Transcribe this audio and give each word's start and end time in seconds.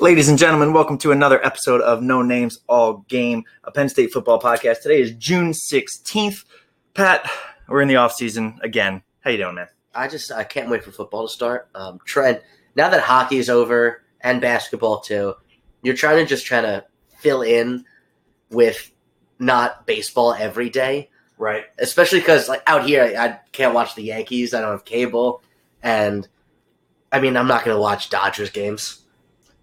Ladies 0.00 0.28
and 0.30 0.38
gentlemen, 0.38 0.72
welcome 0.72 0.96
to 0.98 1.12
another 1.12 1.44
episode 1.44 1.80
of 1.82 2.02
No 2.02 2.22
Names 2.22 2.60
All 2.68 3.04
Game, 3.08 3.44
a 3.64 3.70
Penn 3.70 3.88
State 3.88 4.12
football 4.12 4.40
podcast. 4.40 4.80
Today 4.80 5.00
is 5.02 5.12
June 5.12 5.50
16th. 5.52 6.44
Pat, 6.94 7.28
we're 7.68 7.82
in 7.82 7.88
the 7.88 7.96
off 7.96 8.12
season 8.14 8.58
again. 8.62 9.02
How 9.20 9.30
you 9.30 9.36
doing, 9.38 9.56
man? 9.56 9.68
I 9.94 10.08
just 10.08 10.32
I 10.32 10.44
can't 10.44 10.70
wait 10.70 10.84
for 10.84 10.90
football 10.90 11.26
to 11.26 11.32
start. 11.32 11.68
Um, 11.74 11.98
Trent, 12.06 12.40
now 12.76 12.88
that 12.88 13.02
hockey 13.02 13.36
is 13.38 13.50
over 13.50 14.02
and 14.22 14.40
basketball 14.40 15.00
too, 15.00 15.34
you're 15.82 15.94
trying 15.96 16.16
to 16.16 16.26
just 16.26 16.46
trying 16.46 16.62
to 16.64 16.84
fill 17.18 17.42
in 17.42 17.84
with 18.50 18.90
not 19.38 19.86
baseball 19.86 20.32
every 20.34 20.70
day, 20.70 21.10
Right. 21.38 21.64
especially 21.78 22.20
because 22.20 22.48
like 22.48 22.62
out 22.66 22.84
here 22.86 23.02
I, 23.02 23.24
I 23.26 23.40
can't 23.52 23.74
watch 23.74 23.94
the 23.94 24.02
Yankees. 24.02 24.54
I 24.54 24.60
don't 24.60 24.70
have 24.70 24.84
cable, 24.86 25.42
and 25.82 26.26
I 27.12 27.20
mean 27.20 27.36
I'm 27.36 27.48
not 27.48 27.64
going 27.64 27.76
to 27.76 27.80
watch 27.80 28.08
Dodgers 28.08 28.50
games. 28.50 28.96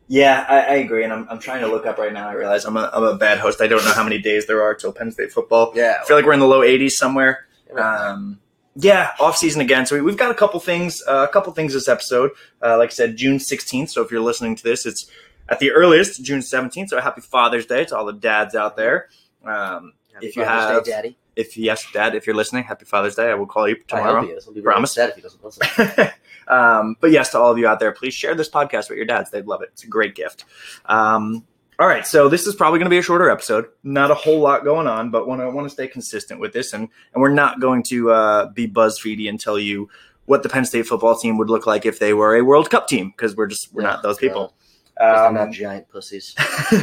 Yeah, 0.09 0.45
I, 0.47 0.59
I 0.61 0.73
agree, 0.75 1.03
and 1.03 1.11
I'm, 1.11 1.27
I'm 1.29 1.39
trying 1.39 1.61
to 1.61 1.67
look 1.67 1.85
up 1.85 1.97
right 1.97 2.13
now. 2.13 2.29
I 2.29 2.33
realize 2.33 2.63
I'm 2.63 2.77
a, 2.77 2.89
I'm 2.93 3.03
a 3.03 3.15
bad 3.17 3.39
host. 3.39 3.59
I 3.61 3.67
don't 3.67 3.83
know 3.83 3.91
how 3.91 4.03
many 4.03 4.19
days 4.19 4.45
there 4.47 4.61
are 4.61 4.73
till 4.73 4.93
Penn 4.93 5.11
State 5.11 5.31
football. 5.33 5.73
Yeah, 5.75 5.97
I 6.01 6.05
feel 6.05 6.15
like 6.15 6.25
we're 6.25 6.33
in 6.33 6.39
the 6.39 6.47
low 6.47 6.61
80s 6.61 6.91
somewhere. 6.91 7.45
Um, 7.77 8.39
yeah, 8.75 9.11
off 9.19 9.35
season 9.37 9.59
again. 9.61 9.85
So 9.85 9.95
we, 9.95 10.01
we've 10.01 10.17
got 10.17 10.31
a 10.31 10.35
couple 10.35 10.59
things, 10.61 11.03
uh, 11.07 11.25
a 11.29 11.31
couple 11.33 11.51
things 11.53 11.73
this 11.73 11.87
episode. 11.89 12.31
Uh, 12.63 12.77
like 12.77 12.91
I 12.91 12.93
said, 12.93 13.17
June 13.17 13.37
16th. 13.37 13.89
So 13.89 14.01
if 14.01 14.11
you're 14.11 14.21
listening 14.21 14.55
to 14.55 14.63
this, 14.63 14.85
it's 14.85 15.09
at 15.49 15.59
the 15.59 15.71
earliest 15.71 16.23
June 16.23 16.39
17th. 16.39 16.89
So 16.89 17.01
happy 17.01 17.21
Father's 17.21 17.65
Day 17.65 17.83
to 17.85 17.97
all 17.97 18.05
the 18.05 18.13
dads 18.13 18.55
out 18.55 18.77
there. 18.77 19.09
Um, 19.43 19.93
Happy 20.13 20.27
if 20.27 20.35
you 20.37 20.45
Father's 20.45 20.75
have- 20.77 20.83
Day, 20.85 20.91
Daddy. 20.91 21.17
if 21.35 21.57
yes, 21.57 21.85
Dad, 21.91 22.15
if 22.15 22.25
you're 22.27 22.35
listening, 22.35 22.63
happy 22.63 22.85
Father's 22.85 23.15
Day. 23.15 23.29
I 23.29 23.33
will 23.33 23.45
call 23.45 23.67
you 23.67 23.75
I 23.75 23.97
tomorrow. 23.97 24.19
hope 24.21 24.29
he 24.29 24.35
is. 24.35 24.45
He'll 24.45 24.53
be 24.53 24.61
Promise. 24.61 24.97
if 24.97 25.15
he 25.15 25.21
doesn't 25.21 25.43
listen. 25.43 25.67
um, 26.47 26.95
but 26.99 27.11
yes, 27.11 27.31
to 27.31 27.39
all 27.39 27.51
of 27.51 27.57
you 27.57 27.67
out 27.67 27.79
there, 27.79 27.91
please 27.91 28.13
share 28.13 28.35
this 28.35 28.49
podcast 28.49 28.89
with 28.89 28.97
your 28.97 29.05
dads. 29.05 29.29
They'd 29.31 29.45
love 29.47 29.61
it. 29.61 29.69
It's 29.73 29.83
a 29.83 29.87
great 29.87 30.15
gift. 30.15 30.45
Um, 30.85 31.45
all 31.79 31.87
right, 31.87 32.07
so 32.07 32.27
this 32.27 32.47
is 32.47 32.55
probably 32.55 32.79
going 32.79 32.87
to 32.87 32.89
be 32.89 32.97
a 32.97 33.03
shorter 33.03 33.29
episode. 33.29 33.65
Not 33.83 34.09
a 34.09 34.15
whole 34.15 34.39
lot 34.39 34.63
going 34.63 34.87
on, 34.87 35.11
but 35.11 35.27
want 35.27 35.41
to 35.41 35.49
want 35.51 35.65
to 35.67 35.69
stay 35.69 35.87
consistent 35.87 36.39
with 36.39 36.51
this, 36.51 36.73
and 36.73 36.89
and 37.13 37.21
we're 37.21 37.29
not 37.33 37.59
going 37.59 37.83
to 37.83 38.11
uh, 38.11 38.49
be 38.49 38.67
BuzzFeedy 38.67 39.29
and 39.29 39.39
tell 39.39 39.59
you 39.59 39.87
what 40.25 40.41
the 40.43 40.49
Penn 40.49 40.65
State 40.65 40.87
football 40.87 41.15
team 41.15 41.37
would 41.37 41.49
look 41.49 41.67
like 41.67 41.85
if 41.85 41.99
they 41.99 42.13
were 42.13 42.35
a 42.35 42.41
World 42.43 42.69
Cup 42.69 42.87
team 42.87 43.11
because 43.15 43.35
we're 43.35 43.47
just 43.47 43.71
we're 43.73 43.83
not 43.83 44.01
those 44.01 44.17
people. 44.17 44.55
They're 44.97 45.31
not 45.31 45.43
Um, 45.47 45.51
giant 45.51 45.87
pussies. 45.89 46.35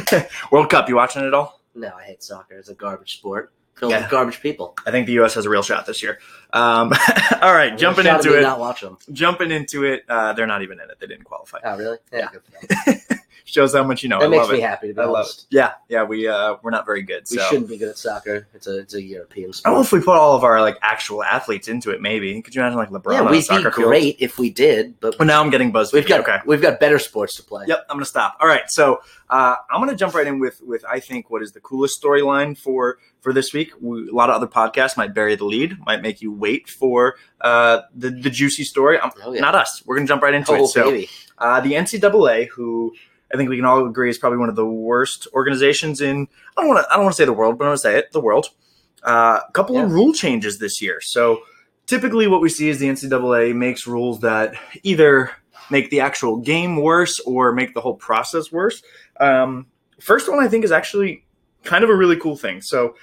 World 0.51 0.69
Cup, 0.69 0.87
you 0.87 0.95
watching 0.95 1.25
it 1.25 1.33
all? 1.33 1.59
No, 1.75 1.91
I 1.97 2.03
hate 2.03 2.23
soccer. 2.23 2.57
It's 2.57 2.69
a 2.69 2.73
garbage 2.73 3.17
sport 3.17 3.51
Yeah. 3.81 4.01
with 4.01 4.09
garbage 4.09 4.41
people. 4.41 4.75
I 4.85 4.91
think 4.91 5.05
the 5.07 5.13
U.S. 5.13 5.33
has 5.35 5.45
a 5.45 5.49
real 5.49 5.61
shot 5.63 5.85
this 5.85 6.01
year. 6.01 6.19
Um, 6.53 6.93
all 7.41 7.53
right, 7.53 7.77
jumping 7.77 8.05
into 8.05 8.37
it. 8.37 8.41
Not 8.41 8.59
watch 8.59 8.81
them. 8.81 8.97
Jumping 9.11 9.51
into 9.51 9.83
it, 9.83 10.03
uh, 10.07 10.33
they're 10.33 10.47
not 10.47 10.61
even 10.61 10.79
in 10.79 10.89
it. 10.89 10.97
They 10.99 11.07
didn't 11.07 11.25
qualify. 11.25 11.59
Oh, 11.63 11.77
really? 11.77 11.97
Yeah. 12.11 12.29
good 12.31 12.41
for 12.43 12.91
them. 12.91 13.19
Shows 13.45 13.73
how 13.75 13.83
much 13.83 14.01
you 14.03 14.09
know. 14.09 14.19
that 14.19 14.25
I 14.25 14.29
makes 14.29 14.41
love 14.43 14.51
me 14.51 14.57
it. 14.57 14.61
happy 14.63 14.87
to 14.89 14.93
be 14.93 14.99
I 15.01 15.05
love 15.05 15.15
honest. 15.15 15.41
it. 15.43 15.47
Yeah, 15.55 15.73
yeah. 15.89 16.03
We 16.03 16.27
uh, 16.27 16.55
we're 16.63 16.71
not 16.71 16.85
very 16.85 17.01
good. 17.03 17.25
We 17.29 17.37
so. 17.37 17.43
shouldn't 17.49 17.69
be 17.69 17.77
good 17.77 17.89
at 17.89 17.97
soccer. 17.97 18.47
It's 18.53 18.67
a 18.67 18.79
it's 18.79 18.93
a 18.93 19.01
European 19.01 19.51
I 19.65 19.69
don't 19.69 19.77
know 19.77 19.81
if 19.83 19.91
we 19.91 19.99
put 19.99 20.15
all 20.17 20.35
of 20.35 20.43
our 20.43 20.61
like 20.61 20.77
actual 20.81 21.23
athletes 21.23 21.67
into 21.67 21.91
it. 21.91 22.01
Maybe 22.01 22.41
could 22.41 22.55
you 22.55 22.61
imagine 22.61 22.77
like 22.77 22.89
LeBron 22.89 23.13
yeah, 23.13 23.21
we'd 23.23 23.31
be 23.31 23.41
soccer 23.41 23.71
field? 23.71 23.87
great 23.89 24.15
if 24.19 24.39
we 24.39 24.49
did, 24.49 24.99
but 24.99 25.17
Well, 25.19 25.27
now 25.27 25.41
I'm 25.41 25.49
getting 25.49 25.71
buzzed. 25.71 25.93
we've 25.93 26.07
got 26.07 26.21
okay. 26.21 26.37
we've 26.45 26.61
got 26.61 26.79
better 26.79 26.97
sports 26.99 27.35
to 27.35 27.43
play. 27.43 27.65
Yep, 27.67 27.85
I'm 27.89 27.95
gonna 27.97 28.05
stop. 28.05 28.37
All 28.39 28.47
right, 28.47 28.63
so 28.69 28.99
uh, 29.29 29.55
I'm 29.71 29.79
gonna 29.81 29.95
jump 29.95 30.13
right 30.15 30.25
in 30.27 30.39
with 30.39 30.61
with 30.61 30.83
I 30.89 30.99
think 30.99 31.29
what 31.29 31.41
is 31.41 31.51
the 31.51 31.59
coolest 31.59 32.01
storyline 32.01 32.57
for 32.57 32.97
for 33.21 33.33
this 33.33 33.53
week. 33.53 33.71
We, 33.81 34.07
a 34.09 34.13
lot 34.13 34.29
of 34.29 34.35
other 34.35 34.47
podcasts 34.47 34.97
might 34.97 35.13
bury 35.15 35.35
the 35.35 35.45
lead, 35.45 35.77
might 35.85 36.01
make 36.01 36.21
you 36.21 36.31
wait 36.31 36.69
for 36.69 37.15
uh, 37.41 37.81
the 37.95 38.09
the 38.09 38.29
juicy 38.29 38.63
story. 38.63 38.99
Um 38.99 39.11
Oh, 39.23 39.33
yeah. 39.33 39.41
Not 39.41 39.55
us. 39.55 39.81
We're 39.85 39.95
gonna 39.95 40.07
jump 40.07 40.21
right 40.21 40.33
into 40.33 40.51
Oh, 40.51 40.63
it. 40.65 40.67
So 40.67 41.01
uh, 41.39 41.59
the 41.61 41.73
NCAA, 41.73 42.47
who 42.49 42.93
I 43.33 43.37
think 43.37 43.49
we 43.49 43.55
can 43.57 43.65
all 43.65 43.85
agree 43.85 44.09
is 44.09 44.17
probably 44.17 44.39
one 44.39 44.49
of 44.49 44.55
the 44.55 44.65
worst 44.65 45.27
organizations 45.33 46.01
in 46.01 46.27
I 46.57 46.61
don't 46.61 46.69
want 46.69 46.85
to 46.85 46.91
I 46.91 46.95
don't 46.95 47.05
want 47.05 47.15
to 47.15 47.21
say 47.21 47.25
the 47.25 47.33
world, 47.33 47.57
but 47.57 47.65
I'm 47.65 47.69
gonna 47.69 47.77
say 47.77 47.97
it 47.97 48.11
the 48.11 48.21
world. 48.21 48.49
Uh, 49.03 49.39
a 49.47 49.51
couple 49.51 49.77
of 49.77 49.91
rule 49.91 50.13
changes 50.13 50.57
this 50.57 50.81
year. 50.81 50.99
So 50.99 51.41
typically, 51.85 52.27
what 52.27 52.41
we 52.41 52.49
see 52.49 52.69
is 52.69 52.79
the 52.79 52.87
NCAA 52.87 53.55
makes 53.55 53.85
rules 53.85 54.21
that 54.21 54.55
either 54.83 55.31
make 55.69 55.89
the 55.89 55.99
actual 55.99 56.37
game 56.37 56.77
worse 56.77 57.19
or 57.19 57.51
make 57.51 57.73
the 57.73 57.81
whole 57.81 57.95
process 57.95 58.51
worse. 58.51 58.81
Um, 59.19 59.67
first 59.99 60.29
one 60.29 60.43
I 60.43 60.47
think 60.47 60.63
is 60.63 60.71
actually 60.71 61.25
kind 61.63 61.83
of 61.83 61.89
a 61.89 61.95
really 61.95 62.17
cool 62.17 62.35
thing. 62.35 62.61
So 62.61 62.95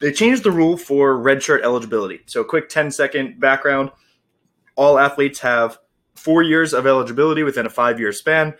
they 0.00 0.12
changed 0.12 0.42
the 0.42 0.50
rule 0.50 0.76
for 0.76 1.16
redshirt 1.16 1.62
eligibility. 1.62 2.20
So 2.26 2.40
a 2.40 2.44
quick 2.44 2.68
10 2.68 2.90
second 2.90 3.40
background. 3.40 3.90
All 4.76 4.98
athletes 4.98 5.40
have 5.40 5.78
four 6.14 6.42
years 6.42 6.72
of 6.74 6.86
eligibility 6.86 7.42
within 7.42 7.66
a 7.66 7.70
five 7.70 7.98
year 7.98 8.12
span. 8.12 8.54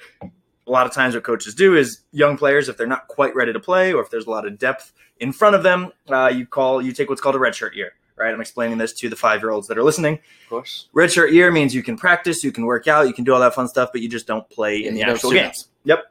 A 0.67 0.71
lot 0.71 0.87
of 0.87 0.93
times, 0.93 1.15
what 1.15 1.25
coaches 1.25 1.55
do 1.55 1.77
is 1.77 2.01
young 2.13 2.39
players, 2.39 2.69
if 2.69 2.77
they're 2.77 2.87
not 2.87 3.09
quite 3.09 3.35
ready 3.35 3.53
to 3.53 3.61
play, 3.61 3.93
or 3.93 4.03
if 4.03 4.11
there's 4.11 4.27
a 4.27 4.31
lot 4.31 4.47
of 4.47 4.59
depth 4.59 4.93
in 5.21 5.33
front 5.33 5.55
of 5.55 5.63
them, 5.63 5.93
uh, 6.09 6.33
you 6.35 6.47
call 6.47 6.81
you 6.81 6.93
take 6.93 7.09
what's 7.09 7.21
called 7.21 7.37
a 7.37 7.39
redshirt 7.39 7.75
year. 7.75 7.93
Right? 8.17 8.33
I'm 8.33 8.41
explaining 8.41 8.79
this 8.79 8.93
to 8.95 9.09
the 9.09 9.17
five 9.17 9.43
year 9.43 9.51
olds 9.51 9.67
that 9.69 9.77
are 9.77 9.83
listening. 9.83 10.15
Of 10.15 10.49
course. 10.49 10.89
Redshirt 10.95 11.33
year 11.33 11.51
means 11.51 11.75
you 11.75 11.83
can 11.83 11.97
practice, 11.97 12.45
you 12.45 12.53
can 12.53 12.65
work 12.65 12.87
out, 12.87 13.09
you 13.09 13.13
can 13.13 13.25
do 13.25 13.35
all 13.35 13.41
that 13.41 13.55
fun 13.55 13.67
stuff, 13.67 13.91
but 13.93 14.03
you 14.03 14.09
just 14.09 14.27
don't 14.27 14.49
play 14.51 14.85
in 14.85 14.95
the 14.95 15.03
actual 15.03 15.33
games. 15.33 15.69
Yep. 15.85 16.05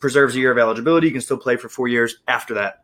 Preserves 0.00 0.34
a 0.36 0.38
year 0.38 0.52
of 0.52 0.58
eligibility. 0.58 1.06
You 1.08 1.12
can 1.12 1.20
still 1.20 1.36
play 1.36 1.56
for 1.56 1.68
four 1.68 1.86
years 1.86 2.16
after 2.26 2.54
that. 2.54 2.82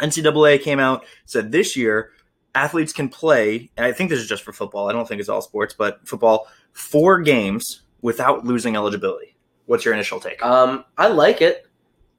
NCAA 0.00 0.62
came 0.62 0.78
out, 0.78 1.04
said 1.26 1.50
this 1.50 1.76
year 1.76 2.12
athletes 2.54 2.92
can 2.92 3.08
play, 3.08 3.70
and 3.76 3.84
I 3.84 3.92
think 3.92 4.10
this 4.10 4.20
is 4.20 4.28
just 4.28 4.42
for 4.42 4.52
football. 4.52 4.88
I 4.88 4.92
don't 4.92 5.06
think 5.06 5.20
it's 5.20 5.28
all 5.28 5.42
sports, 5.42 5.74
but 5.74 6.06
football, 6.06 6.46
four 6.72 7.20
games 7.20 7.82
without 8.00 8.44
losing 8.44 8.76
eligibility. 8.76 9.33
What's 9.66 9.84
your 9.84 9.94
initial 9.94 10.20
take? 10.20 10.42
Um, 10.44 10.84
I 10.98 11.08
like 11.08 11.40
it. 11.40 11.66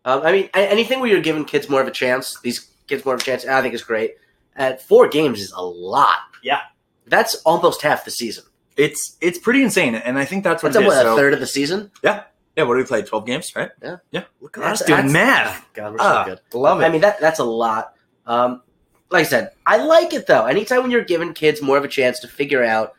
Um, 0.03 0.21
I 0.23 0.31
mean, 0.31 0.49
anything 0.53 0.99
where 0.99 1.09
you're 1.09 1.21
giving 1.21 1.45
kids 1.45 1.69
more 1.69 1.81
of 1.81 1.87
a 1.87 1.91
chance, 1.91 2.39
these 2.41 2.71
kids 2.87 3.05
more 3.05 3.15
of 3.15 3.21
a 3.21 3.23
chance, 3.23 3.45
I 3.45 3.61
think 3.61 3.73
is 3.73 3.83
great. 3.83 4.15
At 4.55 4.81
four 4.81 5.07
games 5.09 5.41
is 5.41 5.51
a 5.51 5.61
lot. 5.63 6.17
Yeah. 6.43 6.61
That's 7.07 7.35
almost 7.45 7.81
half 7.81 8.05
the 8.05 8.11
season. 8.11 8.45
It's 8.77 9.15
it's 9.21 9.37
pretty 9.39 9.63
insane, 9.63 9.95
and 9.95 10.17
I 10.19 10.25
think 10.25 10.43
that's 10.43 10.61
what 10.61 10.73
That's 10.73 10.83
it 10.83 10.87
is. 10.87 10.93
what, 10.95 11.05
a 11.05 11.09
So- 11.09 11.15
third 11.15 11.33
of 11.33 11.39
the 11.39 11.47
season. 11.47 11.91
yeah, 12.03 12.23
yeah. 12.57 12.63
what 12.63 12.73
do 12.73 12.79
we 12.79 12.83
play? 12.85 13.03
Twelve 13.03 13.25
games, 13.25 13.55
right? 13.55 13.69
Yeah. 13.81 13.97
yeah. 14.11 14.23
Look 14.41 14.57
at 14.57 14.61
That's- 14.61 14.81
us 14.81 14.87
doing 14.87 15.07
that's- 15.07 15.13
math. 15.13 15.65
God, 15.73 15.91
we're 15.93 15.97
so 15.99 16.03
Ah, 16.03 16.25
good. 16.25 16.39
love 16.53 16.81
it. 16.81 16.83
I 16.85 16.89
mean, 16.89 17.01
that 17.01 17.21
that's 17.21 17.39
a 17.39 17.43
lot. 17.45 17.93
Um, 18.25 18.61
like 19.11 19.21
I 19.21 19.29
said, 19.29 19.51
I 19.65 19.77
like 19.77 20.13
it 20.13 20.27
though. 20.27 20.45
Anytime 20.45 20.81
when 20.81 20.91
you're 20.91 21.05
giving 21.05 21.33
kids 21.33 21.61
more 21.61 21.77
of 21.77 21.85
a 21.85 21.87
chance 21.87 22.19
to 22.19 22.27
figure 22.27 22.63
out, 22.65 22.93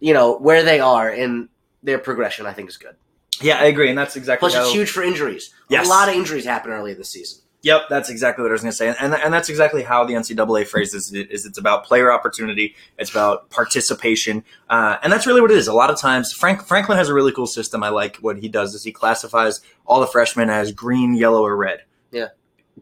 you 0.00 0.14
know, 0.14 0.38
where 0.38 0.62
they 0.62 0.80
are 0.80 1.10
in 1.10 1.48
their 1.82 1.98
progression, 1.98 2.46
I 2.46 2.52
think 2.52 2.68
is 2.70 2.76
good. 2.78 2.96
Yeah, 3.42 3.58
I 3.58 3.64
agree, 3.64 3.88
and 3.88 3.98
that's 3.98 4.16
exactly 4.16 4.48
Plus, 4.48 4.54
how, 4.54 4.62
it's 4.62 4.72
huge 4.72 4.90
for 4.90 5.02
injuries. 5.02 5.52
Yes. 5.68 5.86
A 5.86 5.88
lot 5.88 6.08
of 6.08 6.14
injuries 6.14 6.44
happen 6.44 6.70
early 6.70 6.94
this 6.94 7.10
season. 7.10 7.40
Yep, 7.62 7.86
that's 7.90 8.10
exactly 8.10 8.42
what 8.42 8.50
I 8.50 8.52
was 8.52 8.60
going 8.60 8.70
to 8.70 8.76
say, 8.76 8.94
and 9.00 9.14
and 9.14 9.34
that's 9.34 9.48
exactly 9.48 9.82
how 9.82 10.04
the 10.04 10.12
NCAA 10.12 10.68
phrases 10.68 11.12
it. 11.12 11.32
Is 11.32 11.46
it's 11.46 11.58
about 11.58 11.84
player 11.84 12.12
opportunity, 12.12 12.76
it's 12.96 13.10
about 13.10 13.50
participation, 13.50 14.44
uh, 14.70 14.98
and 15.02 15.12
that's 15.12 15.26
really 15.26 15.40
what 15.40 15.50
it 15.50 15.56
is. 15.56 15.66
A 15.66 15.72
lot 15.72 15.90
of 15.90 15.98
times, 15.98 16.32
Frank 16.32 16.62
Franklin 16.62 16.96
has 16.96 17.08
a 17.08 17.14
really 17.14 17.32
cool 17.32 17.46
system. 17.46 17.82
I 17.82 17.88
like 17.88 18.18
what 18.18 18.38
he 18.38 18.48
does 18.48 18.74
is 18.74 18.84
he 18.84 18.92
classifies 18.92 19.62
all 19.84 20.00
the 20.00 20.06
freshmen 20.06 20.48
as 20.48 20.70
green, 20.70 21.14
yellow, 21.16 21.44
or 21.44 21.56
red. 21.56 21.80
Yeah. 22.12 22.28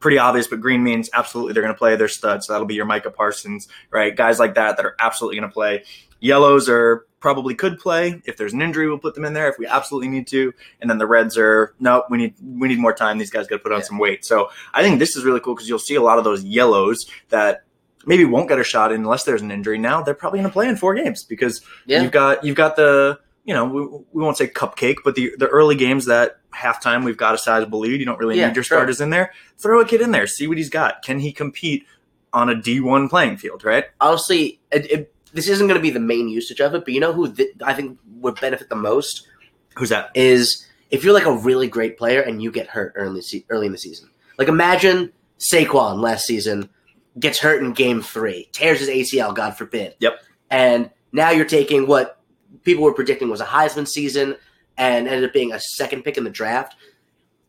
pretty 0.00 0.19
obvious, 0.19 0.48
but 0.48 0.60
green 0.60 0.82
means 0.82 1.09
absolutely 1.14 1.54
they're 1.54 1.62
going 1.62 1.75
to 1.75 1.78
play. 1.78 1.97
They're 1.97 2.09
studs. 2.09 2.47
So 2.47 2.53
that'll 2.53 2.66
be 2.66 2.75
your 2.75 2.84
Micah 2.84 3.10
Parsons, 3.10 3.69
right? 3.91 4.14
Guys 4.14 4.38
like 4.38 4.54
that 4.56 4.76
that 4.76 4.84
are 4.84 4.97
absolutely 5.00 5.38
going 5.38 5.48
to 5.48 5.54
play. 5.54 5.84
Yellows 6.24 6.68
are 6.68 7.06
probably 7.20 7.54
could 7.54 7.78
play. 7.78 8.20
If 8.26 8.36
there's 8.36 8.52
an 8.52 8.62
injury, 8.62 8.86
we'll 8.88 8.98
put 8.98 9.14
them 9.14 9.24
in 9.24 9.32
there 9.34 9.48
if 9.48 9.58
we 9.58 9.66
absolutely 9.66 10.08
need 10.08 10.26
to. 10.28 10.52
And 10.80 10.88
then 10.90 10.98
the 10.98 11.06
reds 11.06 11.36
are 11.38 11.74
nope. 11.80 12.06
We 12.10 12.18
need 12.18 12.34
we 12.42 12.68
need 12.68 12.78
more 12.78 12.92
time. 12.94 13.18
These 13.18 13.30
guys 13.30 13.46
got 13.46 13.56
to 13.56 13.62
put 13.62 13.72
on 13.72 13.78
Yeah. 13.80 13.84
some 13.84 13.98
weight. 13.98 14.24
So 14.24 14.50
I 14.72 14.82
think 14.82 14.98
this 14.98 15.16
is 15.16 15.24
really 15.24 15.40
cool 15.40 15.54
because 15.54 15.68
you'll 15.68 15.78
see 15.78 15.94
a 15.94 16.02
lot 16.02 16.18
of 16.18 16.24
those 16.24 16.42
yellows 16.44 17.06
that 17.28 17.64
maybe 18.06 18.24
won't 18.24 18.48
get 18.48 18.58
a 18.58 18.64
shot 18.64 18.92
unless 18.92 19.24
there's 19.24 19.42
an 19.42 19.50
injury. 19.50 19.78
Now 19.78 20.02
they're 20.02 20.14
probably 20.14 20.38
going 20.40 20.48
to 20.50 20.52
play 20.52 20.68
in 20.68 20.76
four 20.76 20.94
games 20.94 21.24
because 21.24 21.60
Yeah. 21.86 22.02
you've 22.02 22.12
got 22.12 22.44
you've 22.44 22.56
got 22.56 22.76
the 22.76 23.18
you 23.44 23.52
know 23.54 23.64
we, 23.66 23.80
we 24.12 24.22
won't 24.22 24.36
say 24.38 24.46
cupcake, 24.46 24.96
but 25.04 25.14
the 25.14 25.32
the 25.38 25.48
early 25.48 25.76
games 25.76 26.06
that 26.06 26.38
halftime 26.54 27.04
we've 27.04 27.16
got 27.16 27.34
a 27.34 27.38
sizable 27.38 27.81
lead. 27.81 28.00
You 28.00 28.06
don't 28.06 28.19
really 28.19 28.38
Yeah, 28.38 28.49
need 28.49 28.56
your 28.56 28.64
sure. 28.64 28.78
starters 28.78 29.00
in 29.00 29.10
there. 29.10 29.32
Throw 29.58 29.81
a 29.81 29.84
kid 29.87 30.00
in 30.00 30.10
there, 30.12 30.26
see 30.26 30.46
what 30.46 30.56
he's 30.58 30.70
got. 30.70 31.02
Can 31.02 31.19
he 31.20 31.32
compete 31.32 31.84
on 32.32 32.49
a 32.49 32.54
D 32.54 32.81
one 32.81 33.08
playing 33.08 33.37
field? 33.38 33.64
Right? 33.64 33.84
honestly, 34.00 34.60
it, 34.70 34.90
it, 34.90 35.13
this 35.34 35.48
isn't 35.48 35.66
going 35.66 35.78
to 35.78 35.82
be 35.82 35.90
the 35.90 36.00
main 36.00 36.28
usage 36.28 36.60
of 36.60 36.75
it, 36.75 36.84
but 36.84 36.94
you 36.94 37.00
know 37.00 37.12
who 37.12 37.31
th- 37.32 37.50
I 37.62 37.75
think 37.75 37.98
would 38.20 38.40
benefit 38.40 38.69
the 38.69 38.76
most 38.76 39.28
Who's 39.75 39.90
that? 39.90 40.10
is 40.14 40.66
if 40.90 41.04
you're 41.04 41.12
like 41.12 41.26
a 41.26 41.32
really 41.36 41.66
great 41.66 41.98
player 41.98 42.20
and 42.20 42.42
you 42.42 42.50
get 42.50 42.69
hurt 42.69 42.92
early 42.94 43.20
se- 43.20 43.44
early 43.50 43.66
in 43.66 43.72
the 43.72 43.78
season. 43.78 44.08
Like 44.38 44.48
imagine 44.48 45.12
Saquon 45.38 46.00
last 46.00 46.25
season 46.25 46.70
gets 47.19 47.38
hurt 47.38 47.62
in 47.62 47.72
game 47.72 48.00
three, 48.00 48.48
tears 48.52 48.81
his 48.81 48.88
ACL, 48.88 49.34
God 49.34 49.56
forbid. 49.56 49.94
Yep. 49.98 50.20
And 50.50 50.90
now 51.12 51.31
you're 51.31 51.44
taking 51.44 51.87
what 51.87 52.20
people 52.62 52.84
were 52.84 52.94
predicting 52.94 53.28
was 53.28 53.40
a 53.40 53.44
Heisman 53.46 53.87
season 53.87 54.37
and 54.76 55.06
ended 55.06 55.25
up 55.25 55.32
being 55.32 55.52
a 55.52 55.60
second 55.60 56.02
pick 56.02 56.16
in 56.16 56.25
the 56.25 56.30
draft. 56.30 56.75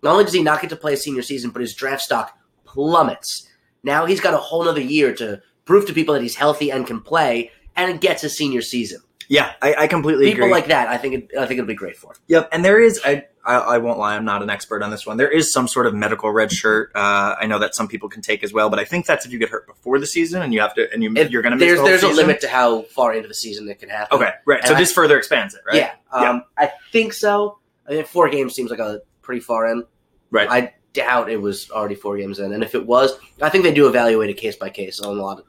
Not 0.04 0.12
only 0.12 0.24
does 0.24 0.34
he 0.34 0.44
not 0.44 0.62
get 0.62 0.70
to 0.70 0.76
play 0.76 0.94
a 0.94 0.98
senior 0.98 1.24
season, 1.24 1.50
but 1.50 1.62
his 1.62 1.74
draft 1.74 2.04
stock 2.04 2.38
plummets. 2.64 3.50
Now 3.84 4.06
he's 4.06 4.20
got 4.20 4.34
a 4.34 4.38
whole 4.38 4.68
other 4.68 4.82
year 4.82 5.14
to 5.16 5.42
prove 5.66 5.88
to 5.88 5.94
people 5.94 6.14
that 6.14 6.22
he's 6.22 6.36
healthy 6.36 6.72
and 6.72 6.86
can 6.86 7.02
play, 7.02 7.52
and 7.76 8.00
gets 8.00 8.24
a 8.24 8.30
senior 8.30 8.62
season. 8.62 9.02
Yeah, 9.28 9.54
I, 9.62 9.74
I 9.76 9.88
completely 9.88 10.26
agree. 10.26 10.34
People 10.34 10.46
agree. 10.46 10.54
like 10.54 10.68
that, 10.68 10.88
I 10.88 10.98
think, 10.98 11.16
it, 11.16 11.38
I 11.38 11.48
think 11.48 11.58
it'll 11.58 11.68
be 11.68 11.74
great 11.74 11.98
for. 11.98 12.14
Yep, 12.28 12.50
and 12.52 12.64
there 12.64 12.80
is 12.80 13.02
I 13.04 13.26
I, 13.46 13.56
I 13.56 13.78
won't 13.78 14.00
lie, 14.00 14.16
I'm 14.16 14.26
not 14.26 14.42
an 14.42 14.50
expert 14.50 14.82
on 14.82 14.90
this 14.90 15.06
one. 15.06 15.18
There 15.18 15.30
is 15.30 15.54
some 15.54 15.68
sort 15.68 15.86
of 15.86 15.94
medical 15.94 16.32
red 16.32 16.52
shirt. 16.52 16.92
Uh, 16.96 17.36
I 17.40 17.46
know 17.46 17.60
that 17.60 17.76
some 17.76 17.88
people 17.88 18.10
can 18.10 18.22
take 18.22 18.44
as 18.44 18.52
well, 18.52 18.70
but 18.70 18.80
I 18.80 18.86
think 18.86 19.06
that's 19.06 19.26
if 19.26 19.32
you 19.32 19.38
get 19.38 19.50
hurt 19.50 19.68
before 19.68 20.00
the 20.00 20.08
season 20.08 20.42
and 20.42 20.54
you 20.54 20.62
have 20.62 20.74
to, 20.76 20.92
and 20.92 21.04
you, 21.04 21.14
If 21.16 21.30
you're 21.30 21.44
going 21.44 21.52
to 21.52 21.58
miss 21.58 21.68
there's 21.68 21.78
the 21.78 21.82
whole 21.82 21.90
there's 21.90 22.04
a 22.04 22.10
limit 22.10 22.42
to 22.42 22.48
how 22.48 22.84
far 22.84 23.14
into 23.14 23.28
the 23.28 23.36
season 23.36 23.70
it 23.70 23.80
can 23.80 23.90
happen. 23.90 24.18
Okay, 24.18 24.32
right. 24.46 24.64
So 24.64 24.72
And 24.72 24.80
this 24.80 24.92
further 24.92 25.18
expands 25.18 25.54
it, 25.54 25.62
right? 25.68 25.76
Yeah, 25.76 25.92
um, 26.12 26.44
I 26.58 26.72
think 26.92 27.14
so. 27.14 27.60
I 27.88 27.92
mean, 27.92 28.06
four 28.06 28.30
games 28.30 28.56
seems 28.56 28.72
like 28.72 28.80
a 28.80 29.02
pretty 29.22 29.42
far 29.42 29.68
in. 29.68 29.84
Right. 30.32 30.50
I 30.50 30.74
doubt 30.94 31.30
it 31.30 31.38
was 31.40 31.70
already 31.70 31.96
four 31.96 32.18
games 32.18 32.40
in, 32.40 32.52
and 32.52 32.64
if 32.64 32.74
it 32.74 32.86
was, 32.86 33.12
I 33.42 33.50
think 33.50 33.64
they 33.64 33.74
do 33.74 33.88
evaluate 33.88 34.32
it 34.32 34.38
case 34.38 34.56
by 34.56 34.70
case 34.70 35.00
on 35.00 35.18
a 35.18 35.22
lot 35.22 35.40
of 35.40 35.46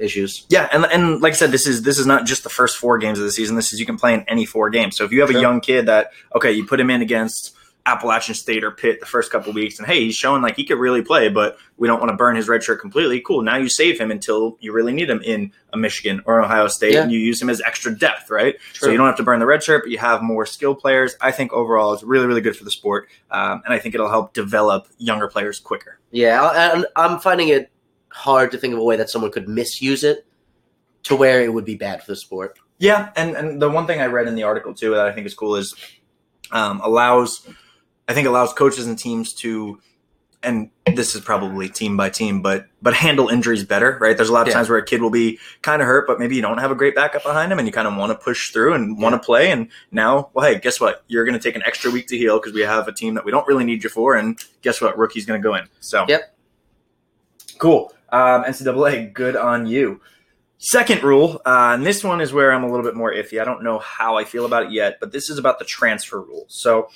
issues. 0.00 0.46
Yeah, 0.48 0.68
and 0.72 0.84
and 0.86 1.20
like 1.20 1.32
I 1.34 1.36
said, 1.36 1.50
this 1.52 1.66
is 1.66 1.82
this 1.82 1.98
is 1.98 2.06
not 2.06 2.26
just 2.26 2.42
the 2.42 2.50
first 2.50 2.76
four 2.76 2.98
games 2.98 3.18
of 3.18 3.24
the 3.24 3.32
season. 3.32 3.56
This 3.56 3.72
is 3.72 3.78
you 3.80 3.86
can 3.86 3.96
play 3.96 4.14
in 4.14 4.22
any 4.28 4.44
four 4.46 4.70
games. 4.70 4.96
So 4.96 5.04
if 5.04 5.12
you 5.12 5.20
have 5.20 5.30
Sure. 5.30 5.38
a 5.38 5.42
young 5.42 5.60
kid 5.60 5.86
that 5.86 6.12
okay, 6.34 6.52
you 6.52 6.66
put 6.66 6.80
him 6.80 6.90
in 6.90 7.02
against 7.02 7.54
Appalachian 7.86 8.34
State 8.34 8.62
or 8.62 8.70
Pitt 8.70 9.00
the 9.00 9.06
first 9.06 9.32
couple 9.32 9.52
weeks, 9.54 9.78
and 9.78 9.88
hey, 9.88 10.00
he's 10.04 10.14
showing 10.14 10.42
like 10.42 10.54
he 10.54 10.64
could 10.64 10.78
really 10.78 11.00
play, 11.02 11.28
but 11.30 11.56
we 11.78 11.88
don't 11.88 11.98
want 11.98 12.10
to 12.10 12.16
burn 12.16 12.36
his 12.36 12.46
red 12.46 12.62
shirt 12.62 12.78
completely. 12.80 13.20
Cool. 13.20 13.40
Now 13.42 13.56
you 13.56 13.70
save 13.70 13.98
him 13.98 14.10
until 14.10 14.58
you 14.60 14.72
really 14.72 14.92
need 14.92 15.08
him 15.08 15.22
in 15.24 15.52
a 15.72 15.78
Michigan 15.78 16.22
or 16.26 16.42
Ohio 16.42 16.68
State, 16.68 16.92
Yeah. 16.92 17.02
and 17.02 17.10
you 17.12 17.18
use 17.18 17.40
him 17.40 17.48
as 17.48 17.60
extra 17.62 17.96
depth, 17.96 18.30
right? 18.30 18.56
So 18.74 18.90
you 18.90 18.98
don't 18.98 19.06
have 19.06 19.16
to 19.16 19.22
burn 19.22 19.40
the 19.40 19.46
red 19.46 19.62
shirt, 19.62 19.84
but 19.84 19.90
you 19.90 19.96
have 19.98 20.20
more 20.22 20.44
skill 20.44 20.74
players. 20.74 21.16
I 21.22 21.30
think 21.32 21.52
overall 21.54 21.94
it's 21.94 22.02
really 22.02 22.26
really 22.26 22.42
good 22.42 22.54
for 22.56 22.64
the 22.64 22.70
sport, 22.70 23.08
um, 23.30 23.62
and 23.64 23.72
I 23.72 23.78
think 23.78 23.94
it'll 23.94 24.10
help 24.10 24.34
develop 24.34 24.86
younger 24.98 25.26
players 25.28 25.58
quicker. 25.58 25.98
Yeah, 26.10 26.42
I'm- 26.44 26.84
I'm 26.96 27.18
finding 27.18 27.48
it 27.48 27.70
hard 28.10 28.50
to 28.52 28.58
think 28.58 28.72
of 28.74 28.80
a 28.80 28.84
way 28.84 28.96
that 28.96 29.08
someone 29.10 29.30
could 29.30 29.48
misuse 29.48 30.04
it 30.04 30.26
to 31.04 31.16
where 31.16 31.42
it 31.42 31.52
would 31.52 31.64
be 31.64 31.76
bad 31.76 32.02
for 32.02 32.12
the 32.12 32.16
sport. 32.16 32.58
Yeah, 32.78 33.10
and 33.16 33.36
and 33.36 33.60
the 33.60 33.68
one 33.70 33.86
thing 33.86 34.00
I 34.00 34.06
read 34.06 34.26
in 34.26 34.34
the 34.34 34.42
article 34.44 34.74
too 34.74 34.90
that 34.90 35.06
I 35.06 35.12
think 35.12 35.26
is 35.26 35.34
cool 35.34 35.56
is 35.56 35.74
um, 36.50 36.80
allows 36.82 37.46
I 38.08 38.14
think 38.14 38.26
allows 38.26 38.52
coaches 38.52 38.86
and 38.86 38.98
teams 38.98 39.32
to 39.34 39.80
and 40.42 40.70
this 40.96 41.14
is 41.14 41.20
probably 41.20 41.68
team 41.68 41.98
by 41.98 42.08
team, 42.08 42.40
but 42.40 42.66
but 42.80 42.94
handle 42.94 43.28
injuries 43.28 43.62
better, 43.62 43.98
right? 44.00 44.16
There's 44.16 44.30
a 44.30 44.32
lot 44.32 44.42
of 44.42 44.48
Yeah. 44.48 44.54
times 44.54 44.70
where 44.70 44.78
a 44.78 44.84
kid 44.84 45.02
will 45.02 45.10
be 45.10 45.38
kind 45.60 45.82
of 45.82 45.86
hurt, 45.86 46.06
but 46.06 46.18
maybe 46.18 46.34
you 46.34 46.40
don't 46.40 46.56
have 46.56 46.70
a 46.70 46.74
great 46.74 46.94
backup 46.94 47.22
behind 47.22 47.52
him, 47.52 47.58
and 47.58 47.68
you 47.68 47.72
kind 47.72 47.86
of 47.86 47.94
want 47.96 48.10
to 48.10 48.16
push 48.16 48.50
through 48.50 48.72
and 48.72 48.98
want 48.98 49.12
to 49.12 49.18
play. 49.18 49.50
And 49.50 49.68
now, 49.92 50.30
well, 50.32 50.46
hey, 50.50 50.58
guess 50.58 50.80
what? 50.80 51.04
You're 51.08 51.26
going 51.26 51.38
to 51.38 51.42
take 51.42 51.56
an 51.56 51.62
extra 51.66 51.90
week 51.90 52.06
to 52.08 52.16
heal 52.16 52.38
because 52.38 52.54
we 52.54 52.62
have 52.62 52.88
a 52.88 52.92
team 52.92 53.14
that 53.16 53.24
we 53.26 53.30
don't 53.30 53.46
really 53.46 53.64
need 53.64 53.84
you 53.84 53.90
for, 53.90 54.14
and 54.14 54.38
guess 54.62 54.80
what? 54.80 54.96
Rookie's 54.96 55.26
going 55.26 55.40
to 55.40 55.46
go 55.46 55.54
in. 55.56 55.66
So, 55.80 56.06
Yep. 56.08 56.34
cool. 57.58 57.92
Um, 58.12 58.44
NCAA, 58.44 59.12
good 59.12 59.36
on 59.36 59.66
you. 59.66 60.00
Second 60.58 61.02
rule, 61.02 61.40
uh, 61.46 61.72
and 61.74 61.86
this 61.86 62.04
one 62.04 62.20
is 62.20 62.32
where 62.34 62.52
I'm 62.52 62.64
a 62.64 62.68
little 62.68 62.84
bit 62.84 62.94
more 62.94 63.12
iffy. 63.12 63.40
I 63.40 63.44
don't 63.44 63.62
know 63.62 63.78
how 63.78 64.18
I 64.18 64.24
feel 64.24 64.44
about 64.44 64.64
it 64.64 64.72
yet, 64.72 64.98
but 65.00 65.10
this 65.10 65.30
is 65.30 65.38
about 65.38 65.58
the 65.58 65.64
transfer 65.64 66.20
rule. 66.20 66.44
So 66.48 66.90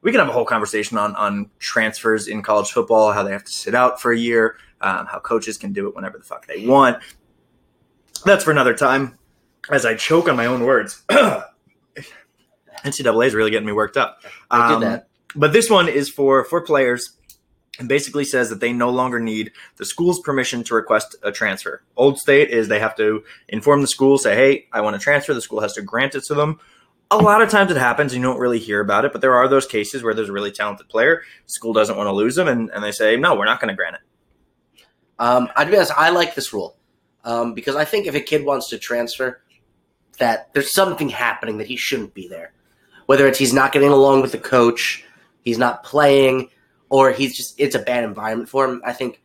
we 0.00 0.12
can 0.12 0.18
have 0.20 0.28
a 0.30 0.32
whole 0.32 0.46
conversation 0.46 0.96
on 0.96 1.14
on 1.16 1.50
transfers 1.58 2.26
in 2.26 2.42
college 2.42 2.70
football, 2.72 3.12
how 3.12 3.22
they 3.22 3.32
have 3.32 3.44
to 3.44 3.52
sit 3.52 3.74
out 3.74 4.00
for 4.00 4.12
a 4.12 4.18
year, 4.18 4.56
um, 4.80 5.04
how 5.06 5.18
coaches 5.18 5.58
can 5.58 5.74
do 5.74 5.88
it 5.88 5.94
whenever 5.94 6.16
the 6.16 6.24
fuck 6.24 6.46
they 6.46 6.66
want. 6.66 7.02
That's 8.24 8.44
for 8.44 8.50
another 8.50 8.72
time. 8.74 9.18
As 9.70 9.84
I 9.84 9.94
choke 9.94 10.28
on 10.28 10.36
my 10.36 10.46
own 10.46 10.62
words, 10.62 11.02
NCAA 12.84 13.26
is 13.26 13.34
really 13.34 13.50
getting 13.50 13.66
me 13.66 13.72
worked 13.72 13.96
up. 13.96 14.22
I 14.50 14.72
Um, 14.74 14.80
did 14.80 14.88
that. 14.88 15.08
but 15.34 15.52
this 15.52 15.68
one 15.68 15.88
is 15.88 16.08
for 16.08 16.44
for 16.44 16.60
players 16.62 17.12
and 17.78 17.88
basically 17.88 18.24
says 18.24 18.48
that 18.50 18.60
they 18.60 18.72
no 18.72 18.90
longer 18.90 19.20
need 19.20 19.52
the 19.76 19.84
school's 19.84 20.20
permission 20.20 20.64
to 20.64 20.74
request 20.74 21.16
a 21.22 21.32
transfer. 21.32 21.82
Old 21.96 22.18
state 22.18 22.50
is 22.50 22.68
they 22.68 22.78
have 22.78 22.96
to 22.96 23.22
inform 23.48 23.80
the 23.80 23.86
school, 23.86 24.18
say, 24.18 24.34
"Hey, 24.34 24.68
I 24.72 24.80
want 24.80 24.94
to 24.94 25.00
transfer." 25.00 25.34
The 25.34 25.40
school 25.40 25.60
has 25.60 25.74
to 25.74 25.82
grant 25.82 26.14
it 26.14 26.24
to 26.24 26.34
them. 26.34 26.58
A 27.10 27.16
lot 27.16 27.40
of 27.40 27.50
times 27.50 27.70
it 27.70 27.76
happens, 27.76 28.14
you 28.14 28.20
don't 28.20 28.40
really 28.40 28.58
hear 28.58 28.80
about 28.80 29.04
it, 29.04 29.12
but 29.12 29.20
there 29.20 29.36
are 29.36 29.46
those 29.46 29.64
cases 29.64 30.02
where 30.02 30.12
there's 30.12 30.28
a 30.28 30.32
really 30.32 30.50
talented 30.50 30.88
player, 30.88 31.22
school 31.46 31.72
doesn't 31.72 31.96
want 31.96 32.08
to 32.08 32.12
lose 32.12 32.34
them, 32.34 32.48
and, 32.48 32.68
and 32.70 32.82
they 32.82 32.90
say, 32.90 33.16
"No, 33.16 33.36
we're 33.36 33.44
not 33.44 33.60
going 33.60 33.68
to 33.68 33.76
grant 33.76 33.96
it." 33.96 34.84
Um, 35.18 35.48
I'd 35.56 35.70
be 35.70 35.76
honest, 35.76 35.92
I 35.96 36.10
like 36.10 36.34
this 36.34 36.52
rule 36.52 36.76
um, 37.24 37.54
because 37.54 37.76
I 37.76 37.84
think 37.84 38.06
if 38.06 38.14
a 38.14 38.20
kid 38.20 38.44
wants 38.44 38.68
to 38.70 38.78
transfer, 38.78 39.40
that 40.18 40.52
there's 40.52 40.72
something 40.72 41.08
happening 41.08 41.58
that 41.58 41.66
he 41.66 41.76
shouldn't 41.76 42.14
be 42.14 42.28
there. 42.28 42.52
Whether 43.06 43.26
it's 43.26 43.38
he's 43.38 43.52
not 43.52 43.72
getting 43.72 43.90
along 43.90 44.22
with 44.22 44.32
the 44.32 44.38
coach, 44.38 45.04
he's 45.42 45.58
not 45.58 45.84
playing, 45.84 46.50
or 46.88 47.12
he's 47.12 47.36
just 47.36 47.58
it's 47.58 47.74
a 47.74 47.80
bad 47.80 48.04
environment 48.04 48.48
for 48.48 48.64
him. 48.64 48.82
I 48.84 48.92
think, 48.92 49.22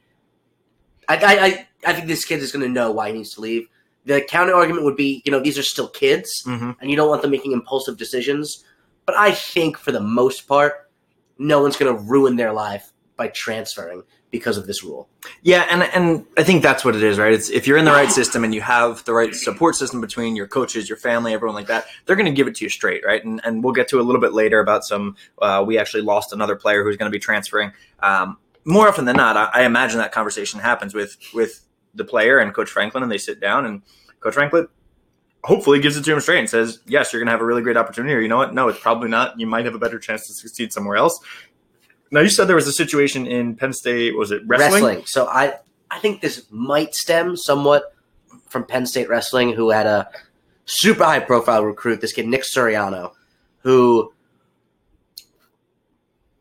I 1.08 1.18
I, 1.18 1.68
I, 1.90 1.94
think 1.94 2.08
this 2.08 2.26
kid 2.26 2.40
is 2.40 2.52
going 2.52 2.66
to 2.66 2.72
know 2.72 2.92
why 2.92 3.10
he 3.10 3.18
needs 3.18 3.34
to 3.36 3.42
leave. 3.42 3.68
The 4.06 4.22
counter 4.22 4.56
argument 4.56 4.86
would 4.86 4.96
be, 4.96 5.22
you 5.26 5.32
know, 5.32 5.40
these 5.40 5.58
are 5.58 5.64
still 5.64 5.88
kids, 5.88 6.44
Mm-hmm. 6.46 6.72
and 6.80 6.90
you 6.90 6.96
don't 6.96 7.10
want 7.10 7.22
them 7.22 7.32
making 7.32 7.52
impulsive 7.52 7.98
decisions. 7.98 8.64
But 9.06 9.16
I 9.16 9.32
think 9.32 9.78
for 9.78 9.92
the 9.92 10.00
most 10.00 10.48
part, 10.48 10.90
no 11.38 11.62
one's 11.62 11.76
going 11.76 11.96
to 11.96 12.02
ruin 12.04 12.36
their 12.36 12.54
life 12.54 12.94
by 13.18 13.28
transferring 13.28 14.04
because 14.32 14.58
of 14.58 14.66
this 14.66 14.84
rule. 14.84 15.10
Yeah, 15.44 15.68
and 15.70 15.84
and 15.84 16.26
I 16.38 16.44
think 16.44 16.64
that's 16.64 16.84
what 16.84 16.96
it 16.96 17.04
is, 17.04 17.20
right? 17.20 17.34
It's 17.34 17.50
if 17.50 17.68
you're 17.68 17.78
in 17.78 17.86
the 17.86 17.92
right 17.92 18.10
system 18.12 18.44
and 18.44 18.56
you 18.56 18.62
have 18.62 19.04
the 19.04 19.14
right 19.14 19.36
support 19.36 19.76
system 19.76 20.02
between 20.02 20.36
your 20.36 20.48
coaches, 20.48 20.90
your 20.90 20.98
family, 20.98 21.34
everyone 21.34 21.56
like 21.56 21.68
that, 21.68 21.86
they're 22.06 22.16
going 22.16 22.26
to 22.26 22.32
give 22.32 22.48
it 22.48 22.56
to 22.56 22.66
you 22.66 22.70
straight, 22.70 23.06
right? 23.06 23.24
And 23.24 23.42
and 23.44 23.64
we'll 23.64 23.74
get 23.74 23.90
to 23.90 24.00
a 24.00 24.04
little 24.04 24.22
bit 24.22 24.34
later 24.34 24.60
about 24.60 24.86
some. 24.86 25.16
Uh, 25.42 25.64
we 25.68 25.78
actually 25.78 26.04
lost 26.04 26.34
another 26.34 26.56
player 26.56 26.84
who's 26.84 26.98
going 26.98 27.12
to 27.12 27.16
be 27.16 27.20
transferring. 27.20 27.74
Um, 28.00 28.38
more 28.64 28.88
often 28.88 29.06
than 29.06 29.18
not, 29.18 29.36
I, 29.38 29.50
I 29.54 29.64
imagine 29.66 30.00
that 30.00 30.12
conversation 30.12 30.60
happens 30.60 30.94
with 30.94 31.18
with 31.34 31.66
the 31.94 32.06
player 32.06 32.40
and 32.40 32.54
Coach 32.54 32.70
Franklin, 32.70 33.04
and 33.04 33.12
they 33.12 33.18
sit 33.18 33.42
down 33.42 33.66
and 33.66 33.82
Coach 34.22 34.34
Franklin 34.34 34.68
hopefully 35.44 35.80
gives 35.80 35.98
it 35.98 36.06
to 36.06 36.14
him 36.14 36.20
straight 36.20 36.40
and 36.40 36.50
says, 36.50 36.80
"Yes, 36.86 37.12
you're 37.12 37.20
going 37.20 37.28
to 37.28 37.32
have 37.32 37.42
a 37.42 37.46
really 37.46 37.62
great 37.64 37.78
opportunity." 37.78 38.14
Or 38.14 38.20
you 38.20 38.28
know 38.28 38.38
what? 38.38 38.54
No, 38.54 38.68
it's 38.68 38.80
probably 38.80 39.10
not. 39.10 39.40
You 39.40 39.48
might 39.48 39.66
have 39.66 39.76
a 39.76 39.80
better 39.80 40.00
chance 40.00 40.28
to 40.28 40.34
succeed 40.34 40.72
somewhere 40.72 40.96
else. 40.96 41.20
Now 42.12 42.20
you 42.20 42.30
said 42.30 42.46
there 42.46 42.56
was 42.58 42.68
a 42.68 42.74
situation 42.74 43.26
in 43.26 43.56
Penn 43.56 43.74
State. 43.74 44.18
Was 44.18 44.32
it 44.32 44.42
wrestling? 44.46 44.84
wrestling? 44.84 45.06
So 45.06 45.28
I 45.28 45.56
I 45.90 46.00
think 46.00 46.22
this 46.22 46.46
might 46.52 46.94
stem 46.94 47.38
somewhat 47.38 47.96
from 48.50 48.66
Penn 48.66 48.86
State 48.86 49.10
wrestling, 49.10 49.54
who 49.54 49.70
had 49.70 49.88
a 49.88 50.10
super 50.66 51.06
high 51.06 51.20
profile 51.20 51.64
recruit, 51.64 52.02
this 52.02 52.14
kid 52.14 52.28
Nick 52.28 52.44
Suriano, 52.44 53.14
who 53.60 54.14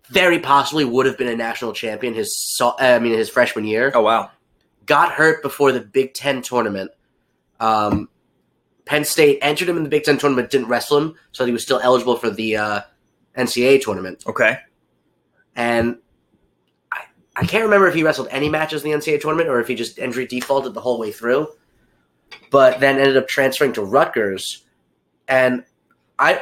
very 0.09 0.41
possibly 0.41 0.85
would 0.85 1.07
have 1.07 1.17
been 1.17 1.29
a 1.29 1.37
national 1.37 1.73
champion 1.73 2.15
his 2.15 2.61
I 2.79 2.99
mean 2.99 3.17
his 3.17 3.31
freshman 3.31 3.65
year. 3.65 3.93
Oh 3.95 4.03
wow. 4.03 4.31
Got 4.87 5.13
hurt 5.13 5.41
before 5.41 5.71
the 5.71 5.81
Big 5.81 6.15
Ten 6.15 6.43
tournament. 6.43 6.91
Um, 7.61 8.09
Penn 8.87 9.05
State 9.05 9.39
entered 9.41 9.69
him 9.69 9.77
in 9.77 9.85
the 9.85 9.89
Big 9.89 10.03
Ten 10.03 10.19
tournament, 10.19 10.51
didn't 10.51 10.67
wrestle 10.67 10.99
him, 10.99 11.15
so 11.31 11.47
he 11.47 11.53
was 11.53 11.63
still 11.63 11.79
eligible 11.81 12.17
for 12.17 12.29
the 12.29 12.57
uh, 12.57 12.81
NCAA 13.37 13.81
tournament. 13.81 14.25
Okay. 14.27 14.59
And 15.61 15.99
I, 16.91 17.01
I 17.37 17.45
can't 17.45 17.65
remember 17.65 17.87
if 17.87 17.95
he 17.95 18.03
wrestled 18.03 18.29
any 18.31 18.49
matches 18.49 18.83
in 18.83 18.91
the 18.91 18.97
NCAA 18.97 19.21
tournament 19.21 19.51
or 19.51 19.61
if 19.61 19.69
he 19.69 19.75
just 19.75 19.99
injury 19.99 20.27
defaulted 20.27 20.73
the 20.73 20.81
whole 20.81 20.99
way 20.99 21.13
through. 21.13 21.49
But 22.51 22.81
then 22.81 22.99
ended 22.99 23.17
up 23.19 23.29
transferring 23.29 23.73
to 23.75 23.83
Rutgers, 23.83 24.65
and 25.29 25.65
I 26.19 26.41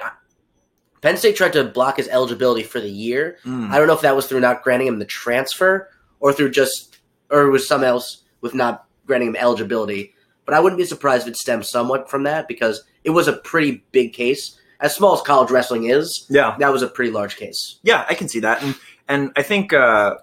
Penn 1.00 1.16
State 1.16 1.36
tried 1.36 1.54
to 1.54 1.64
block 1.64 1.96
his 1.96 2.08
eligibility 2.08 2.62
for 2.62 2.78
the 2.80 2.90
year. 2.90 3.38
Mm. 3.44 3.70
I 3.70 3.78
don't 3.78 3.86
know 3.86 3.94
if 3.94 4.02
that 4.02 4.14
was 4.14 4.26
through 4.26 4.40
not 4.40 4.62
granting 4.62 4.88
him 4.88 4.98
the 4.98 5.04
transfer 5.06 5.88
or 6.20 6.32
through 6.32 6.50
just 6.50 6.98
or 7.30 7.42
it 7.42 7.50
was 7.50 7.66
something 7.66 7.88
else 7.88 8.22
with 8.42 8.54
not 8.54 8.86
granting 9.06 9.30
him 9.30 9.36
eligibility. 9.36 10.14
But 10.44 10.54
I 10.54 10.60
wouldn't 10.60 10.78
be 10.78 10.84
surprised 10.84 11.26
if 11.26 11.32
it 11.34 11.36
stems 11.38 11.68
somewhat 11.70 12.08
from 12.10 12.22
that 12.24 12.48
because 12.48 12.84
it 13.04 13.10
was 13.10 13.26
a 13.28 13.34
pretty 13.34 13.82
big 13.92 14.12
case. 14.12 14.58
As 14.80 14.94
small 14.94 15.14
as 15.14 15.22
college 15.22 15.50
wrestling 15.50 15.86
is, 15.90 16.26
Yeah. 16.30 16.54
that 16.58 16.72
was 16.72 16.82
a 16.82 16.86
pretty 16.88 17.10
large 17.10 17.36
case. 17.36 17.80
Yeah, 17.82 18.04
I 18.08 18.14
can 18.14 18.28
see 18.28 18.40
that, 18.40 18.62
and 18.62 18.76
and 19.08 19.32
I 19.36 19.42
think 19.42 19.72
uh, 19.72 20.16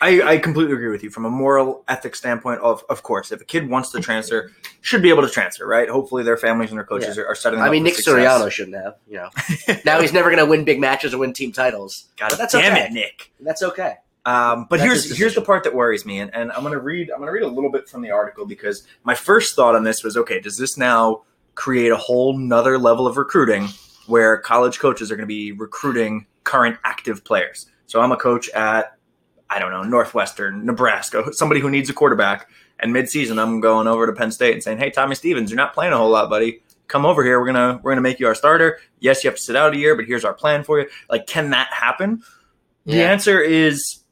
I 0.00 0.22
I 0.22 0.38
completely 0.38 0.74
agree 0.74 0.90
with 0.90 1.02
you 1.02 1.10
from 1.10 1.24
a 1.24 1.30
moral 1.30 1.84
ethics 1.88 2.18
standpoint. 2.18 2.60
Of 2.60 2.84
of 2.88 3.02
course, 3.02 3.32
if 3.32 3.40
a 3.40 3.44
kid 3.44 3.68
wants 3.68 3.90
to 3.92 4.00
transfer, 4.00 4.52
should 4.80 5.02
be 5.02 5.08
able 5.08 5.22
to 5.22 5.28
transfer, 5.28 5.66
right? 5.66 5.88
Hopefully, 5.88 6.22
their 6.22 6.36
families 6.36 6.70
and 6.70 6.78
their 6.78 6.86
coaches 6.86 7.18
are, 7.18 7.26
are 7.26 7.34
setting. 7.34 7.60
I 7.60 7.70
mean, 7.70 7.82
Nick 7.82 7.96
success. 7.96 8.14
Suriano 8.14 8.50
shouldn't 8.50 8.76
have. 8.76 8.96
You 9.08 9.16
know, 9.16 9.30
now 9.84 10.00
he's 10.00 10.12
never 10.12 10.28
going 10.28 10.44
to 10.44 10.46
win 10.46 10.64
big 10.64 10.80
matches 10.80 11.14
or 11.14 11.18
win 11.18 11.32
team 11.32 11.52
titles. 11.52 12.08
God 12.16 12.30
But 12.30 12.38
that's 12.38 12.52
damn 12.52 12.72
okay. 12.72 12.86
it, 12.86 12.92
Nick. 12.92 13.32
That's 13.40 13.62
okay. 13.62 13.96
Um, 14.26 14.66
but 14.68 14.78
That's 14.78 15.04
here's 15.06 15.18
here's 15.18 15.34
the 15.34 15.40
part 15.40 15.64
that 15.64 15.74
worries 15.74 16.04
me, 16.04 16.18
and, 16.18 16.34
and 16.34 16.52
I'm 16.52 16.62
gonna 16.62 16.78
read 16.78 17.10
I'm 17.10 17.18
gonna 17.18 17.32
read 17.32 17.44
a 17.44 17.48
little 17.48 17.70
bit 17.70 17.88
from 17.88 18.02
the 18.02 18.10
article 18.10 18.44
because 18.44 18.86
my 19.02 19.14
first 19.14 19.56
thought 19.56 19.74
on 19.74 19.84
this 19.84 20.04
was 20.04 20.18
okay, 20.18 20.38
does 20.38 20.58
this 20.58 20.76
now 20.76 21.22
create 21.54 21.90
a 21.90 21.96
whole 21.96 22.38
nother 22.38 22.78
level 22.78 23.06
of 23.06 23.16
recruiting 23.16 23.68
where 24.06 24.36
college 24.36 24.78
coaches 24.78 25.10
are 25.10 25.16
going 25.16 25.26
to 25.26 25.26
be 25.26 25.52
recruiting 25.52 26.26
current 26.44 26.78
active 26.84 27.24
players? 27.24 27.70
So 27.88 28.00
I'm 28.00 28.12
a 28.12 28.16
coach 28.16 28.48
at 28.50 28.96
I 29.50 29.58
don't 29.58 29.72
know 29.72 29.82
Northwestern, 29.82 30.64
Nebraska, 30.64 31.24
somebody 31.32 31.60
who 31.60 31.70
needs 31.70 31.90
a 31.90 31.94
quarterback, 31.94 32.48
and 32.78 32.94
midseason 32.94 33.42
I'm 33.42 33.60
going 33.60 33.88
over 33.88 34.06
to 34.06 34.12
Penn 34.12 34.30
State 34.30 34.52
and 34.52 34.62
saying, 34.62 34.78
hey 34.78 34.90
Tommy 34.90 35.16
Stevens, 35.16 35.50
you're 35.50 35.56
not 35.56 35.74
playing 35.74 35.92
a 35.92 35.96
whole 35.96 36.10
lot, 36.10 36.30
buddy. 36.30 36.62
Come 36.86 37.04
over 37.04 37.24
here. 37.24 37.40
We're 37.40 37.46
gonna 37.46 37.80
we're 37.82 37.90
gonna 37.90 38.00
make 38.00 38.20
you 38.20 38.26
our 38.28 38.34
starter. 38.34 38.78
Yes, 39.00 39.24
you 39.24 39.28
have 39.28 39.36
to 39.36 39.42
sit 39.42 39.56
out 39.56 39.74
a 39.74 39.76
year, 39.76 39.96
but 39.96 40.04
here's 40.04 40.24
our 40.24 40.32
plan 40.32 40.64
for 40.64 40.80
you. 40.80 40.88
Like, 41.10 41.26
can 41.26 41.50
that 41.50 41.68
happen? 41.72 42.22
The 42.86 43.02
answer 43.02 43.38
is 43.38 44.02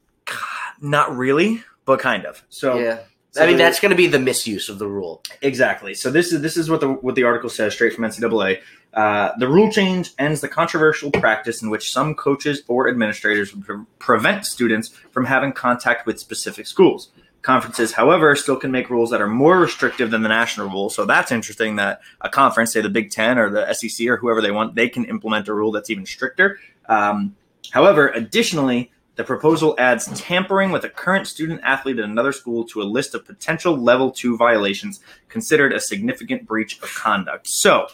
not 0.80 1.16
really, 1.16 1.62
but 1.86 2.00
kind 2.00 2.26
of. 2.26 2.44
So 2.50 2.78
yeah. 2.78 2.98
So 3.36 3.42
I 3.42 3.46
mean, 3.48 3.58
that's 3.58 3.80
going 3.80 3.90
to 3.90 3.96
be 3.96 4.06
the 4.06 4.18
misuse 4.18 4.70
of 4.70 4.78
the 4.78 4.88
rule. 4.88 5.22
Exactly. 5.42 5.92
So 5.92 6.10
this 6.10 6.32
is 6.32 6.40
this 6.40 6.56
is 6.56 6.70
what 6.70 6.80
the 6.80 6.88
what 6.88 7.16
the 7.16 7.24
article 7.24 7.50
says 7.50 7.74
straight 7.74 7.92
from 7.92 8.04
NCAA. 8.04 8.62
Uh, 8.94 9.32
the 9.36 9.46
rule 9.46 9.70
change 9.70 10.12
ends 10.18 10.40
the 10.40 10.48
controversial 10.48 11.10
practice 11.10 11.60
in 11.60 11.68
which 11.68 11.92
some 11.92 12.14
coaches 12.14 12.62
or 12.66 12.88
administrators 12.88 13.52
pre- 13.52 13.84
prevent 13.98 14.46
students 14.46 14.88
from 15.10 15.26
having 15.26 15.52
contact 15.52 16.06
with 16.06 16.18
specific 16.18 16.66
schools. 16.66 17.10
Conferences, 17.42 17.92
however, 17.92 18.34
still 18.36 18.56
can 18.56 18.70
make 18.70 18.88
rules 18.88 19.10
that 19.10 19.20
are 19.20 19.28
more 19.28 19.58
restrictive 19.60 20.10
than 20.10 20.22
the 20.22 20.30
national 20.30 20.70
rule. 20.70 20.88
So 20.88 21.04
that's 21.04 21.30
interesting 21.30 21.76
that 21.76 22.00
a 22.22 22.30
conference, 22.30 22.72
say 22.72 22.80
the 22.80 22.88
Big 22.88 23.10
Ten 23.10 23.38
or 23.38 23.50
the 23.50 23.70
SEC 23.74 24.06
or 24.08 24.16
whoever 24.16 24.40
they 24.40 24.50
want, 24.50 24.74
they 24.74 24.88
can 24.88 25.04
implement 25.04 25.46
a 25.46 25.52
rule 25.52 25.72
that's 25.72 25.90
even 25.90 26.06
stricter. 26.06 26.58
Um, 26.88 27.36
however, 27.70 28.08
additionally, 28.08 28.90
the 29.16 29.24
proposal 29.24 29.74
adds 29.78 30.06
tampering 30.20 30.70
with 30.70 30.84
a 30.84 30.90
current 30.90 31.26
student 31.26 31.60
athlete 31.64 31.98
at 31.98 32.04
another 32.04 32.32
school 32.32 32.64
to 32.66 32.82
a 32.82 32.84
list 32.84 33.14
of 33.14 33.24
potential 33.24 33.76
level 33.76 34.10
two 34.10 34.36
violations 34.36 35.00
considered 35.28 35.72
a 35.72 35.80
significant 35.80 36.46
breach 36.46 36.80
of 36.82 36.94
conduct. 36.94 37.48
So 37.48 37.88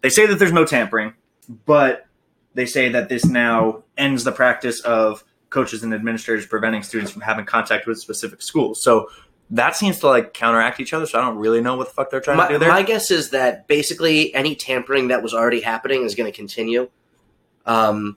they 0.00 0.08
say 0.08 0.26
that 0.26 0.38
there's 0.38 0.52
no 0.52 0.64
tampering, 0.64 1.14
but 1.66 2.06
they 2.54 2.66
say 2.66 2.88
that 2.90 3.08
this 3.08 3.24
now 3.26 3.82
ends 3.96 4.24
the 4.24 4.32
practice 4.32 4.80
of 4.80 5.24
coaches 5.50 5.82
and 5.82 5.92
administrators 5.92 6.46
preventing 6.46 6.82
students 6.82 7.10
from 7.10 7.22
having 7.22 7.44
contact 7.44 7.86
with 7.86 7.98
specific 7.98 8.40
schools. 8.40 8.82
So 8.82 9.08
that 9.50 9.74
seems 9.74 9.98
to 10.00 10.08
like 10.08 10.34
counteract 10.34 10.78
each 10.78 10.92
other. 10.92 11.06
So 11.06 11.18
I 11.18 11.22
don't 11.22 11.38
really 11.38 11.60
know 11.60 11.76
what 11.76 11.88
the 11.88 11.94
fuck 11.94 12.10
they're 12.10 12.20
trying 12.20 12.36
My, 12.36 12.46
to 12.46 12.54
do 12.54 12.58
there. 12.58 12.68
my 12.68 12.82
guess 12.82 13.10
is 13.10 13.30
that 13.30 13.66
basically 13.66 14.32
any 14.34 14.54
tampering 14.54 15.08
that 15.08 15.22
was 15.22 15.34
already 15.34 15.60
happening 15.60 16.04
is 16.04 16.14
going 16.14 16.30
to 16.30 16.36
continue. 16.36 16.90
Um, 17.66 18.16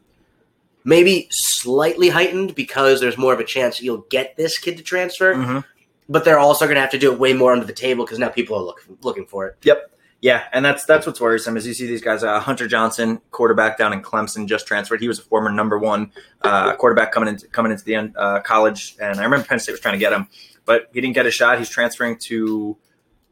maybe 0.84 1.28
slightly 1.32 2.10
heightened 2.10 2.56
because 2.56 3.00
there's 3.02 3.18
more 3.18 3.34
of 3.34 3.40
a 3.40 3.44
chance 3.44 3.82
you'll 3.82 4.06
get 4.10 4.36
this 4.38 4.58
kid 4.58 4.78
to 4.78 4.84
transfer, 4.84 5.36
Mhm. 5.36 5.64
but 6.10 6.26
they're 6.26 6.40
also 6.40 6.66
going 6.66 6.76
to 6.76 6.82
have 6.82 6.92
to 6.92 6.98
do 7.00 7.12
it 7.12 7.20
way 7.20 7.34
more 7.34 7.52
under 7.54 7.66
the 7.66 7.74
table 7.74 8.06
because 8.06 8.20
now 8.20 8.30
people 8.30 8.58
are 8.58 8.64
looking 8.64 8.98
looking 9.02 9.26
for 9.26 9.46
it. 9.48 9.58
Yep. 9.64 9.88
Yeah, 10.22 10.44
and 10.54 10.64
that's 10.64 10.86
that's 10.86 11.08
what's 11.08 11.20
worrisome 11.20 11.58
is 11.58 11.66
you 11.66 11.74
see 11.74 11.88
these 11.88 12.02
guys. 12.04 12.24
Uh, 12.24 12.40
Hunter 12.40 12.68
Johnson, 12.68 13.22
quarterback 13.32 13.78
down 13.80 13.92
in 13.92 14.04
Clemson, 14.04 14.46
just 14.48 14.68
transferred. 14.68 15.02
He 15.02 15.08
was 15.08 15.18
a 15.18 15.24
former 15.24 15.52
number 15.52 15.80
one 15.80 16.12
uh, 16.44 16.76
quarterback 16.76 17.12
coming 17.12 17.30
into 17.30 17.48
coming 17.48 17.72
into 17.72 17.84
the 17.84 17.96
end, 17.96 18.14
uh, 18.16 18.40
college, 18.42 18.96
and 19.02 19.20
I 19.20 19.24
remember 19.24 19.46
Penn 19.48 19.58
State 19.58 19.72
was 19.72 19.82
trying 19.82 19.94
to 19.96 20.00
get 20.00 20.14
him, 20.14 20.28
but 20.66 20.90
he 20.94 21.02
didn't 21.02 21.16
get 21.16 21.26
a 21.26 21.32
shot. 21.32 21.58
He's 21.58 21.70
transferring 21.70 22.18
to 22.20 22.78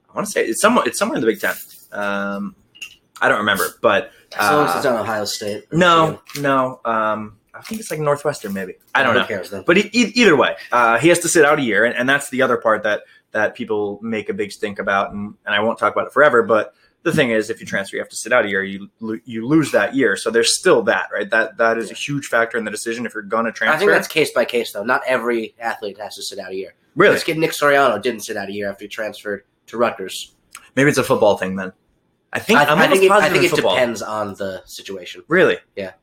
I 0.09 0.15
want 0.15 0.25
to 0.25 0.31
say 0.33 0.45
it's 0.47 0.61
somewhere 0.61 0.83
it's 0.87 0.97
somewhere 0.97 1.17
in 1.17 1.21
the 1.21 1.27
Big 1.31 1.39
Ten. 1.39 1.53
Um, 1.91 2.55
I 3.21 3.29
don't 3.29 3.37
remember, 3.39 3.67
but 3.81 4.11
As 4.35 4.51
long 4.51 4.65
as 4.67 4.73
uh, 4.73 4.77
it's 4.77 4.85
on 4.87 4.95
Ohio 4.99 5.25
State. 5.25 5.65
no, 5.71 6.21
no. 6.39 6.79
Um, 6.85 7.37
I 7.59 7.61
think 7.61 7.81
it's 7.81 7.91
like 7.91 7.99
Northwestern, 7.99 8.53
maybe. 8.53 8.75
I 8.95 9.03
don't 9.03 9.13
Who 9.13 9.19
know. 9.21 9.27
cares 9.27 9.49
then? 9.49 9.63
But 9.65 9.77
e- 9.77 9.89
e- 9.93 10.11
either 10.15 10.35
way, 10.35 10.55
uh, 10.71 10.97
he 10.97 11.09
has 11.09 11.19
to 11.19 11.27
sit 11.27 11.43
out 11.45 11.59
a 11.59 11.61
year, 11.61 11.83
and, 11.85 11.93
and 11.95 12.07
that's 12.07 12.29
the 12.29 12.41
other 12.41 12.57
part 12.57 12.83
that 12.83 13.01
that 13.31 13.53
people 13.53 13.99
make 14.01 14.29
a 14.29 14.33
big 14.33 14.51
stink 14.51 14.79
about, 14.79 15.11
and, 15.11 15.35
and 15.45 15.53
I 15.53 15.59
won't 15.59 15.77
talk 15.77 15.93
about 15.93 16.07
it 16.07 16.13
forever. 16.13 16.41
But 16.41 16.73
the 17.03 17.11
thing 17.13 17.29
is, 17.31 17.49
if 17.49 17.59
you 17.59 17.65
transfer, 17.67 17.95
you 17.97 18.01
have 18.01 18.09
to 18.09 18.15
sit 18.15 18.31
out 18.33 18.45
a 18.45 18.49
year. 18.49 18.63
You 18.63 18.89
you 19.25 19.45
lose 19.45 19.71
that 19.71 19.93
year, 19.95 20.15
so 20.15 20.31
there's 20.31 20.57
still 20.57 20.81
that, 20.83 21.09
right? 21.13 21.29
That 21.29 21.57
that 21.57 21.77
is 21.77 21.91
a 21.91 21.93
huge 21.93 22.27
factor 22.27 22.57
in 22.57 22.63
the 22.63 22.71
decision 22.71 23.05
if 23.05 23.13
you're 23.13 23.23
going 23.23 23.45
to 23.45 23.51
transfer. 23.51 23.75
I 23.75 23.77
think 23.79 23.91
that's 23.91 24.07
case 24.07 24.31
by 24.31 24.45
case 24.45 24.71
though. 24.71 24.83
Not 24.83 25.01
every 25.05 25.53
athlete 25.59 25.99
has 25.99 26.15
to 26.15 26.23
sit 26.23 26.39
out 26.39 26.51
a 26.51 26.55
year. 26.55 26.73
really 26.95 27.15
This 27.15 27.23
kid 27.23 27.37
Nick 27.37 27.51
Suriano 27.51 28.01
didn't 28.01 28.21
sit 28.21 28.37
out 28.37 28.47
a 28.49 28.53
year 28.53 28.69
after 28.69 28.85
he 28.85 28.89
transferred 28.89 29.43
to 29.67 29.77
Rutgers. 29.77 30.33
maybe 30.75 30.89
it's 30.89 30.97
a 30.97 31.03
football 31.03 31.37
thing 31.37 31.55
then. 31.55 31.73
I 32.31 32.39
think 32.39 32.59
I, 32.59 32.63
I'm 32.65 32.77
I 32.77 32.83
almost 32.83 32.91
think 33.01 33.03
it, 33.03 33.11
I 33.11 33.29
think 33.29 33.43
it 33.43 33.55
depends 33.55 34.01
on 34.01 34.35
the 34.35 34.61
situation. 34.65 35.23
Really? 35.27 35.57
Yeah. 35.75 35.93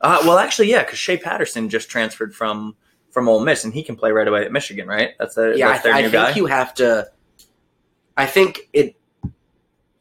Uh, 0.00 0.18
well, 0.24 0.38
actually, 0.38 0.70
yeah, 0.70 0.82
because 0.82 0.98
Shea 0.98 1.16
Patterson 1.16 1.68
just 1.68 1.88
transferred 1.90 2.34
from 2.34 2.76
from 3.10 3.28
Ole 3.28 3.40
Miss, 3.40 3.64
and 3.64 3.74
he 3.74 3.82
can 3.82 3.96
play 3.96 4.12
right 4.12 4.26
away 4.28 4.44
at 4.44 4.52
Michigan, 4.52 4.86
right? 4.88 5.10
That's 5.18 5.34
the 5.34 5.54
Yeah, 5.56 5.68
I, 5.68 5.72
that's 5.72 5.82
their 5.82 5.94
I 5.94 6.00
new 6.02 6.10
think 6.10 6.28
guy. 6.28 6.34
you 6.36 6.46
have 6.46 6.72
to. 6.74 7.08
I 8.16 8.26
think 8.26 8.60
it 8.72 8.96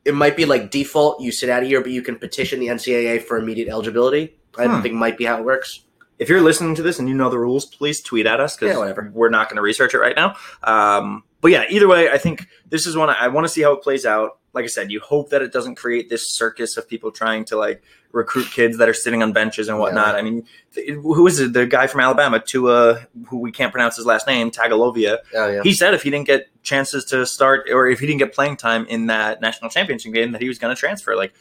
it 0.06 0.14
might 0.14 0.38
be 0.38 0.46
like 0.46 0.72
default. 0.72 1.22
You 1.22 1.32
sit 1.32 1.50
out 1.50 1.64
of 1.64 1.68
here, 1.70 1.82
but 1.82 1.92
you 1.92 2.02
can 2.02 2.16
petition 2.18 2.60
the 2.60 2.68
NCAA 2.68 3.22
for 3.24 3.38
immediate 3.38 3.68
eligibility. 3.68 4.38
I 4.58 4.68
Hmm. 4.68 4.82
think 4.82 4.96
might 4.96 5.18
be 5.18 5.26
how 5.26 5.38
it 5.38 5.44
works. 5.46 5.82
if 6.18 6.28
you're 6.28 6.42
listening 6.42 6.76
to 6.76 6.82
this 6.82 7.00
and 7.00 7.08
you 7.08 7.16
know 7.16 7.30
the 7.30 7.40
rules, 7.40 7.66
please 7.66 8.02
tweet 8.02 8.26
at 8.26 8.42
us 8.42 8.58
because 8.58 8.74
Yeah, 8.74 8.80
whatever. 8.80 9.10
we're 9.14 9.30
not 9.30 9.48
going 9.48 9.56
to 9.56 9.62
research 9.62 9.94
it 9.94 10.00
right 10.00 10.16
now. 10.18 10.36
Um, 10.64 11.24
but 11.40 11.50
yeah, 11.52 11.64
either 11.70 11.88
way, 11.88 12.10
I 12.10 12.18
think 12.18 12.46
this 12.70 12.86
is 12.86 12.98
one 12.98 13.10
I, 13.10 13.14
I 13.14 13.28
want 13.30 13.46
to 13.46 13.50
see 13.50 13.62
how 13.62 13.72
it 13.72 13.82
plays 13.82 14.06
out. 14.06 14.38
Like 14.54 14.64
I 14.64 14.68
said, 14.68 14.92
you 14.92 15.00
hope 15.00 15.30
that 15.30 15.42
it 15.42 15.52
doesn't 15.54 15.76
create 15.76 16.10
this 16.10 16.30
circus 16.32 16.76
of 16.78 16.88
people 16.88 17.12
trying 17.12 17.46
to 17.46 17.56
like 17.58 17.84
recruit 18.12 18.48
kids 18.52 18.78
that 18.80 18.90
are 18.90 18.94
sitting 18.94 19.22
on 19.22 19.32
benches 19.34 19.68
and 19.68 19.78
whatnot. 19.78 20.16
I 20.16 20.24
mean, 20.24 20.46
th- 20.74 20.90
who 20.90 21.28
is 21.28 21.40
it? 21.40 21.54
The 21.54 21.68
guy 21.68 21.86
from 21.86 22.02
Alabama, 22.02 22.40
Tua, 22.40 23.08
who 23.28 23.38
we 23.38 23.52
can't 23.52 23.72
pronounce 23.72 23.96
his 23.98 24.06
last 24.08 24.26
name, 24.26 24.50
Tagalovia. 24.50 25.20
Oh 25.36 25.48
yeah. 25.48 25.62
He 25.64 25.74
said 25.74 25.94
if 25.94 26.02
he 26.02 26.10
didn't 26.10 26.26
get 26.26 26.48
chances 26.64 27.06
to 27.06 27.26
start 27.28 27.68
or 27.72 27.88
if 27.88 28.00
he 28.00 28.08
didn't 28.08 28.20
get 28.20 28.34
playing 28.34 28.58
time 28.58 28.86
in 28.88 29.06
that 29.08 29.40
national 29.42 29.70
championship 29.70 30.14
game, 30.14 30.32
that 30.32 30.42
he 30.42 30.48
was 30.48 30.58
going 30.58 30.76
to 30.76 30.80
transfer. 30.80 31.16
Like, 31.16 31.34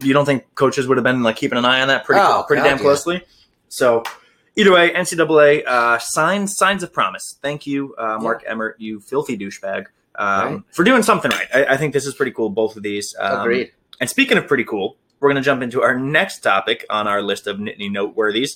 you 0.00 0.12
don't 0.12 0.26
think 0.26 0.54
coaches 0.54 0.86
would 0.86 0.96
have 0.98 1.04
been 1.04 1.22
like 1.22 1.36
keeping 1.36 1.56
an 1.58 1.64
eye 1.64 1.80
on 1.80 1.88
that 1.88 2.04
pretty 2.04 2.20
Oh, 2.22 2.44
pretty 2.46 2.62
damn 2.62 2.76
yeah. 2.76 2.82
closely? 2.82 3.22
So, 3.68 4.02
either 4.56 4.72
way, 4.72 4.90
NCAA 4.92 5.66
uh, 5.66 5.98
signs 5.98 6.56
signs 6.56 6.82
of 6.82 6.92
promise. 6.92 7.38
Thank 7.40 7.66
you, 7.66 7.94
uh, 7.96 8.18
Mark 8.20 8.42
Emmert, 8.46 8.76
you 8.80 9.00
filthy 9.00 9.38
douchebag, 9.38 9.86
um, 10.20 10.54
Right. 10.54 10.62
for 10.72 10.84
doing 10.84 11.02
something 11.02 11.30
right. 11.30 11.48
I, 11.52 11.64
I 11.74 11.76
think 11.76 11.92
this 11.92 12.06
is 12.06 12.14
pretty 12.14 12.32
cool. 12.32 12.50
Both 12.50 12.76
of 12.76 12.82
these. 12.82 13.14
Um, 13.18 13.40
Agreed. 13.40 13.72
And 14.00 14.08
speaking 14.08 14.38
of 14.38 14.46
pretty 14.46 14.64
cool, 14.64 14.96
we're 15.18 15.28
going 15.30 15.42
to 15.42 15.44
jump 15.44 15.62
into 15.62 15.82
our 15.82 15.98
next 15.98 16.40
topic 16.40 16.84
on 16.90 17.08
our 17.08 17.22
list 17.22 17.46
of 17.46 17.56
Nittany 17.58 17.90
noteworthies: 17.90 18.50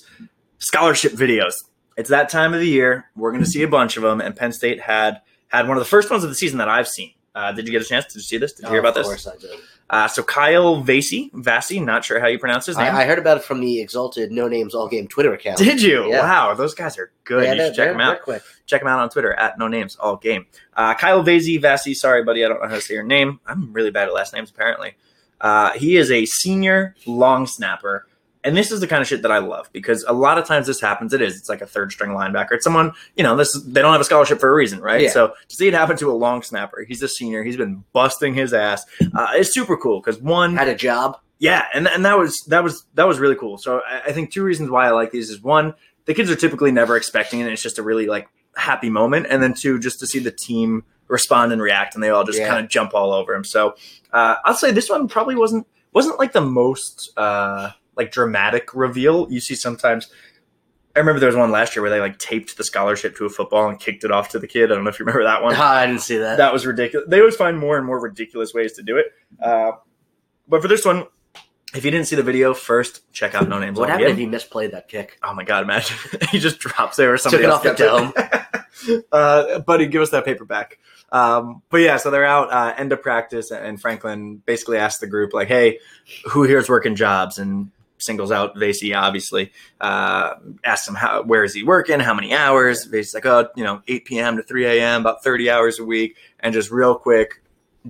scholarship 0.59 1.11
videos. 1.13 1.55
It's 1.97 2.09
that 2.09 2.29
time 2.29 2.53
of 2.53 2.59
the 2.59 2.67
year. 2.67 3.09
We're 3.15 3.31
going 3.31 3.43
to 3.43 3.49
see 3.49 3.63
a 3.63 3.67
bunch 3.67 3.97
of 3.97 4.03
them, 4.03 4.21
and 4.21 4.35
Penn 4.35 4.51
State 4.53 4.81
had 4.81 5.21
had 5.47 5.67
one 5.67 5.77
of 5.77 5.81
the 5.81 5.89
first 5.89 6.09
ones 6.11 6.23
of 6.23 6.29
the 6.29 6.35
season 6.35 6.57
that 6.59 6.69
I've 6.69 6.87
seen. 6.87 7.11
Uh, 7.35 7.51
did 7.51 7.67
you 7.67 7.71
get 7.71 7.81
a 7.81 7.85
chance? 7.85 8.05
Did 8.05 8.15
you 8.15 8.21
see 8.21 8.37
this? 8.37 8.53
Did 8.53 8.63
you 8.63 8.69
hear 8.69 8.77
Oh, 8.77 8.79
about 8.79 8.89
of 8.89 8.95
this? 8.95 9.07
course 9.07 9.27
I 9.27 9.37
did. 9.37 9.59
Uh, 9.87 10.07
so 10.07 10.23
Kyle 10.23 10.81
Vasey, 10.83 11.31
Vasey, 11.33 11.83
not 11.83 12.03
sure 12.03 12.19
how 12.19 12.25
you 12.25 12.39
pronounce 12.39 12.65
his 12.65 12.75
name. 12.75 12.95
I, 12.95 13.01
I 13.01 13.05
heard 13.05 13.19
about 13.19 13.37
it 13.37 13.43
from 13.43 13.59
the 13.59 13.79
Exalted 13.81 14.31
No 14.31 14.47
Names 14.47 14.73
All 14.73 14.87
Game 14.87 15.07
Twitter 15.07 15.31
account. 15.33 15.59
Did 15.59 15.79
you? 15.79 16.09
Yeah. 16.09 16.21
Wow, 16.21 16.53
those 16.55 16.73
guys 16.73 16.97
are 16.97 17.11
good. 17.23 17.43
Yeah, 17.43 17.53
you 17.53 17.59
should 17.67 17.75
check 17.75 17.89
them 17.91 17.99
out. 18.01 18.21
Quick. 18.23 18.41
Check 18.65 18.81
them 18.81 18.87
out 18.87 18.99
on 18.99 19.09
Twitter 19.11 19.33
at 19.33 19.59
No 19.59 19.67
Names 19.67 19.95
All 19.97 20.15
Game. 20.15 20.47
Uh, 20.75 20.95
Kyle 20.95 21.23
Vasey, 21.23 21.61
Vasey. 21.61 21.95
Sorry, 21.95 22.23
buddy, 22.23 22.43
I 22.43 22.47
don't 22.47 22.61
know 22.63 22.67
how 22.67 22.73
to 22.75 22.81
say 22.81 22.95
your 22.95 23.03
name. 23.03 23.39
I'm 23.45 23.71
really 23.73 23.91
bad 23.91 24.07
at 24.07 24.13
last 24.15 24.33
names, 24.33 24.49
apparently. 24.49 24.95
Uh, 25.39 25.71
he 25.73 25.97
is 25.97 26.09
a 26.09 26.25
senior 26.25 26.95
long 27.05 27.45
snapper, 27.45 28.07
and 28.45 28.55
this 28.55 28.71
is 28.71 28.79
the 28.79 28.87
kind 28.87 29.01
of 29.01 29.07
shit 29.07 29.23
that 29.23 29.31
I 29.31 29.39
love 29.39 29.69
because 29.73 30.05
a 30.07 30.13
lot 30.13 30.37
of 30.37 30.45
times 30.45 30.67
this 30.67 30.79
happens. 30.79 31.11
It 31.13 31.21
is. 31.21 31.35
It's 31.35 31.49
like 31.49 31.61
a 31.61 31.65
third 31.65 31.91
string 31.91 32.11
linebacker. 32.11 32.51
It's 32.51 32.63
someone 32.63 32.93
you 33.17 33.23
know. 33.23 33.35
This 33.35 33.51
they 33.65 33.81
don't 33.81 33.91
have 33.91 33.99
a 33.99 34.05
scholarship 34.05 34.39
for 34.39 34.49
a 34.49 34.53
reason, 34.53 34.79
right? 34.79 35.01
Yeah. 35.01 35.09
So 35.11 35.27
to 35.49 35.55
see 35.55 35.67
it 35.67 35.73
happen 35.73 35.97
to 35.97 36.09
a 36.11 36.13
long 36.13 36.41
snapper, 36.43 36.83
he's 36.87 37.01
a 37.03 37.07
senior. 37.09 37.43
He's 37.43 37.57
been 37.57 37.83
busting 37.91 38.33
his 38.35 38.53
ass. 38.53 38.85
Uh, 39.13 39.27
it's 39.33 39.53
super 39.53 39.75
cool 39.75 39.99
because 39.99 40.21
one, 40.21 40.55
Had 40.55 40.67
a 40.69 40.75
job. 40.75 41.17
yeah, 41.39 41.65
and 41.73 41.87
and 41.87 42.05
that 42.05 42.17
was 42.17 42.39
that 42.47 42.63
was 42.63 42.85
that 42.93 43.07
was 43.07 43.19
really 43.19 43.35
cool. 43.35 43.57
So 43.57 43.81
I, 43.85 44.03
I 44.07 44.11
think 44.13 44.31
two 44.31 44.43
reasons 44.43 44.69
why 44.69 44.87
I 44.87 44.91
like 44.91 45.11
these 45.11 45.29
is 45.29 45.41
one, 45.41 45.73
the 46.05 46.13
kids 46.13 46.29
are 46.31 46.35
typically 46.35 46.71
never 46.71 46.95
expecting 46.95 47.39
it. 47.39 47.43
And 47.43 47.51
it's 47.51 47.63
just 47.63 47.79
a 47.79 47.83
really 47.83 48.05
like 48.05 48.29
happy 48.55 48.89
moment, 48.89 49.27
and 49.29 49.41
then 49.43 49.53
two, 49.53 49.79
just 49.79 49.99
to 49.99 50.07
see 50.07 50.19
the 50.19 50.31
team 50.31 50.83
respond 51.07 51.51
and 51.51 51.61
react, 51.61 51.93
and 51.95 52.03
they 52.03 52.09
all 52.09 52.23
just 52.23 52.39
Yeah. 52.39 52.47
kind 52.47 52.63
of 52.63 52.69
jump 52.71 52.93
all 52.95 53.11
over 53.13 53.33
him. 53.35 53.43
So 53.43 53.75
uh, 54.13 54.35
I'll 54.45 54.53
say 54.55 54.71
this 54.71 54.89
one 54.89 55.07
probably 55.07 55.35
wasn't 55.35 55.67
wasn't 55.93 56.19
like 56.19 56.31
the 56.33 56.41
most 56.41 57.11
uh, 57.17 57.71
like 57.97 58.11
dramatic 58.11 58.73
reveal 58.73 59.31
you 59.31 59.39
see 59.39 59.55
sometimes. 59.55 60.09
I 60.95 60.99
remember 60.99 61.19
there 61.19 61.27
was 61.27 61.35
one 61.35 61.51
last 61.51 61.75
year 61.75 61.83
where 61.83 61.91
they 61.91 61.99
like 61.99 62.17
taped 62.19 62.55
the 62.55 62.63
scholarship 62.63 63.17
to 63.17 63.25
a 63.25 63.29
football 63.29 63.67
and 63.67 63.77
kicked 63.77 64.05
it 64.05 64.11
off 64.11 64.29
to 64.29 64.39
the 64.39 64.47
kid. 64.47 64.71
I 64.71 64.75
don't 64.75 64.85
know 64.85 64.89
if 64.89 64.97
you 64.97 65.05
remember 65.05 65.25
that 65.25 65.43
one 65.43 65.53
I 65.59 65.85
didn't 65.85 66.01
see 66.01 66.17
that. 66.17 66.37
that 66.37 66.53
was 66.53 66.65
ridiculous. 66.65 67.07
They 67.09 67.19
always 67.19 67.35
find 67.35 67.59
more 67.59 67.77
and 67.77 67.85
more 67.85 67.99
ridiculous 67.99 68.53
ways 68.53 68.73
to 68.73 68.83
do 68.83 68.97
it. 68.97 69.07
Uh, 69.41 69.73
but 70.47 70.61
for 70.61 70.69
this 70.69 70.85
one, 70.85 71.05
if 71.75 71.83
you 71.83 71.91
didn't 71.91 72.07
see 72.07 72.15
the 72.15 72.23
video 72.23 72.53
first, 72.53 73.11
check 73.11 73.35
out 73.35 73.49
No 73.49 73.59
Names 73.59 73.77
what 73.77 73.89
happened 73.89 74.09
if 74.09 74.17
he 74.17 74.25
misplayed 74.25 74.71
that 74.71 74.87
kick? 74.87 75.17
Oh 75.21 75.33
my 75.33 75.43
god, 75.43 75.63
imagine 75.63 75.97
he 76.31 76.39
just 76.39 76.59
drops 76.59 76.95
there 76.95 77.13
or 77.13 77.17
somebody 77.17 77.43
it 77.43 77.49
else 77.49 77.65
off 77.65 77.77
the 77.77 78.55
it. 78.87 79.05
uh, 79.11 79.59
buddy, 79.59 79.87
give 79.87 80.01
us 80.01 80.11
that 80.11 80.23
paper 80.23 80.45
back. 80.45 80.79
Um, 81.11 81.61
but 81.69 81.77
yeah, 81.77 81.97
so 81.97 82.11
they're 82.11 82.25
out 82.25 82.51
uh, 82.51 82.73
end 82.77 82.91
of 82.91 83.01
practice, 83.01 83.51
and 83.51 83.79
Franklin 83.79 84.41
basically 84.45 84.77
asks 84.77 84.99
the 84.99 85.07
group 85.07 85.33
like, 85.33 85.47
"Hey, 85.47 85.79
who 86.29 86.43
here's 86.43 86.69
working 86.69 86.95
jobs?" 86.95 87.37
and 87.37 87.71
singles 87.97 88.31
out 88.31 88.55
Vasey, 88.55 88.95
obviously. 88.95 89.51
Uh, 89.79 90.35
asks 90.63 90.87
him 90.87 90.95
how 90.95 91.23
where 91.23 91.43
is 91.43 91.53
he 91.53 91.63
working, 91.63 91.99
how 91.99 92.13
many 92.13 92.33
hours. 92.33 92.87
Vasey's 92.87 93.13
like, 93.13 93.25
"Oh, 93.25 93.47
you 93.55 93.63
know, 93.63 93.81
8 93.87 94.05
p.m. 94.05 94.37
to 94.37 94.43
3 94.43 94.65
a.m., 94.65 95.01
about 95.01 95.23
30 95.23 95.49
hours 95.49 95.79
a 95.79 95.85
week." 95.85 96.17
And 96.39 96.53
just 96.53 96.71
real 96.71 96.95
quick, 96.95 97.41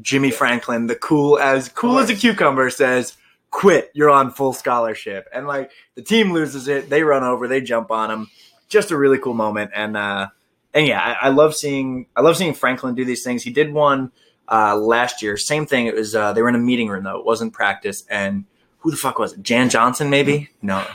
Jimmy 0.01 0.31
Franklin, 0.31 0.87
the 0.87 0.95
cool 0.95 1.39
as 1.39 1.69
cool 1.69 1.99
as 1.99 2.09
a 2.09 2.15
cucumber, 2.15 2.69
says, 2.69 3.17
"Quit! 3.51 3.91
You're 3.93 4.09
on 4.09 4.31
full 4.31 4.53
scholarship." 4.53 5.27
And 5.33 5.47
like 5.47 5.71
the 5.95 6.01
team 6.01 6.31
loses 6.31 6.67
it, 6.67 6.89
they 6.89 7.03
run 7.03 7.23
over, 7.23 7.47
they 7.47 7.61
jump 7.61 7.91
on 7.91 8.11
him. 8.11 8.27
Just 8.67 8.91
a 8.91 8.97
really 8.97 9.19
cool 9.19 9.35
moment, 9.35 9.71
and 9.75 9.95
uh, 9.95 10.27
and 10.73 10.87
yeah, 10.87 10.99
I, 10.99 11.27
I 11.27 11.29
love 11.29 11.55
seeing 11.55 12.07
I 12.15 12.21
love 12.21 12.37
seeing 12.37 12.53
Franklin 12.53 12.95
do 12.95 13.05
these 13.05 13.23
things. 13.23 13.43
He 13.43 13.51
did 13.51 13.71
one 13.71 14.11
uh, 14.51 14.75
last 14.75 15.21
year, 15.21 15.37
same 15.37 15.65
thing. 15.65 15.85
It 15.85 15.95
was 15.95 16.15
uh, 16.15 16.33
they 16.33 16.41
were 16.41 16.49
in 16.49 16.55
a 16.55 16.59
meeting 16.59 16.89
room 16.89 17.03
though; 17.03 17.19
it 17.19 17.25
wasn't 17.25 17.53
practice. 17.53 18.03
And 18.09 18.45
who 18.85 18.91
the 18.91 18.97
fuck 18.97 19.17
was 19.17 19.33
it? 19.33 19.41
Jan 19.41 19.69
Johnson, 19.69 20.11
maybe? 20.11 20.49
No, 20.61 20.85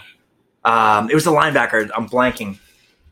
um, 0.65 1.11
it 1.11 1.15
was 1.15 1.27
a 1.27 1.31
linebacker. 1.31 1.91
I'm 1.95 2.09
blanking. 2.09 2.59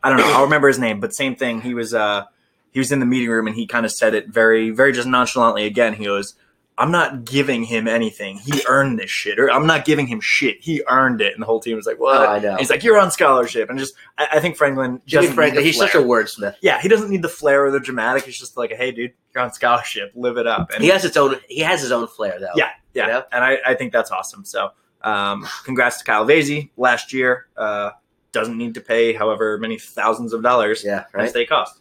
I 0.04 0.10
don't 0.10 0.18
know. 0.18 0.32
I'll 0.32 0.44
remember 0.44 0.68
his 0.68 0.78
name, 0.78 1.00
but 1.00 1.12
same 1.12 1.34
thing. 1.34 1.60
He 1.60 1.74
was 1.74 1.92
uh, 1.92 2.24
he 2.70 2.78
was 2.78 2.92
in 2.92 3.00
the 3.00 3.06
meeting 3.06 3.28
room 3.28 3.48
and 3.48 3.56
he 3.56 3.66
kind 3.66 3.84
of 3.84 3.90
said 3.90 4.14
it 4.14 4.28
very, 4.28 4.70
very 4.70 4.92
just 4.92 5.08
nonchalantly 5.08 5.64
again. 5.66 5.94
He 5.94 6.04
goes, 6.04 6.36
I'm 6.78 6.92
not 6.92 7.24
giving 7.24 7.64
him 7.64 7.88
anything. 7.88 8.38
He 8.38 8.62
earned 8.68 9.00
this 9.00 9.10
shit. 9.10 9.40
Or 9.40 9.50
I'm 9.50 9.66
not 9.66 9.84
giving 9.84 10.06
him 10.06 10.20
shit. 10.20 10.58
He 10.60 10.84
earned 10.88 11.20
it. 11.20 11.32
And 11.32 11.42
the 11.42 11.46
whole 11.46 11.58
team 11.58 11.74
was 11.74 11.86
like, 11.86 11.98
what? 11.98 12.20
Oh, 12.20 12.30
I 12.30 12.38
know. 12.38 12.50
And 12.52 12.60
he's 12.60 12.70
like, 12.70 12.84
you're 12.84 12.96
on 12.96 13.10
scholarship. 13.10 13.68
And 13.68 13.80
just, 13.80 13.94
I, 14.16 14.28
I 14.34 14.40
think 14.40 14.56
Franklin, 14.56 15.02
Jimmy 15.04 15.26
Franklin, 15.26 15.56
the 15.64 15.66
he's 15.66 15.76
such 15.76 15.96
a 15.96 15.98
wordsmith. 15.98 16.54
yeah, 16.62 16.80
he 16.80 16.86
doesn't 16.86 17.10
need 17.10 17.22
the 17.22 17.28
flair 17.28 17.66
or 17.66 17.72
the 17.72 17.80
dramatic. 17.80 18.24
He's 18.24 18.38
just 18.38 18.56
like, 18.56 18.70
hey, 18.70 18.92
dude, 18.92 19.12
you're 19.34 19.42
on 19.42 19.52
scholarship. 19.52 20.12
Live 20.14 20.36
it 20.36 20.46
up. 20.46 20.70
And 20.72 20.84
He 20.84 20.90
has 20.90 21.04
its 21.04 21.16
own. 21.16 21.34
He 21.48 21.62
has 21.62 21.80
his 21.82 21.90
own 21.90 22.06
flair, 22.06 22.38
though. 22.38 22.52
Yeah, 22.54 22.70
yeah. 22.94 23.06
You 23.06 23.12
know? 23.12 23.22
And 23.32 23.44
I, 23.44 23.58
I 23.66 23.74
think 23.74 23.92
that's 23.92 24.10
awesome. 24.10 24.44
So, 24.44 24.70
um, 25.02 25.46
congrats 25.64 25.98
to 25.98 26.04
Kyle 26.04 26.26
Vasey 26.26 26.70
last 26.76 27.12
year. 27.12 27.46
Uh, 27.56 27.90
doesn't 28.32 28.58
need 28.58 28.74
to 28.74 28.80
pay 28.80 29.12
however 29.12 29.58
many 29.58 29.78
thousands 29.78 30.32
of 30.32 30.42
dollars 30.42 30.84
yeah, 30.84 31.04
right. 31.12 31.30
State 31.30 31.48
cost. 31.48 31.80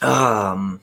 Um, 0.00 0.80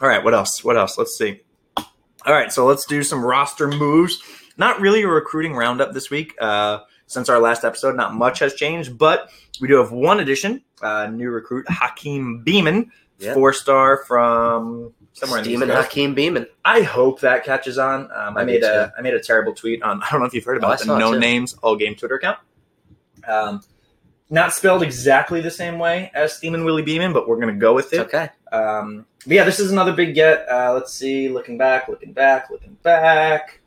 all 0.00 0.08
right, 0.08 0.22
what 0.22 0.34
else? 0.34 0.62
What 0.64 0.76
else? 0.76 0.98
Let's 0.98 1.16
see. 1.16 1.40
All 1.76 2.34
right, 2.34 2.52
so 2.52 2.66
let's 2.66 2.84
do 2.86 3.02
some 3.02 3.24
roster 3.24 3.68
moves. 3.68 4.20
Not 4.56 4.80
really 4.80 5.02
a 5.02 5.08
recruiting 5.08 5.54
roundup 5.54 5.92
this 5.92 6.10
week. 6.10 6.34
Uh, 6.40 6.80
since 7.06 7.28
our 7.28 7.38
last 7.38 7.64
episode, 7.64 7.96
not 7.96 8.14
much 8.14 8.40
has 8.40 8.54
changed, 8.54 8.98
but 8.98 9.30
we 9.60 9.68
do 9.68 9.76
have 9.76 9.92
one 9.92 10.20
addition. 10.20 10.62
Uh, 10.82 11.06
new 11.06 11.30
recruit 11.30 11.66
Hakeem 11.68 12.42
Beamon, 12.46 12.90
Yep. 13.20 13.34
four 13.34 13.52
star 13.52 14.04
from 14.04 14.92
somewhere 15.18 15.38
in 15.38 15.44
the 15.44 15.50
Demon 15.50 15.68
East 15.70 15.78
Hakeem 15.78 16.14
Beamon. 16.16 16.46
I 16.64 16.82
hope 16.82 17.20
that 17.20 17.44
catches 17.44 17.78
on. 17.78 18.04
Um, 18.12 18.36
I 18.36 18.42
I 18.42 18.44
made 18.44 18.62
a 18.62 18.92
I 18.96 19.00
made 19.02 19.14
a 19.14 19.20
terrible 19.20 19.52
tweet 19.54 19.82
on. 19.82 20.02
I 20.02 20.10
don't 20.10 20.20
know 20.20 20.26
if 20.26 20.34
you've 20.34 20.44
heard 20.44 20.56
Oh, 20.56 20.66
about 20.66 20.78
the 20.78 20.84
saw 20.86 20.98
No 20.98 21.12
too. 21.14 21.20
Names 21.20 21.54
All 21.62 21.76
Game 21.76 21.94
Twitter 21.94 22.16
account. 22.16 22.38
Um, 23.26 23.62
not 24.30 24.52
spelled 24.52 24.82
exactly 24.82 25.40
the 25.40 25.50
same 25.50 25.78
way 25.78 26.10
as 26.14 26.34
Steamin' 26.34 26.64
Willie 26.64 26.82
Beamen, 26.82 27.12
but 27.12 27.28
we're 27.28 27.38
gonna 27.40 27.52
go 27.54 27.74
with 27.74 27.86
It's 27.86 27.94
it. 27.94 28.00
okay. 28.00 28.28
Um, 28.52 29.06
but 29.26 29.34
yeah, 29.34 29.44
this 29.44 29.58
is 29.60 29.72
another 29.72 29.92
big 29.92 30.14
get. 30.14 30.46
Uh, 30.48 30.72
let's 30.74 30.92
see. 30.92 31.28
Looking 31.28 31.58
back, 31.58 31.88
looking 31.88 32.12
back, 32.12 32.50
looking 32.50 32.76
back. 32.82 33.60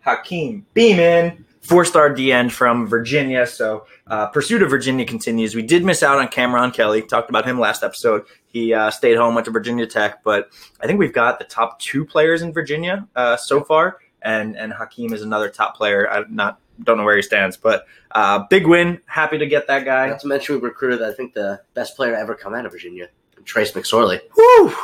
Hakeem 0.00 0.64
Beamon, 0.74 1.44
four 1.68 1.84
star 1.84 2.08
DN 2.10 2.50
from 2.50 2.86
Virginia. 2.86 3.46
So 3.46 3.86
uh, 4.06 4.28
pursuit 4.28 4.62
of 4.62 4.70
Virginia 4.70 5.04
continues. 5.04 5.54
We 5.54 5.62
did 5.62 5.84
miss 5.84 6.02
out 6.02 6.18
on 6.18 6.28
Cameron 6.28 6.70
Kelly. 6.70 7.02
Talked 7.02 7.28
about 7.28 7.44
him 7.44 7.60
last 7.60 7.82
episode. 7.82 8.24
He 8.46 8.72
uh, 8.72 8.90
stayed 8.90 9.18
home, 9.18 9.34
went 9.34 9.44
to 9.44 9.50
Virginia 9.50 9.86
Tech, 9.86 10.24
but 10.24 10.50
I 10.80 10.86
think 10.86 10.98
we've 10.98 11.12
got 11.12 11.38
the 11.38 11.44
top 11.44 11.78
two 11.78 12.06
players 12.06 12.40
in 12.40 12.54
Virginia 12.54 13.06
uh, 13.14 13.36
so 13.36 13.62
far, 13.62 13.98
and 14.22 14.56
and 14.56 14.72
Hakeem 14.72 15.12
is 15.12 15.22
another 15.22 15.50
top 15.50 15.76
player. 15.76 16.10
I 16.10 16.24
not 16.30 16.58
don't 16.82 16.96
know 16.96 17.04
where 17.04 17.16
he 17.16 17.22
stands, 17.22 17.58
but 17.58 17.86
uh, 18.12 18.44
big 18.48 18.66
win. 18.66 19.00
Happy 19.04 19.36
to 19.36 19.46
get 19.46 19.66
that 19.66 19.84
guy. 19.84 20.08
Not 20.08 20.20
to 20.20 20.26
mention 20.26 20.54
we 20.54 20.62
recruited, 20.62 21.02
I 21.02 21.12
think, 21.12 21.34
the 21.34 21.60
best 21.74 21.96
player 21.96 22.12
to 22.12 22.18
ever 22.18 22.34
come 22.34 22.54
out 22.54 22.64
of 22.64 22.72
Virginia, 22.72 23.08
Trace 23.44 23.72
McSorley. 23.72 24.20
Whew. 24.34 24.74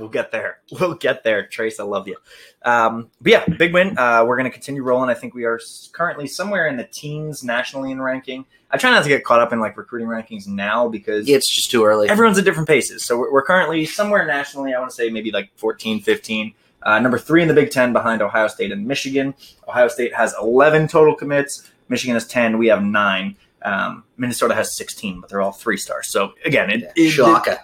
We'll 0.00 0.08
get 0.08 0.32
there. 0.32 0.58
We'll 0.80 0.94
get 0.94 1.22
there, 1.24 1.46
Trace. 1.46 1.78
I 1.78 1.84
love 1.84 2.08
you. 2.08 2.16
Um, 2.64 3.10
but 3.20 3.32
yeah, 3.32 3.44
big 3.46 3.72
win. 3.74 3.96
Uh, 3.98 4.24
we're 4.26 4.36
going 4.36 4.44
to 4.50 4.50
continue 4.50 4.82
rolling. 4.82 5.10
I 5.10 5.14
think 5.14 5.34
we 5.34 5.44
are 5.44 5.60
currently 5.92 6.26
somewhere 6.26 6.66
in 6.68 6.76
the 6.76 6.84
teens 6.84 7.44
nationally 7.44 7.90
in 7.90 8.00
ranking. 8.00 8.44
I 8.70 8.76
try 8.78 8.90
not 8.90 9.02
to 9.02 9.08
get 9.08 9.24
caught 9.24 9.40
up 9.40 9.52
in 9.52 9.60
like 9.60 9.76
recruiting 9.76 10.08
rankings 10.08 10.46
now 10.46 10.88
because 10.88 11.28
Yeah, 11.28 11.36
it's 11.36 11.48
just 11.48 11.70
too 11.70 11.84
early. 11.84 12.08
everyone's 12.08 12.38
at 12.38 12.44
different 12.44 12.68
paces. 12.68 13.04
So 13.04 13.18
we're, 13.18 13.32
we're 13.32 13.42
currently 13.42 13.84
somewhere 13.84 14.24
nationally. 14.26 14.72
I 14.74 14.78
want 14.78 14.90
to 14.90 14.96
say 14.96 15.10
maybe 15.10 15.30
like 15.32 15.50
14, 15.56 16.00
15. 16.00 16.54
Uh, 16.82 16.98
number 16.98 17.18
three 17.18 17.42
in 17.42 17.48
the 17.48 17.54
Big 17.54 17.70
Ten 17.70 17.92
behind 17.92 18.22
Ohio 18.22 18.46
State 18.48 18.72
and 18.72 18.86
Michigan. 18.86 19.34
Ohio 19.68 19.88
State 19.88 20.14
has 20.14 20.34
11 20.40 20.88
total 20.88 21.14
commits. 21.14 21.70
Michigan 21.88 22.14
has 22.14 22.26
10. 22.26 22.56
We 22.58 22.68
have 22.68 22.82
nine. 22.82 23.36
Um, 23.62 24.04
Minnesota 24.16 24.54
has 24.54 24.74
16, 24.76 25.20
but 25.20 25.28
they're 25.28 25.42
all 25.42 25.52
three 25.52 25.76
stars. 25.76 26.06
So 26.08 26.32
again, 26.44 26.70
it, 26.70 26.90
it, 26.96 27.10
Shaka. 27.10 27.60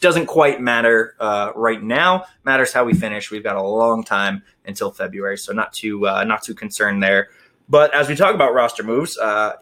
Doesn't 0.00 0.26
quite 0.26 0.60
matter 0.60 1.14
uh, 1.20 1.52
right 1.54 1.82
now. 1.82 2.24
Matters 2.44 2.72
how 2.72 2.84
we 2.84 2.94
finish. 2.94 3.30
We've 3.30 3.42
got 3.44 3.56
a 3.56 3.62
long 3.62 4.02
time 4.02 4.42
until 4.64 4.90
February, 4.90 5.36
so 5.36 5.52
not 5.52 5.72
too 5.72 6.06
uh, 6.08 6.24
not 6.24 6.42
too 6.42 6.54
concerned 6.54 7.02
there. 7.02 7.28
But 7.68 7.94
as 7.94 8.08
we 8.08 8.16
talk 8.16 8.34
about 8.34 8.54
roster 8.54 8.82
moves, 8.82 9.18
uh, 9.18 9.52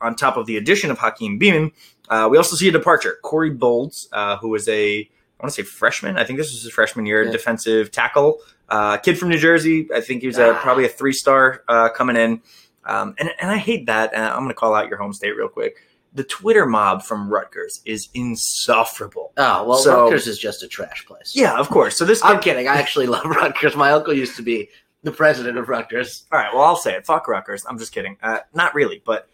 on 0.00 0.14
top 0.14 0.36
of 0.36 0.46
the 0.46 0.56
addition 0.58 0.90
of 0.90 0.98
Hakeem 0.98 1.40
Beamon, 1.40 1.72
uh, 2.08 2.28
we 2.30 2.36
also 2.36 2.54
see 2.54 2.68
a 2.68 2.72
departure. 2.72 3.16
Corey 3.22 3.50
Bolds, 3.50 4.08
uh, 4.12 4.36
who 4.36 4.48
was 4.50 4.68
a 4.68 5.00
I 5.00 5.44
want 5.44 5.54
to 5.54 5.62
say 5.62 5.66
freshman. 5.66 6.18
I 6.18 6.24
think 6.24 6.38
this 6.38 6.50
was 6.52 6.62
his 6.62 6.72
freshman 6.72 7.06
year, 7.06 7.22
Yeah. 7.24 7.30
defensive 7.32 7.90
tackle, 7.90 8.40
uh, 8.68 8.96
kid 8.98 9.18
from 9.18 9.28
New 9.30 9.38
Jersey. 9.38 9.88
I 9.94 10.00
think 10.00 10.20
he 10.20 10.26
was 10.26 10.36
a, 10.38 10.50
Ah. 10.50 10.60
probably 10.60 10.84
a 10.84 10.88
three 10.88 11.12
star 11.12 11.62
uh, 11.68 11.88
coming 11.90 12.16
in. 12.16 12.42
Um, 12.84 13.14
and, 13.18 13.30
and 13.40 13.50
I 13.50 13.56
hate 13.56 13.86
that. 13.86 14.12
And 14.14 14.24
I'm 14.24 14.38
going 14.38 14.48
to 14.48 14.54
call 14.54 14.74
out 14.74 14.88
your 14.88 14.98
home 14.98 15.12
state 15.12 15.36
real 15.36 15.48
quick. 15.48 15.76
The 16.18 16.24
Twitter 16.24 16.66
mob 16.66 17.04
from 17.04 17.28
Rutgers 17.28 17.80
is 17.84 18.08
insufferable. 18.12 19.32
Oh, 19.36 19.64
well, 19.64 19.78
So- 19.78 20.02
Rutgers 20.04 20.26
is 20.26 20.36
just 20.36 20.64
a 20.64 20.68
trash 20.68 21.06
place. 21.06 21.32
Yeah, 21.36 21.56
of 21.56 21.68
course. 21.68 21.96
So 21.96 22.04
this. 22.04 22.20
I'm 22.24 22.40
kidding. 22.40 22.66
I 22.66 22.74
actually 22.76 23.06
love 23.14 23.24
Rutgers. 23.24 23.76
My 23.76 23.92
uncle 23.92 24.12
used 24.12 24.34
to 24.36 24.42
be 24.42 24.68
the 25.04 25.12
president 25.12 25.58
of 25.58 25.68
Rutgers. 25.68 26.24
all 26.32 26.40
right. 26.40 26.52
Well, 26.52 26.64
I'll 26.64 26.74
say 26.74 26.94
it. 26.96 27.06
Fuck 27.06 27.28
Rutgers. 27.28 27.64
I'm 27.68 27.78
just 27.78 27.92
kidding. 27.92 28.16
Uh, 28.20 28.40
not 28.52 28.74
really, 28.74 29.00
but. 29.06 29.28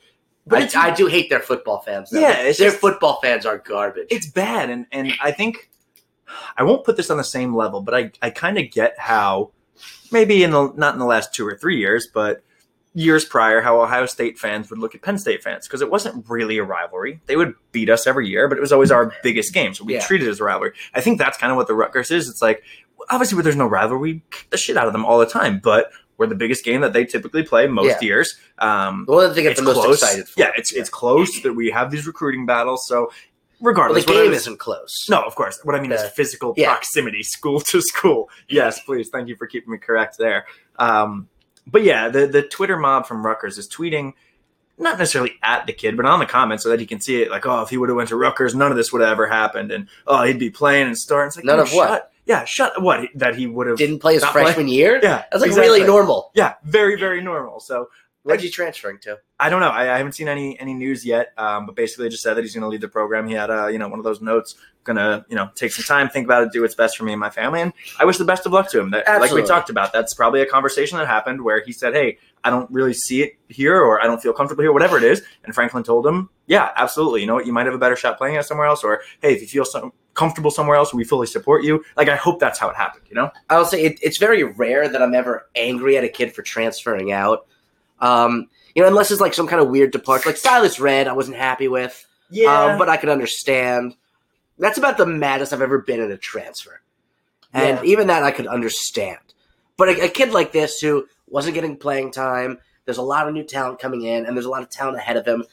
but 0.47 0.77
I, 0.77 0.89
I 0.89 0.95
do 0.95 1.07
hate 1.07 1.31
their 1.31 1.41
football 1.41 1.81
fans. 1.81 2.11
Though. 2.11 2.21
Yeah, 2.21 2.43
their 2.43 2.53
just- 2.53 2.77
football 2.77 3.19
fans 3.23 3.47
are 3.47 3.57
garbage. 3.57 4.09
it's 4.11 4.27
bad, 4.29 4.69
and 4.69 4.85
and 4.93 5.15
I 5.23 5.31
think 5.31 5.71
I 6.55 6.65
won't 6.65 6.85
put 6.85 6.99
this 6.99 7.09
on 7.09 7.17
the 7.17 7.25
same 7.25 7.57
level, 7.57 7.81
but 7.81 7.95
I 7.95 8.11
I 8.21 8.29
kind 8.29 8.59
of 8.59 8.71
get 8.71 8.99
how 8.99 9.53
maybe 10.13 10.43
in 10.45 10.51
the 10.51 10.71
not 10.77 10.93
in 10.93 10.99
the 11.01 11.07
last 11.07 11.33
two 11.33 11.47
or 11.47 11.57
three 11.57 11.79
years, 11.79 12.07
but 12.13 12.44
years 12.95 13.25
prior, 13.25 13.61
how 13.61 13.81
Ohio 13.83 14.07
State 14.07 14.39
fans 14.39 14.71
would 14.71 14.79
look 14.79 14.95
at 14.95 15.03
Penn 15.03 15.19
State 15.19 15.43
fans 15.43 15.67
because 15.67 15.81
it 15.81 15.91
wasn't 15.91 16.25
really 16.29 16.59
a 16.59 16.65
rivalry. 16.65 17.21
They 17.27 17.37
would 17.37 17.55
beat 17.73 17.91
us 17.91 18.07
every 18.07 18.29
year, 18.29 18.49
but 18.49 18.57
it 18.57 18.61
was 18.61 18.73
always 18.73 18.91
our 18.93 19.13
biggest 19.23 19.53
game, 19.53 19.75
so 19.75 19.85
we 19.85 19.95
Yeah. 19.95 20.01
treated 20.01 20.29
it 20.29 20.31
as 20.31 20.41
a 20.41 20.45
rivalry. 20.45 20.73
I 20.95 21.01
think 21.01 21.19
that's 21.19 21.37
kind 21.37 21.51
of 21.51 21.57
what 21.57 21.67
the 21.67 21.75
Rutgers 21.75 22.11
is. 22.11 22.29
It's 22.29 22.41
like 22.43 22.63
obviously 23.11 23.37
where 23.37 23.43
there's 23.43 23.57
no 23.57 23.67
rivalry, 23.67 24.01
we 24.01 24.23
kick 24.31 24.49
the 24.51 24.57
shit 24.57 24.77
out 24.77 24.87
of 24.87 24.93
them 24.93 25.05
all 25.05 25.19
the 25.19 25.27
time, 25.27 25.61
but. 25.63 25.91
We're 26.17 26.29
the 26.29 26.37
biggest 26.37 26.65
game 26.65 26.81
that 26.83 26.93
they 26.93 27.05
typically 27.07 27.43
play 27.43 27.67
most 27.67 27.87
Yeah. 27.89 27.99
years. 28.01 28.39
Um, 28.61 29.05
the 29.09 29.19
that 29.27 29.35
they 29.35 29.43
get 29.43 29.57
the 29.57 29.63
most 29.65 29.75
close. 29.75 30.01
excited 30.01 30.29
for. 30.29 30.39
Yeah, 30.41 30.53
it's 30.57 30.73
it's 30.73 30.89
close 30.89 31.43
that 31.43 31.55
we 31.55 31.71
have 31.73 31.91
these 31.91 32.07
recruiting 32.07 32.47
battles. 32.47 32.87
So 32.87 33.01
Well, 33.01 33.09
the 33.11 33.65
regardless, 33.67 34.07
what 34.07 34.17
I 34.19 34.21
game 34.21 34.31
was- 34.31 34.43
isn't 34.43 34.61
close. 34.61 34.95
no, 35.11 35.21
of 35.23 35.35
course. 35.35 35.59
What 35.65 35.75
I 35.75 35.81
mean 35.81 35.91
is 35.91 36.01
physical 36.11 36.55
yeah. 36.57 36.69
proximity, 36.71 37.23
school 37.37 37.59
to 37.63 37.81
school. 37.83 38.31
Yes, 38.49 38.79
please. 38.85 39.09
Thank 39.13 39.27
you 39.27 39.35
for 39.35 39.49
keeping 39.49 39.73
me 39.73 39.79
correct 39.79 40.17
there. 40.17 40.47
Um, 40.79 41.27
but 41.67 41.83
yeah, 41.83 42.09
the 42.09 42.27
the 42.27 42.43
Twitter 42.43 42.77
mob 42.77 43.07
from 43.07 43.25
Rutgers 43.25 43.59
is 43.59 43.69
tweeting, 43.69 44.13
not 44.79 44.99
necessarily 44.99 45.33
at 45.43 45.67
the 45.67 45.73
kid, 45.73 45.97
but 45.97 46.07
on 46.07 46.19
the 46.19 46.27
comments 46.27 46.63
so 46.63 46.71
that 46.71 46.81
he 46.81 46.87
can 46.87 47.01
see 47.01 47.23
it. 47.23 47.31
Like, 47.31 47.47
oh, 47.47 47.63
if 47.63 47.71
he 47.71 47.77
would 47.77 47.89
have 47.89 47.97
went 47.97 48.09
to 48.11 48.17
Rutgers, 48.17 48.55
none 48.55 48.71
of 48.71 48.77
this 48.77 48.93
would 48.93 49.03
have 49.03 49.11
ever 49.11 49.27
happened, 49.27 49.73
and 49.73 49.89
oh, 50.07 50.23
he'd 50.25 50.39
be 50.39 50.51
playing 50.51 50.87
and 50.87 50.99
starting. 50.99 51.29
It's 51.29 51.37
like 51.37 51.45
None 51.45 51.61
of 51.61 51.73
what? 51.73 52.11
Yeah, 52.27 52.45
shut 52.45 52.81
what 52.81 53.09
that 53.15 53.35
he 53.35 53.47
would 53.47 53.67
have. 53.67 53.77
Didn't 53.77 53.99
play 53.99 54.15
his 54.15 54.25
freshman 54.25 54.69
year. 54.69 54.99
Yeah, 55.03 55.25
That's 55.31 55.43
like 55.43 55.49
exactly. 55.49 55.69
really 55.69 55.87
normal. 55.87 56.31
Yeah, 56.35 56.55
very 56.65 56.99
very 56.99 57.23
normal. 57.23 57.61
So 57.61 57.89
Where'd 58.25 58.43
you 58.43 58.51
transferring 58.51 59.01
to? 59.01 59.19
I 59.39 59.51
don't 59.51 59.61
know. 59.61 59.69
I, 59.69 59.95
I 59.95 59.99
haven't 59.99 60.13
seen 60.13 60.29
any 60.29 60.59
any 60.59 60.73
news 60.73 61.05
yet. 61.05 61.35
Um, 61.37 61.67
but 61.67 61.77
basically, 61.77 62.09
just 62.09 62.23
said 62.23 62.35
that 62.35 62.41
he's 62.41 62.55
going 62.55 62.63
to 62.63 62.69
leave 62.69 62.81
the 62.81 62.89
program. 62.89 63.29
He 63.29 63.35
had 63.35 63.51
a 63.51 63.71
you 63.71 63.79
know 63.79 63.89
one 63.89 63.99
of 63.99 64.05
those 64.05 64.23
notes. 64.23 64.57
To 64.85 65.25
you 65.29 65.37
know 65.37 65.51
take 65.55 65.73
some 65.73 65.85
time, 65.85 66.09
think 66.09 66.27
about 66.27 66.43
it, 66.43 66.53
do 66.53 66.63
what's 66.63 66.75
best 66.75 66.97
for 66.97 67.05
me 67.05 67.13
and 67.13 67.21
my 67.21 67.31
family, 67.31 67.61
and 67.61 67.73
I 67.99 68.05
wish 68.05 68.19
the 68.19 68.25
best 68.25 68.45
of 68.47 68.53
luck 68.53 68.71
to 68.71 68.81
him. 68.81 68.91
That, 68.91 69.07
like 69.21 69.33
we 69.33 69.43
talked 69.43 69.71
about, 69.71 69.93
that's 69.93 70.15
probably 70.15 70.43
a 70.43 70.47
conversation 70.47 70.99
that 70.99 71.07
happened 71.07 71.43
where 71.43 71.65
he 71.65 71.73
said, 71.73 71.95
"Hey, 71.95 72.19
I 72.45 72.51
don't 72.51 72.71
really 72.71 72.93
see 72.93 73.23
it 73.23 73.39
here, 73.49 73.81
or 73.81 74.03
I 74.03 74.05
don't 74.05 74.21
feel 74.23 74.33
comfortable 74.33 74.63
here, 74.63 74.73
whatever 74.73 74.97
it 74.99 75.05
is." 75.05 75.23
And 75.45 75.55
Franklin 75.55 75.83
told 75.83 76.07
him, 76.07 76.29
"Yeah, 76.47 76.71
absolutely. 76.77 77.23
You 77.23 77.27
know 77.27 77.35
what? 77.35 77.47
You 77.47 77.53
might 77.53 77.67
have 77.67 77.75
a 77.75 77.79
better 77.79 77.97
shot 77.97 78.19
playing 78.19 78.37
it 78.37 78.45
somewhere 78.45 78.67
else, 78.67 78.85
or 78.85 79.03
hey, 79.23 79.33
if 79.35 79.41
you 79.41 79.49
feel 79.49 79.65
some 79.65 79.93
comfortable 80.13 80.51
somewhere 80.51 80.77
else, 80.77 80.93
we 80.93 81.05
fully 81.05 81.27
support 81.27 81.65
you." 81.65 81.83
Like 81.97 82.09
I 82.09 82.17
hope 82.17 82.39
that's 82.39 82.59
how 82.59 82.69
it 82.69 82.77
happened. 82.77 83.05
You 83.09 83.15
know? 83.15 83.31
I 83.49 83.57
will 83.59 83.65
say 83.65 83.85
it, 83.85 83.99
it's 84.03 84.19
very 84.19 84.43
rare 84.45 84.89
that 84.89 85.01
I'm 85.03 85.15
ever 85.15 85.49
angry 85.57 85.97
at 85.97 86.05
a 86.05 86.09
kid 86.09 86.35
for 86.35 86.43
transferring 86.43 87.11
out. 87.13 87.47
Um, 88.01 88.49
you 88.75 88.83
know, 88.83 88.89
unless 88.89 89.11
it's 89.11 89.21
like 89.21 89.35
some 89.35 89.47
kind 89.47 89.63
of 89.63 89.69
weird 89.69 89.93
departure, 89.93 90.29
like 90.29 90.37
Silas 90.37 90.79
Redd, 90.81 91.07
I 91.09 91.13
wasn't 91.13 91.37
happy 91.37 91.69
with, 91.69 92.07
um, 92.73 92.79
but 92.79 92.89
I 92.89 92.97
could 92.97 93.09
understand. 93.09 93.95
That's 94.59 94.79
about 94.79 94.99
the 94.99 95.07
maddest 95.07 95.53
I've 95.53 95.63
ever 95.63 95.79
been 95.79 96.01
in 96.01 96.11
a 96.13 96.17
transfer, 96.17 96.81
and 97.53 97.79
Yeah. 97.79 97.85
even 97.85 98.07
that 98.09 98.23
I 98.23 98.31
could 98.31 98.47
understand. 98.47 99.19
But 99.77 99.89
a, 99.89 100.05
a 100.05 100.09
kid 100.09 100.33
like 100.33 100.53
this 100.53 100.79
who 100.81 101.07
wasn't 101.29 101.55
getting 101.55 101.77
playing 101.77 102.13
time, 102.13 102.59
there's 102.85 102.99
a 102.99 103.03
lot 103.03 103.27
of 103.27 103.35
new 103.35 103.43
talent 103.43 103.81
coming 103.81 104.03
in, 104.03 104.27
and 104.27 104.37
there's 104.37 104.47
a 104.47 104.51
lot 104.51 104.63
of 104.63 104.71
talent 104.71 104.97
ahead 104.99 105.17
of 105.17 105.27
him. 105.27 105.45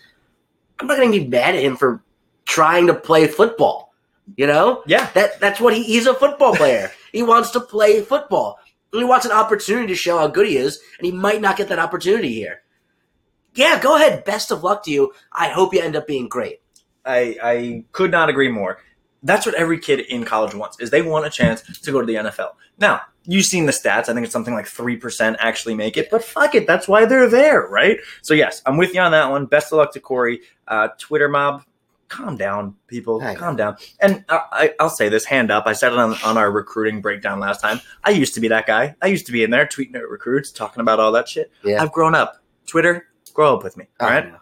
I'm 0.79 0.87
not 0.87 0.97
going 0.97 1.11
to 1.11 1.19
be 1.19 1.27
mad 1.27 1.55
at 1.55 1.63
him 1.63 1.77
for 1.77 2.03
trying 2.45 2.87
to 2.87 2.93
play 2.93 3.27
football. 3.27 3.93
You 4.37 4.47
know, 4.47 4.83
yeah, 4.85 5.09
that 5.13 5.39
that's 5.39 5.59
what 5.59 5.73
he, 5.75 5.83
he's 5.83 6.05
a 6.07 6.13
football 6.13 6.55
player. 6.55 6.91
he 7.11 7.23
wants 7.23 7.51
to 7.51 7.59
play 7.59 8.01
football. 8.01 8.59
And 8.93 8.99
he 8.99 9.05
wants 9.05 9.25
an 9.25 9.31
opportunity 9.31 9.87
to 9.87 9.95
show 9.95 10.17
how 10.19 10.27
good 10.27 10.47
he 10.47 10.57
is, 10.57 10.79
and 10.99 11.05
he 11.05 11.11
might 11.11 11.41
not 11.41 11.57
get 11.57 11.69
that 11.69 11.79
opportunity 11.79 12.33
here. 12.33 12.61
Yeah, 13.55 13.79
go 13.81 13.95
ahead. 13.95 14.23
Best 14.25 14.51
of 14.51 14.63
luck 14.63 14.83
to 14.85 14.91
you. 14.91 15.13
I 15.31 15.47
hope 15.49 15.73
you 15.73 15.81
end 15.81 15.95
up 15.95 16.07
being 16.07 16.27
great. 16.29 16.61
I, 17.05 17.37
I 17.41 17.83
could 17.93 18.11
not 18.11 18.29
agree 18.29 18.49
more. 18.49 18.79
That's 19.23 19.45
what 19.45 19.55
every 19.55 19.79
kid 19.79 19.99
in 19.99 20.23
college 20.23 20.55
wants 20.55 20.79
is 20.79 20.89
they 20.89 21.01
want 21.01 21.25
a 21.25 21.29
chance 21.29 21.61
to 21.61 21.91
go 21.91 21.99
to 21.99 22.07
the 22.07 22.15
NFL. 22.15 22.53
Now, 22.79 23.01
you've 23.25 23.45
seen 23.45 23.65
the 23.67 23.71
stats. 23.71 24.09
I 24.09 24.13
think 24.13 24.23
it's 24.23 24.33
something 24.33 24.53
like 24.53 24.65
3% 24.65 25.35
actually 25.39 25.75
make 25.75 25.97
it, 25.97 26.09
but 26.09 26.23
fuck 26.23 26.55
it. 26.55 26.65
That's 26.65 26.87
why 26.87 27.05
they're 27.05 27.29
there, 27.29 27.67
right? 27.67 27.99
So 28.21 28.33
yes, 28.33 28.61
I'm 28.65 28.77
with 28.77 28.93
you 28.93 29.01
on 29.01 29.11
that 29.11 29.29
one. 29.29 29.45
Best 29.45 29.71
of 29.71 29.77
luck 29.77 29.93
to 29.93 29.99
Corey. 29.99 30.41
Uh, 30.67 30.89
Twitter 30.97 31.29
mob, 31.29 31.63
calm 32.07 32.35
down, 32.35 32.75
people. 32.87 33.19
Know. 33.19 33.35
calm 33.35 33.55
down. 33.55 33.77
And 33.99 34.25
I, 34.29 34.41
I, 34.51 34.73
I'll 34.79 34.89
say 34.89 35.09
this, 35.09 35.25
hand 35.25 35.51
up. 35.51 35.67
I 35.67 35.73
said 35.73 35.93
it 35.93 35.99
on, 35.99 36.15
on 36.23 36.37
our 36.37 36.51
recruiting 36.51 37.01
breakdown 37.01 37.39
last 37.39 37.61
time. 37.61 37.79
I 38.03 38.11
used 38.11 38.33
to 38.35 38.39
be 38.39 38.47
that 38.47 38.65
guy. 38.65 38.95
I 39.01 39.07
used 39.07 39.25
to 39.27 39.31
be 39.31 39.43
in 39.43 39.51
there 39.51 39.65
tweeting 39.65 39.95
at 39.95 40.07
recruits, 40.09 40.51
talking 40.51 40.81
about 40.81 40.99
all 40.99 41.11
that 41.11 41.29
shit. 41.29 41.51
Yeah. 41.63 41.81
I've 41.81 41.91
grown 41.91 42.15
up. 42.15 42.41
Twitter, 42.65 43.07
grow 43.33 43.55
up 43.55 43.63
with 43.63 43.77
me. 43.77 43.87
All 43.99 44.07
I 44.07 44.13
right. 44.13 44.33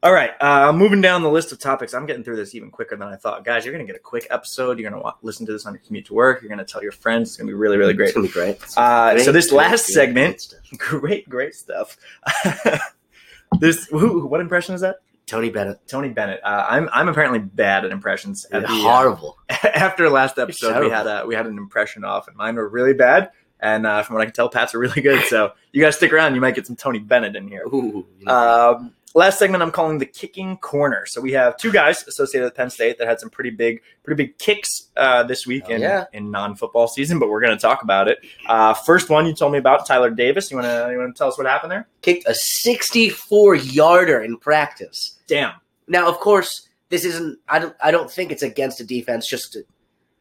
All 0.00 0.12
right, 0.12 0.30
uh, 0.40 0.72
moving 0.72 1.00
down 1.00 1.24
the 1.24 1.30
list 1.30 1.50
of 1.50 1.58
topics. 1.58 1.92
I'm 1.92 2.06
getting 2.06 2.22
through 2.22 2.36
this 2.36 2.54
even 2.54 2.70
quicker 2.70 2.94
than 2.96 3.08
I 3.08 3.16
thought. 3.16 3.44
Guys, 3.44 3.64
you're 3.64 3.74
going 3.74 3.84
to 3.84 3.92
get 3.92 3.98
a 3.98 4.02
quick 4.02 4.28
episode. 4.30 4.78
You're 4.78 4.88
going 4.88 5.00
to 5.00 5.04
wa- 5.04 5.14
listen 5.22 5.44
to 5.46 5.52
this 5.52 5.66
on 5.66 5.74
your 5.74 5.82
commute 5.84 6.06
to 6.06 6.14
work. 6.14 6.40
You're 6.40 6.48
going 6.48 6.64
to 6.64 6.64
tell 6.64 6.84
your 6.84 6.92
friends. 6.92 7.30
It's 7.30 7.36
going 7.36 7.48
to 7.48 7.50
be 7.50 7.54
really, 7.54 7.78
really 7.78 7.94
great. 7.94 8.10
It's 8.10 8.14
gonna 8.14 8.28
be 8.28 8.32
great. 8.32 8.60
Uh, 8.76 9.14
Great, 9.14 9.24
so 9.24 9.32
this 9.32 9.50
last 9.50 9.86
great, 9.86 9.94
segment, 9.94 10.54
great 10.78 11.28
great, 11.28 11.54
stuff. 11.56 11.96
this, 13.60 13.86
who, 13.88 14.24
what 14.26 14.40
impression 14.40 14.76
is 14.76 14.82
that? 14.82 14.98
Tony 15.26 15.50
Bennett, 15.50 15.80
Tony 15.88 16.10
Bennett. 16.10 16.40
Uh, 16.44 16.64
I'm, 16.70 16.88
I'm 16.92 17.08
apparently 17.08 17.40
bad 17.40 17.84
at 17.84 17.90
impressions. 17.90 18.46
At 18.52 18.62
the, 18.62 18.68
uh, 18.68 18.80
horrible. 18.80 19.36
after 19.50 20.08
last 20.08 20.38
episode, 20.38 20.80
we 20.84 20.90
had 20.90 21.08
a, 21.08 21.26
we 21.26 21.34
had 21.34 21.46
an 21.46 21.58
impression 21.58 22.04
off, 22.04 22.28
and 22.28 22.36
mine 22.36 22.54
were 22.54 22.68
really 22.68 22.94
bad. 22.94 23.30
And 23.60 23.84
uh, 23.84 24.04
from 24.04 24.14
what 24.14 24.22
I 24.22 24.26
can 24.26 24.34
tell, 24.34 24.48
Pat's 24.48 24.74
are 24.74 24.78
really 24.78 25.02
good. 25.02 25.24
So 25.24 25.52
you 25.72 25.82
guys 25.82 25.96
stick 25.96 26.12
around. 26.12 26.36
You 26.36 26.40
might 26.40 26.54
get 26.54 26.68
some 26.68 26.76
Tony 26.76 27.00
Bennett 27.00 27.34
in 27.34 27.48
here. 27.48 27.64
Ooh, 27.66 28.06
Um, 28.26 28.94
last 29.14 29.38
segment, 29.38 29.62
I'm 29.62 29.70
calling 29.70 29.98
the 29.98 30.06
kicking 30.06 30.56
corner. 30.58 31.04
So 31.06 31.20
we 31.20 31.32
have 31.32 31.56
two 31.56 31.72
guys 31.72 32.06
associated 32.06 32.44
with 32.46 32.54
Penn 32.54 32.70
State 32.70 32.98
that 32.98 33.08
had 33.08 33.18
some 33.20 33.30
pretty 33.30 33.50
big, 33.50 33.80
pretty 34.04 34.22
big 34.24 34.38
kicks 34.38 34.88
uh, 34.96 35.22
this 35.22 35.46
week 35.46 35.64
Oh, 35.68 35.72
in, 35.72 35.80
yeah. 35.80 36.04
in 36.12 36.30
non-football 36.30 36.88
season. 36.88 37.18
But 37.18 37.28
we're 37.28 37.40
going 37.40 37.56
to 37.56 37.60
talk 37.60 37.82
about 37.82 38.08
it. 38.08 38.18
Uh, 38.46 38.74
first 38.74 39.08
one 39.10 39.26
you 39.26 39.34
told 39.34 39.52
me 39.52 39.58
about 39.58 39.86
Tyler 39.86 40.10
Davis. 40.10 40.50
You 40.50 40.56
want 40.58 40.66
to 40.66 40.88
you 40.92 40.98
want 40.98 41.14
to 41.14 41.18
tell 41.18 41.28
us 41.28 41.38
what 41.38 41.46
happened 41.46 41.72
there? 41.72 41.88
kicked 42.02 42.28
a 42.28 42.34
64 42.34 43.54
yarder 43.56 44.20
in 44.22 44.36
practice. 44.38 45.18
Damn, 45.26 45.52
Now, 45.88 46.08
of 46.08 46.18
course, 46.20 46.68
this 46.90 47.04
isn't. 47.04 47.38
I 47.48 47.58
don't. 47.58 47.76
I 47.82 47.90
don't 47.90 48.10
think 48.10 48.32
it's 48.32 48.42
against 48.42 48.80
a 48.80 48.84
defense. 48.84 49.28
Just 49.28 49.52
to, 49.54 49.62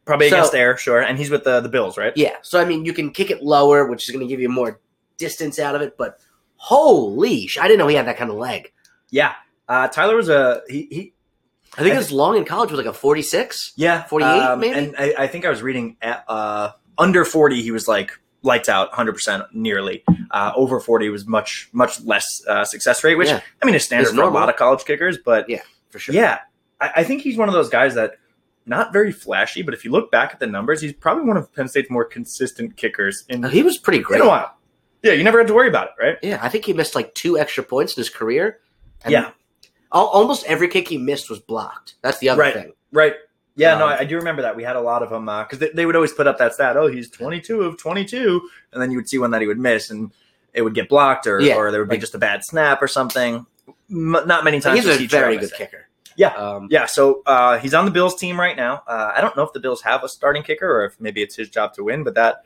probably 0.05 0.29
So- 0.29 0.37
against 0.37 0.53
air, 0.55 0.75
sure. 0.77 1.01
And 1.01 1.17
he's 1.17 1.29
with 1.29 1.43
the 1.43 1.61
the 1.61 1.69
Bills, 1.69 1.97
right? 1.97 2.13
yeah. 2.15 2.35
So 2.41 2.59
I 2.59 2.65
mean, 2.65 2.83
you 2.85 2.93
can 2.93 3.11
kick 3.11 3.31
it 3.31 3.41
lower, 3.43 3.87
which 3.87 4.07
is 4.09 4.13
going 4.15 4.25
to 4.25 4.29
give 4.29 4.39
you 4.41 4.49
more 4.49 4.79
distance 5.17 5.59
out 5.59 5.75
of 5.75 5.81
it. 5.81 5.97
But 5.97 6.19
holy, 6.57 7.47
sh- 7.47 7.57
I 7.59 7.63
didn't 7.67 7.79
know 7.79 7.87
he 7.87 7.95
had 7.95 8.07
that 8.07 8.17
kind 8.17 8.29
of 8.29 8.35
leg. 8.37 8.71
Yeah. 9.09 9.33
Uh, 9.67 9.87
Tyler 9.87 10.15
was 10.15 10.29
a 10.29 10.61
he. 10.69 10.87
he 10.91 11.13
I 11.77 11.83
think 11.83 11.93
I 11.93 11.97
was 11.97 12.11
long 12.11 12.37
in 12.37 12.45
college 12.45 12.71
with 12.71 12.79
like 12.79 12.87
a 12.87 12.93
46. 12.93 13.73
yeah, 13.75 14.03
48 14.05 14.55
maybe? 14.57 14.73
And 14.73 14.95
I, 14.97 15.13
I 15.19 15.27
think 15.27 15.45
I 15.45 15.49
was 15.49 15.61
reading 15.61 15.97
at, 16.01 16.23
uh, 16.27 16.71
under 16.97 17.23
40, 17.23 17.61
he 17.61 17.69
was 17.71 17.87
like 17.87 18.17
lights 18.41 18.67
out 18.69 18.91
100% 18.93 19.47
nearly. 19.53 20.03
Uh, 20.31 20.53
over 20.55 20.79
40 20.79 21.09
was 21.09 21.27
much, 21.27 21.69
much 21.73 22.01
less 22.01 22.41
uh, 22.47 22.65
success 22.65 23.03
rate, 23.03 23.15
which 23.15 23.27
Yeah. 23.27 23.41
I 23.61 23.65
mean 23.65 23.75
is 23.75 23.83
standard 23.83 24.07
It's 24.09 24.15
for 24.15 24.23
a 24.23 24.29
lot 24.29 24.49
of 24.49 24.55
college 24.55 24.85
kickers. 24.85 25.19
But 25.23 25.49
Yeah, 25.49 25.61
for 25.89 25.99
sure. 25.99 26.15
yeah, 26.15 26.39
I, 26.81 26.91
I 26.97 27.03
think 27.03 27.21
he's 27.21 27.37
one 27.37 27.47
of 27.49 27.53
those 27.53 27.69
guys 27.69 27.93
that 27.95 28.13
not 28.65 28.91
very 28.91 29.11
flashy, 29.11 29.61
but 29.61 29.73
if 29.75 29.85
you 29.85 29.91
look 29.91 30.09
back 30.09 30.31
at 30.33 30.39
the 30.39 30.47
numbers, 30.47 30.81
he's 30.81 30.93
probably 30.93 31.25
one 31.25 31.37
of 31.37 31.53
Penn 31.53 31.67
State's 31.67 31.89
more 31.91 32.05
consistent 32.05 32.75
kickers 32.77 33.23
in, 33.29 33.45
Uh, 33.45 33.49
He 33.49 33.61
was 33.61 33.77
pretty 33.77 33.99
great 33.99 34.21
in 34.21 34.25
a 34.25 34.29
while. 34.29 34.57
Yeah, 35.03 35.11
you 35.13 35.23
never 35.23 35.37
had 35.37 35.47
to 35.47 35.53
worry 35.53 35.67
about 35.67 35.89
it, 35.89 36.03
right? 36.03 36.17
Yeah, 36.23 36.39
I 36.41 36.49
think 36.49 36.65
he 36.65 36.73
missed 36.73 36.95
like 36.95 37.13
two 37.13 37.37
extra 37.37 37.63
points 37.63 37.95
in 37.95 38.01
his 38.01 38.09
career. 38.09 38.59
Yeah. 39.07 39.31
al- 39.93 40.07
almost 40.07 40.45
every 40.45 40.67
kick 40.67 40.87
he 40.87 40.97
missed 40.97 41.29
was 41.29 41.39
blocked. 41.39 41.95
That's 42.01 42.17
the 42.19 42.29
other 42.29 42.41
Right. 42.41 42.53
thing. 42.53 42.73
Right. 42.91 43.15
Yeah, 43.55 43.77
no, 43.77 43.85
Um, 43.87 43.93
I, 43.93 43.99
I 43.99 44.03
do 44.05 44.15
remember 44.17 44.43
that. 44.43 44.55
We 44.55 44.63
had 44.63 44.75
a 44.75 44.81
lot 44.81 45.01
of 45.01 45.09
them 45.09 45.25
because 45.25 45.57
they, 45.59 45.69
they 45.69 45.85
would 45.85 45.95
always 45.95 46.13
put 46.13 46.27
up 46.27 46.37
that 46.37 46.53
stat. 46.53 46.77
Oh, 46.77 46.87
he's 46.87 47.09
22 47.09 47.61
of 47.63 47.77
22. 47.77 48.41
And 48.71 48.81
then 48.81 48.91
you 48.91 48.97
would 48.97 49.09
see 49.09 49.17
one 49.17 49.31
that 49.31 49.41
he 49.41 49.47
would 49.47 49.57
miss 49.59 49.89
and 49.89 50.11
it 50.53 50.61
would 50.61 50.75
get 50.75 50.89
blocked 50.89 51.25
or, 51.27 51.39
Yeah, 51.39 51.55
or 51.55 51.71
there 51.71 51.81
would 51.81 51.89
be 51.89 51.97
just 51.97 52.13
a 52.15 52.19
bad 52.19 52.43
snap 52.43 52.81
or 52.81 52.87
something. 52.87 53.45
M- 53.89 54.11
not 54.25 54.43
many 54.43 54.59
times. 54.59 54.83
He's 54.85 55.01
a 55.01 55.05
very 55.07 55.37
good 55.37 55.49
say. 55.49 55.57
kicker. 55.57 55.87
Yeah. 56.15 56.29
Um, 56.35 56.67
Yeah, 56.69 56.85
so 56.85 57.21
uh, 57.25 57.57
he's 57.59 57.73
on 57.73 57.85
the 57.85 57.91
Bills 57.91 58.15
team 58.15 58.39
right 58.39 58.55
now. 58.55 58.83
Uh, 58.87 59.13
I 59.15 59.21
don't 59.21 59.35
know 59.35 59.43
if 59.43 59.53
the 59.53 59.59
Bills 59.59 59.81
have 59.83 60.03
a 60.03 60.09
starting 60.09 60.43
kicker 60.43 60.69
or 60.69 60.85
if 60.85 60.99
maybe 60.99 61.21
it's 61.21 61.35
his 61.35 61.49
job 61.49 61.73
to 61.75 61.83
win, 61.83 62.03
but 62.03 62.13
that 62.15 62.43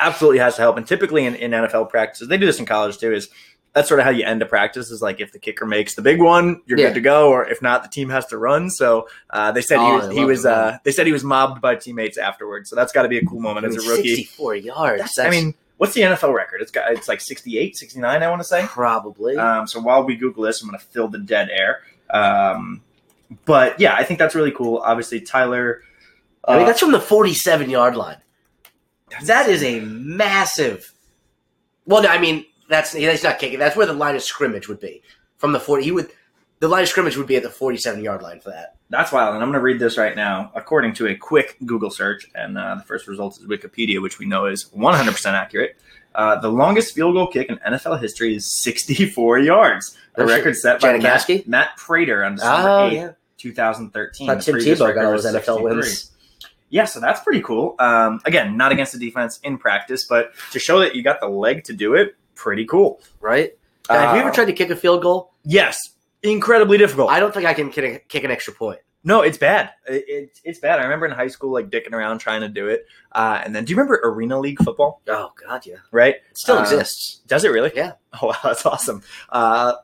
absolutely 0.00 0.38
has 0.38 0.56
to 0.56 0.62
help. 0.62 0.76
And 0.76 0.86
typically 0.86 1.24
in, 1.24 1.34
in 1.36 1.50
NFL 1.52 1.88
practices, 1.90 2.28
they 2.28 2.36
do 2.38 2.46
this 2.46 2.58
in 2.58 2.66
college 2.66 2.98
too, 2.98 3.12
is 3.12 3.28
that's 3.74 3.88
sort 3.88 3.98
of 4.00 4.04
how 4.04 4.10
you 4.10 4.24
end 4.24 4.40
a 4.40 4.46
practice 4.46 4.90
is 4.90 5.02
like 5.02 5.20
if 5.20 5.32
the 5.32 5.38
kicker 5.38 5.66
makes 5.66 5.94
the 5.94 6.02
big 6.02 6.20
one, 6.20 6.62
you're 6.66 6.78
Yeah. 6.78 6.88
good 6.88 6.94
to 6.94 7.00
go, 7.00 7.28
or 7.30 7.44
if 7.46 7.60
not, 7.60 7.82
the 7.82 7.88
team 7.88 8.08
has 8.10 8.24
to 8.26 8.38
run. 8.38 8.70
So 8.70 9.08
uh, 9.30 9.50
they 9.52 9.62
said 9.62 9.78
Oh, 9.78 10.00
he 10.00 10.06
was, 10.08 10.16
he 10.16 10.24
was 10.24 10.46
uh, 10.46 10.78
they 10.84 10.92
said 10.92 11.06
he 11.06 11.12
was 11.12 11.24
mobbed 11.24 11.60
by 11.60 11.74
teammates 11.74 12.16
afterwards. 12.16 12.70
So 12.70 12.76
that's 12.76 12.92
got 12.92 13.02
to 13.02 13.08
be 13.08 13.18
a 13.18 13.24
cool 13.24 13.40
I 13.40 13.42
moment 13.42 13.66
mean, 13.68 13.76
as 13.78 13.84
a 13.84 13.90
rookie. 13.90 14.14
64 14.16 14.54
yards. 14.56 14.98
That's- 14.98 15.14
That's, 15.16 15.26
I 15.26 15.30
mean, 15.30 15.54
what's 15.78 15.92
the 15.94 16.02
NFL 16.02 16.32
record? 16.32 16.62
It's 16.62 16.70
got 16.70 16.92
it's 16.92 17.08
like 17.08 17.20
68, 17.20 17.76
69, 17.76 18.22
I 18.22 18.30
want 18.30 18.40
to 18.40 18.48
say. 18.48 18.64
probably. 18.66 19.36
Um, 19.36 19.66
so 19.66 19.80
while 19.80 20.04
we 20.04 20.14
Google 20.16 20.44
this, 20.44 20.62
I'm 20.62 20.68
going 20.68 20.78
to 20.78 20.84
fill 20.86 21.08
the 21.08 21.18
dead 21.18 21.48
air. 21.50 21.80
Um, 22.10 22.80
but 23.44 23.80
yeah, 23.80 23.94
I 23.96 24.04
think 24.04 24.20
that's 24.20 24.36
really 24.36 24.52
cool. 24.52 24.78
Obviously, 24.78 25.20
Tyler. 25.20 25.82
I 26.46 26.54
mean, 26.58 26.62
uh, 26.62 26.66
that's 26.66 26.78
from 26.80 26.92
the 26.92 27.00
47 27.00 27.70
yard 27.70 27.96
line. 27.96 28.18
That 29.24 29.48
is 29.48 29.62
a 29.64 29.80
massive. 29.80 30.92
Well, 31.86 32.02
no, 32.02 32.08
I 32.08 32.18
mean, 32.18 32.44
that's 32.68 32.92
he's 32.92 33.22
not 33.24 33.38
kicking. 33.38 33.58
That's 33.58 33.76
where 33.76 33.86
the 33.86 33.92
line 33.92 34.16
of 34.16 34.22
scrimmage 34.22 34.68
would 34.68 34.80
be. 34.80 35.02
From 35.38 35.52
the 35.52 35.60
40, 35.60 35.84
he 35.84 35.92
would. 35.92 36.10
The 36.60 36.68
line 36.68 36.82
of 36.84 36.88
scrimmage 36.88 37.16
would 37.16 37.26
be 37.26 37.36
at 37.36 37.42
the 37.42 37.50
47 37.50 38.02
yard 38.02 38.22
line 38.22 38.40
for 38.40 38.50
that. 38.50 38.76
that's 38.88 39.12
wild. 39.12 39.34
And 39.34 39.42
I'm 39.42 39.50
going 39.50 39.60
to 39.60 39.64
read 39.64 39.78
this 39.78 39.98
right 39.98 40.14
now. 40.16 40.50
According 40.54 40.94
to 40.94 41.08
a 41.08 41.14
quick 41.14 41.56
Google 41.66 41.90
search, 41.90 42.30
and 42.34 42.56
uh, 42.56 42.76
the 42.76 42.82
first 42.84 43.06
result 43.06 43.38
is 43.38 43.44
Wikipedia, 43.46 44.00
which 44.00 44.18
we 44.18 44.24
know 44.26 44.46
is 44.46 44.66
100% 44.70 45.26
accurate. 45.32 45.76
Uh, 46.14 46.38
the 46.40 46.48
longest 46.48 46.94
field 46.94 47.14
goal 47.14 47.26
kick 47.26 47.48
in 47.50 47.56
NFL 47.58 48.00
history 48.00 48.36
is 48.36 48.46
64 48.46 49.40
yards. 49.40 49.98
The 50.14 50.22
Oh, 50.22 50.26
record 50.26 50.56
set 50.56 50.80
by 50.80 50.96
Matt? 50.98 51.28
Matt 51.48 51.76
Prater 51.76 52.22
on 52.24 52.36
December 52.36 52.68
Oh, 52.68 52.88
8th, 52.88 52.92
yeah. 52.94 53.10
2013. 53.38 54.26
Thought 54.28 54.36
The 54.38 54.42
Tim 54.44 54.54
Tebow 54.56 54.94
got 54.94 55.04
NFL 55.04 55.22
63. 55.22 55.62
wins. 55.62 56.10
Yeah, 56.70 56.84
so 56.86 57.00
that's 57.00 57.20
pretty 57.20 57.40
cool. 57.42 57.74
Um, 57.78 58.20
again, 58.24 58.56
not 58.56 58.72
against 58.72 58.92
the 58.92 58.98
defense 58.98 59.38
in 59.42 59.58
practice, 59.58 60.04
but 60.04 60.32
to 60.52 60.58
show 60.58 60.78
that 60.80 60.94
you 60.94 61.02
got 61.02 61.20
the 61.20 61.28
leg 61.28 61.64
to 61.64 61.72
do 61.72 61.94
it, 61.94 62.16
pretty 62.34 62.64
cool. 62.66 63.00
Right? 63.20 63.56
Now, 63.88 63.98
have 64.00 64.16
you 64.16 64.22
Uh, 64.22 64.26
ever 64.26 64.34
tried 64.34 64.46
to 64.46 64.52
kick 64.52 64.70
a 64.70 64.76
field 64.76 65.02
goal? 65.02 65.32
Yes, 65.44 65.78
incredibly 66.22 66.78
difficult. 66.78 67.10
I 67.10 67.20
don't 67.20 67.32
think 67.34 67.46
I 67.46 67.54
can 67.54 67.70
kick, 67.70 67.84
a, 67.84 67.98
kick 67.98 68.24
an 68.24 68.30
extra 68.30 68.54
point. 68.54 68.80
no, 69.06 69.20
it's 69.20 69.36
bad. 69.36 69.70
It, 69.86 70.04
it, 70.08 70.40
it's 70.44 70.58
bad. 70.58 70.78
I 70.80 70.84
remember 70.84 71.04
in 71.06 71.12
high 71.12 71.26
school, 71.28 71.52
like 71.52 71.68
dicking 71.68 71.92
around 71.92 72.18
trying 72.18 72.40
to 72.40 72.48
do 72.48 72.68
it. 72.68 72.86
Uh, 73.12 73.42
and 73.44 73.54
then, 73.54 73.64
do 73.66 73.70
you 73.72 73.76
remember 73.76 74.00
Arena 74.02 74.38
League 74.40 74.58
football? 74.62 75.02
Oh 75.08 75.32
God, 75.46 75.66
yeah, 75.66 75.76
Right? 75.92 76.14
it 76.14 76.38
still 76.38 76.56
Uh, 76.56 76.62
exists. 76.62 77.20
Does 77.26 77.44
it 77.44 77.50
really? 77.50 77.72
Yeah. 77.74 77.92
Oh 78.22 78.28
wow, 78.28 78.36
that's 78.44 78.64
awesome. 78.64 79.02
Uh, 79.28 79.74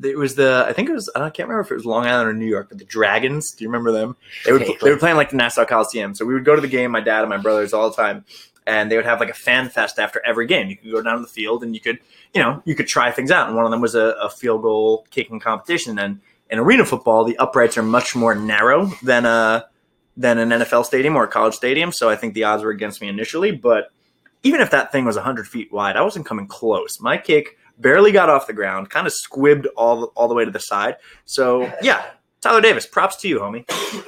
it 0.00 0.16
was 0.16 0.36
the 0.36 0.64
I 0.68 0.72
think 0.74 0.88
it 0.88 0.92
was 0.92 1.10
I 1.16 1.28
can't 1.30 1.48
remember 1.48 1.62
if 1.62 1.70
it 1.72 1.74
was 1.74 1.84
Long 1.86 2.06
Island 2.06 2.28
or 2.28 2.32
New 2.34 2.46
York, 2.46 2.68
but 2.68 2.78
the 2.78 2.84
Dragons. 2.84 3.50
Do 3.50 3.64
you 3.64 3.68
remember 3.68 3.90
them? 3.90 4.14
They 4.44 4.52
were 4.52 4.58
they 4.60 4.90
were 4.92 4.96
playing 4.98 5.16
like 5.16 5.30
the 5.30 5.36
Nassau 5.36 5.64
Coliseum. 5.64 6.14
So 6.14 6.24
we 6.24 6.34
would 6.34 6.44
go 6.44 6.54
to 6.54 6.60
the 6.60 6.68
game, 6.68 6.92
my 6.92 7.00
dad 7.00 7.22
and 7.22 7.28
my 7.30 7.38
brothers 7.38 7.72
all 7.72 7.90
the 7.90 7.96
time, 7.96 8.24
and 8.68 8.90
they 8.90 8.96
would 8.96 9.06
have 9.06 9.18
like 9.18 9.30
a 9.30 9.34
fan 9.34 9.70
fest 9.70 9.98
after 9.98 10.20
every 10.24 10.46
game. 10.46 10.68
You 10.68 10.76
could 10.76 10.92
go 10.92 11.02
down 11.02 11.16
to 11.16 11.22
the 11.22 11.28
field 11.28 11.64
and 11.64 11.74
you 11.74 11.80
could 11.80 11.98
you 12.34 12.42
know 12.42 12.62
you 12.66 12.74
could 12.74 12.86
try 12.86 13.10
things 13.10 13.30
out. 13.30 13.48
And 13.48 13.56
one 13.56 13.64
of 13.64 13.70
them 13.70 13.80
was 13.80 13.94
a, 13.94 14.14
a 14.20 14.28
field 14.28 14.62
goal 14.62 15.06
kicking 15.10 15.40
competition. 15.40 15.98
And 15.98 16.20
in 16.50 16.58
arena 16.58 16.84
football, 16.84 17.24
the 17.24 17.36
uprights 17.38 17.78
are 17.78 17.82
much 17.82 18.14
more 18.14 18.34
narrow 18.34 18.86
than 19.02 19.24
a 19.24 19.66
than 20.16 20.38
an 20.38 20.50
NFL 20.50 20.84
stadium 20.84 21.16
or 21.16 21.24
a 21.24 21.28
college 21.28 21.54
stadium. 21.54 21.92
So 21.92 22.10
I 22.10 22.16
think 22.16 22.34
the 22.34 22.44
odds 22.44 22.62
were 22.62 22.70
against 22.70 23.00
me 23.00 23.08
initially, 23.08 23.52
but 23.52 23.90
even 24.42 24.60
if 24.60 24.70
that 24.70 24.92
thing 24.92 25.04
was 25.04 25.16
100 25.16 25.46
feet 25.46 25.72
wide, 25.72 25.96
I 25.96 26.02
wasn't 26.02 26.26
coming 26.26 26.46
close. 26.46 27.00
My 27.00 27.16
kick 27.16 27.56
barely 27.78 28.12
got 28.12 28.28
off 28.28 28.46
the 28.46 28.52
ground, 28.52 28.90
kind 28.90 29.06
of 29.06 29.12
squibbed 29.12 29.66
all 29.76 30.12
all 30.14 30.28
the 30.28 30.34
way 30.34 30.44
to 30.44 30.50
the 30.50 30.60
side. 30.60 30.96
So 31.24 31.72
yeah, 31.80 32.04
Tyler 32.42 32.60
Davis, 32.60 32.84
props 32.86 33.16
to 33.16 33.28
you, 33.28 33.38
homie. 33.38 33.64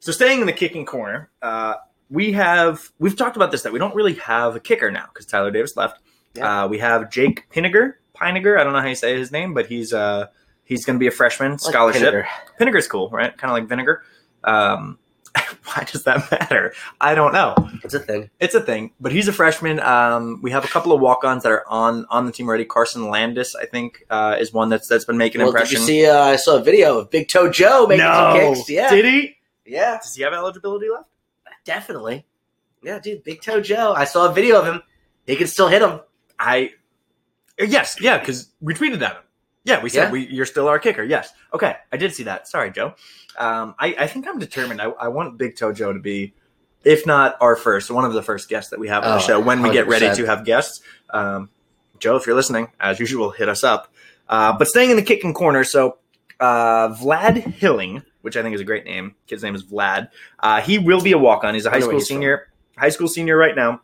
So 0.00 0.12
staying 0.12 0.40
in 0.40 0.46
the 0.46 0.52
kicking 0.52 0.84
corner, 0.84 1.30
uh, 1.40 1.76
we 2.14 2.32
have 2.32 2.90
we've 2.98 3.16
talked 3.16 3.36
about 3.36 3.50
this 3.50 3.62
that 3.62 3.72
we 3.72 3.78
don't 3.78 3.94
really 3.94 4.14
have 4.14 4.54
a 4.56 4.60
kicker 4.60 4.90
now 4.90 5.06
because 5.12 5.26
Tyler 5.26 5.50
Davis 5.50 5.76
left. 5.76 6.00
Yeah. 6.34 6.64
Uh, 6.64 6.68
we 6.68 6.78
have 6.78 7.10
Jake 7.10 7.48
Pinniger, 7.50 7.94
Pinegar. 8.16 8.58
I 8.58 8.64
don't 8.64 8.72
know 8.72 8.80
how 8.80 8.86
you 8.88 8.94
say 8.94 9.16
his 9.18 9.30
name, 9.32 9.52
but 9.54 9.66
he's 9.66 9.92
uh, 9.92 10.26
he's 10.64 10.84
going 10.84 10.96
to 10.96 11.00
be 11.00 11.06
a 11.08 11.10
freshman 11.10 11.52
Like 11.52 11.60
scholarship. 11.60 12.02
Pinnaker. 12.02 12.28
Vinegar's 12.60 12.88
cool, 12.88 13.10
right? 13.10 13.36
Kind 13.36 13.50
of 13.50 13.54
like 13.56 13.68
vinegar. 13.68 14.02
Um, 14.44 14.98
why 15.64 15.84
does 15.90 16.04
that 16.04 16.30
matter? 16.30 16.72
I 17.00 17.14
don't 17.16 17.32
know. 17.32 17.54
It's 17.82 17.94
a 17.94 17.98
thing. 17.98 18.30
It's 18.38 18.54
a 18.54 18.60
thing, 18.60 18.92
but 19.00 19.10
he's 19.10 19.26
a 19.26 19.32
freshman. 19.32 19.80
Um, 19.80 20.40
we 20.42 20.52
have 20.52 20.64
a 20.64 20.68
couple 20.68 20.92
of 20.92 21.00
walk-ons 21.00 21.42
that 21.42 21.50
are 21.50 21.64
on 21.68 22.06
on 22.10 22.26
the 22.26 22.32
team 22.32 22.46
already. 22.48 22.64
Carson 22.64 23.10
Landis, 23.10 23.56
I 23.56 23.66
think, 23.66 24.04
uh, 24.10 24.36
is 24.38 24.52
one 24.52 24.68
that's 24.68 24.86
that's 24.86 25.04
been 25.04 25.18
making 25.18 25.40
Well, 25.40 25.50
did 25.50 25.56
impression. 25.56 25.80
you 25.80 25.86
see? 25.86 26.06
Uh, 26.06 26.18
I 26.20 26.36
saw 26.36 26.56
a 26.58 26.62
video 26.62 26.98
of 27.00 27.10
Big 27.10 27.28
Toe 27.28 27.50
Joe 27.50 27.86
making 27.88 28.04
some 28.06 28.36
kicks. 28.54 28.70
Yeah, 28.70 28.90
did 28.90 29.04
he? 29.04 29.36
yeah, 29.66 29.98
Does 30.00 30.14
he 30.14 30.22
have 30.22 30.32
eligibility 30.32 30.86
left? 30.88 31.08
Definitely. 31.64 32.26
Yeah, 32.82 32.98
dude, 32.98 33.24
Big 33.24 33.40
Toe 33.42 33.60
Joe. 33.60 33.92
I 33.96 34.04
saw 34.04 34.28
a 34.30 34.32
video 34.32 34.58
of 34.60 34.66
him. 34.66 34.82
He 35.26 35.36
can 35.36 35.46
still 35.46 35.68
hit 35.68 35.82
him. 35.82 36.00
I 36.38 36.72
yes, 37.58 37.96
yeah, 38.00 38.18
because 38.18 38.50
we 38.60 38.74
tweeted 38.74 39.00
at 39.02 39.12
him. 39.12 39.22
Yeah, 39.64 39.82
we 39.82 39.88
said 39.88 40.04
Yeah. 40.04 40.10
we, 40.10 40.26
you're 40.26 40.44
still 40.46 40.68
our 40.68 40.78
kicker. 40.78 41.02
Yes, 41.02 41.32
okay, 41.54 41.76
I 41.90 41.96
did 41.96 42.14
see 42.14 42.24
that. 42.24 42.46
Sorry, 42.48 42.70
Joe. 42.70 42.94
Um, 43.38 43.74
I, 43.78 43.94
I 44.00 44.06
think 44.06 44.28
I'm 44.28 44.38
determined. 44.38 44.80
I, 44.82 44.86
I 44.90 45.08
want 45.08 45.38
Big 45.38 45.56
Toe 45.56 45.72
Joe 45.72 45.92
to 45.94 45.98
be, 45.98 46.34
if 46.84 47.06
not 47.06 47.36
our 47.40 47.56
first, 47.56 47.90
one 47.90 48.04
of 48.04 48.12
the 48.12 48.22
first 48.22 48.48
guests 48.50 48.70
that 48.70 48.78
we 48.78 48.88
have 48.88 49.02
on 49.04 49.10
the 49.10 49.16
Oh, 49.16 49.26
show 49.26 49.40
when 49.40 49.62
we 49.62 49.72
get 49.72 49.86
ready 49.88 50.14
to 50.14 50.26
have 50.26 50.44
guests. 50.44 50.82
Um, 51.10 51.48
Joe, 51.98 52.16
if 52.16 52.26
you're 52.26 52.36
listening, 52.36 52.68
as 52.78 53.00
usual, 53.00 53.30
hit 53.30 53.48
us 53.48 53.64
up. 53.64 53.92
Uh, 54.28 54.52
but 54.58 54.68
staying 54.68 54.90
in 54.90 54.96
the 54.96 55.02
kicking 55.02 55.32
corner, 55.32 55.64
so 55.64 55.96
uh, 56.40 56.88
Vlad 56.90 57.38
Hilling, 57.54 58.02
which 58.24 58.36
I 58.38 58.42
think 58.42 58.54
is 58.54 58.60
a 58.62 58.64
great 58.64 58.86
name. 58.86 59.14
Kid's 59.26 59.42
name 59.42 59.54
is 59.54 59.62
Vlad. 59.62 60.08
Uh, 60.40 60.60
he 60.62 60.78
will 60.78 61.02
be 61.02 61.12
a 61.12 61.18
walk 61.18 61.44
on. 61.44 61.52
He's 61.52 61.66
a 61.66 61.70
high 61.70 61.80
school 61.80 61.92
he's 61.98 62.08
from. 62.08 62.14
senior. 62.16 62.48
High 62.78 62.88
school 62.88 63.06
senior 63.06 63.36
right 63.36 63.54
now, 63.54 63.82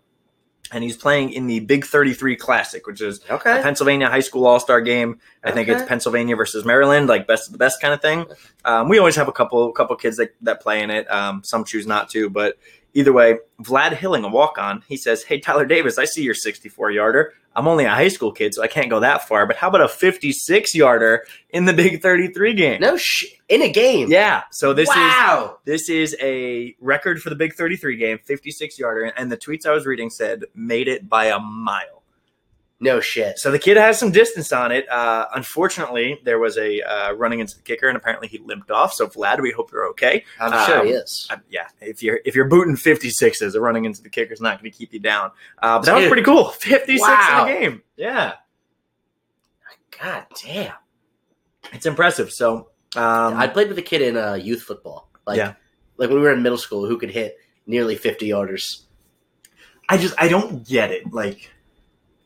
and 0.73 0.83
he's 0.83 0.97
playing 0.97 1.33
in 1.33 1.47
the 1.47 1.61
Big 1.61 1.85
Thirty 1.85 2.15
Three 2.15 2.37
Classic, 2.37 2.87
which 2.87 3.01
is 3.01 3.21
a 3.29 3.35
Okay. 3.35 3.61
Pennsylvania 3.63 4.09
high 4.09 4.21
school 4.21 4.47
all 4.47 4.59
star 4.59 4.81
game. 4.81 5.21
I 5.45 5.53
think 5.53 5.69
it's 5.69 5.85
Pennsylvania 5.85 6.35
versus 6.37 6.65
Maryland, 6.65 7.07
like 7.09 7.27
best 7.27 7.49
of 7.49 7.53
the 7.53 7.59
best 7.59 7.81
kind 7.81 7.93
of 7.95 8.01
thing. 8.01 8.27
Um, 8.65 8.89
we 8.89 8.99
always 8.99 9.17
have 9.17 9.29
a 9.29 9.33
couple 9.33 9.71
couple 9.73 9.95
kids 9.97 10.17
that, 10.17 10.35
that 10.43 10.61
play 10.61 10.83
in 10.83 10.91
it. 10.91 11.11
Um, 11.11 11.43
some 11.45 11.65
choose 11.65 11.87
not 11.87 12.09
to, 12.11 12.29
but 12.31 12.57
either 12.95 13.13
way, 13.13 13.39
Vlad 13.63 13.95
Hilling, 13.95 14.25
a 14.25 14.29
walk 14.29 14.59
on, 14.59 14.83
he 14.89 14.97
says, 14.97 15.23
"Hey 15.25 15.41
Tyler 15.41 15.67
Davis, 15.67 15.99
I 15.99 16.05
see 16.05 16.23
your 16.23 16.35
64 16.35 16.91
yarder. 16.91 17.35
I'm 17.57 17.67
only 17.67 17.85
a 17.85 17.91
high 17.91 18.09
school 18.09 18.31
kid, 18.31 18.55
so 18.55 18.63
I 18.63 18.69
can't 18.69 18.89
go 18.89 19.01
that 19.01 19.27
far. 19.27 19.47
But 19.47 19.57
how 19.57 19.69
about 19.69 19.81
a 19.81 19.89
56 19.89 20.75
yarder 20.75 21.25
in 21.51 21.65
the 21.65 21.73
Big 21.73 22.01
33 22.01 22.55
game? 22.55 22.81
No 22.81 22.97
sh- 22.97 23.27
in 23.49 23.63
a 23.63 23.71
game. 23.71 24.11
Yeah. 24.11 24.45
So 24.53 24.73
this 24.73 24.89
is 24.89 24.95
wow. 24.97 25.59
this 25.65 25.89
is 25.89 26.17
a 26.21 26.77
record 26.81 27.21
for 27.21 27.31
the 27.31 27.37
Big 27.37 27.55
33 27.55 27.97
game, 27.97 28.19
56 28.25 28.79
yarder, 28.79 29.05
and 29.17 29.33
the 29.33 29.37
tweets 29.37 29.67
I 29.67 29.73
was 29.73 29.85
reading 29.85 30.11
said 30.11 30.45
made 30.55 30.87
it 30.87 31.09
by 31.09 31.27
a 31.27 31.41
mile. 31.41 32.00
No 32.83 32.99
shit. 32.99 33.39
So 33.39 33.51
the 33.51 33.59
kid 33.59 33.77
has 33.77 33.99
some 33.99 34.11
distance 34.11 34.53
on 34.53 34.73
it. 34.73 34.89
Uh, 34.89 35.27
unfortunately, 35.35 36.19
there 36.25 36.39
was 36.39 36.57
a 36.57 36.81
uh, 36.81 37.13
running 37.13 37.41
into 37.41 37.55
the 37.57 37.63
kicker, 37.63 37.89
and 37.89 37.97
apparently 37.97 38.27
he 38.27 38.39
limped 38.39 38.71
off. 38.71 38.95
So 38.95 39.07
Vlad, 39.07 39.41
we 39.43 39.51
hope 39.53 39.71
you're 39.71 39.87
okay. 39.91 40.25
I'm 40.41 40.67
sure 40.67 40.85
he 40.87 40.93
Um, 40.95 40.97
is. 41.03 41.29
Uh, 41.31 41.37
yeah, 41.51 41.69
if 41.83 42.03
you're 42.03 42.21
if 42.25 42.35
you're 42.35 42.49
booting 42.49 42.77
56s, 42.77 43.55
a 43.55 43.61
running 43.61 43.85
into 43.85 44.03
the 44.03 44.09
kicker 44.09 44.33
is 44.33 44.41
not 44.41 44.59
going 44.59 44.73
to 44.73 44.77
keep 44.77 44.95
you 44.95 44.99
down. 44.99 45.31
Uh, 45.63 45.79
but 45.79 45.85
that 45.87 45.95
was 45.97 46.07
pretty 46.07 46.23
cool. 46.23 46.49
56 46.49 47.01
Wow. 47.07 47.47
in 47.47 47.55
a 47.55 47.61
game. 47.61 47.83
Yeah, 47.97 48.33
God 50.01 50.25
damn. 50.43 50.73
it's 51.73 51.85
impressive. 51.87 52.33
So 52.33 52.69
um, 52.97 53.35
I 53.37 53.47
played 53.47 53.69
with 53.69 53.79
a 53.79 53.83
kid 53.83 54.01
in 54.03 54.17
uh, 54.17 54.35
youth 54.35 54.63
football. 54.63 55.11
Like, 55.27 55.37
Yeah. 55.37 55.55
like 55.99 56.09
when 56.09 56.17
we 56.19 56.25
were 56.25 56.33
in 56.33 56.43
middle 56.43 56.57
school, 56.59 56.87
who 56.87 56.97
could 56.99 57.11
hit 57.11 57.37
nearly 57.67 57.95
50 57.97 58.27
yarders. 58.29 58.85
I 59.89 59.99
just 59.99 60.15
I 60.19 60.29
don't 60.29 60.67
get 60.67 60.91
it. 60.93 61.13
Like, 61.13 61.51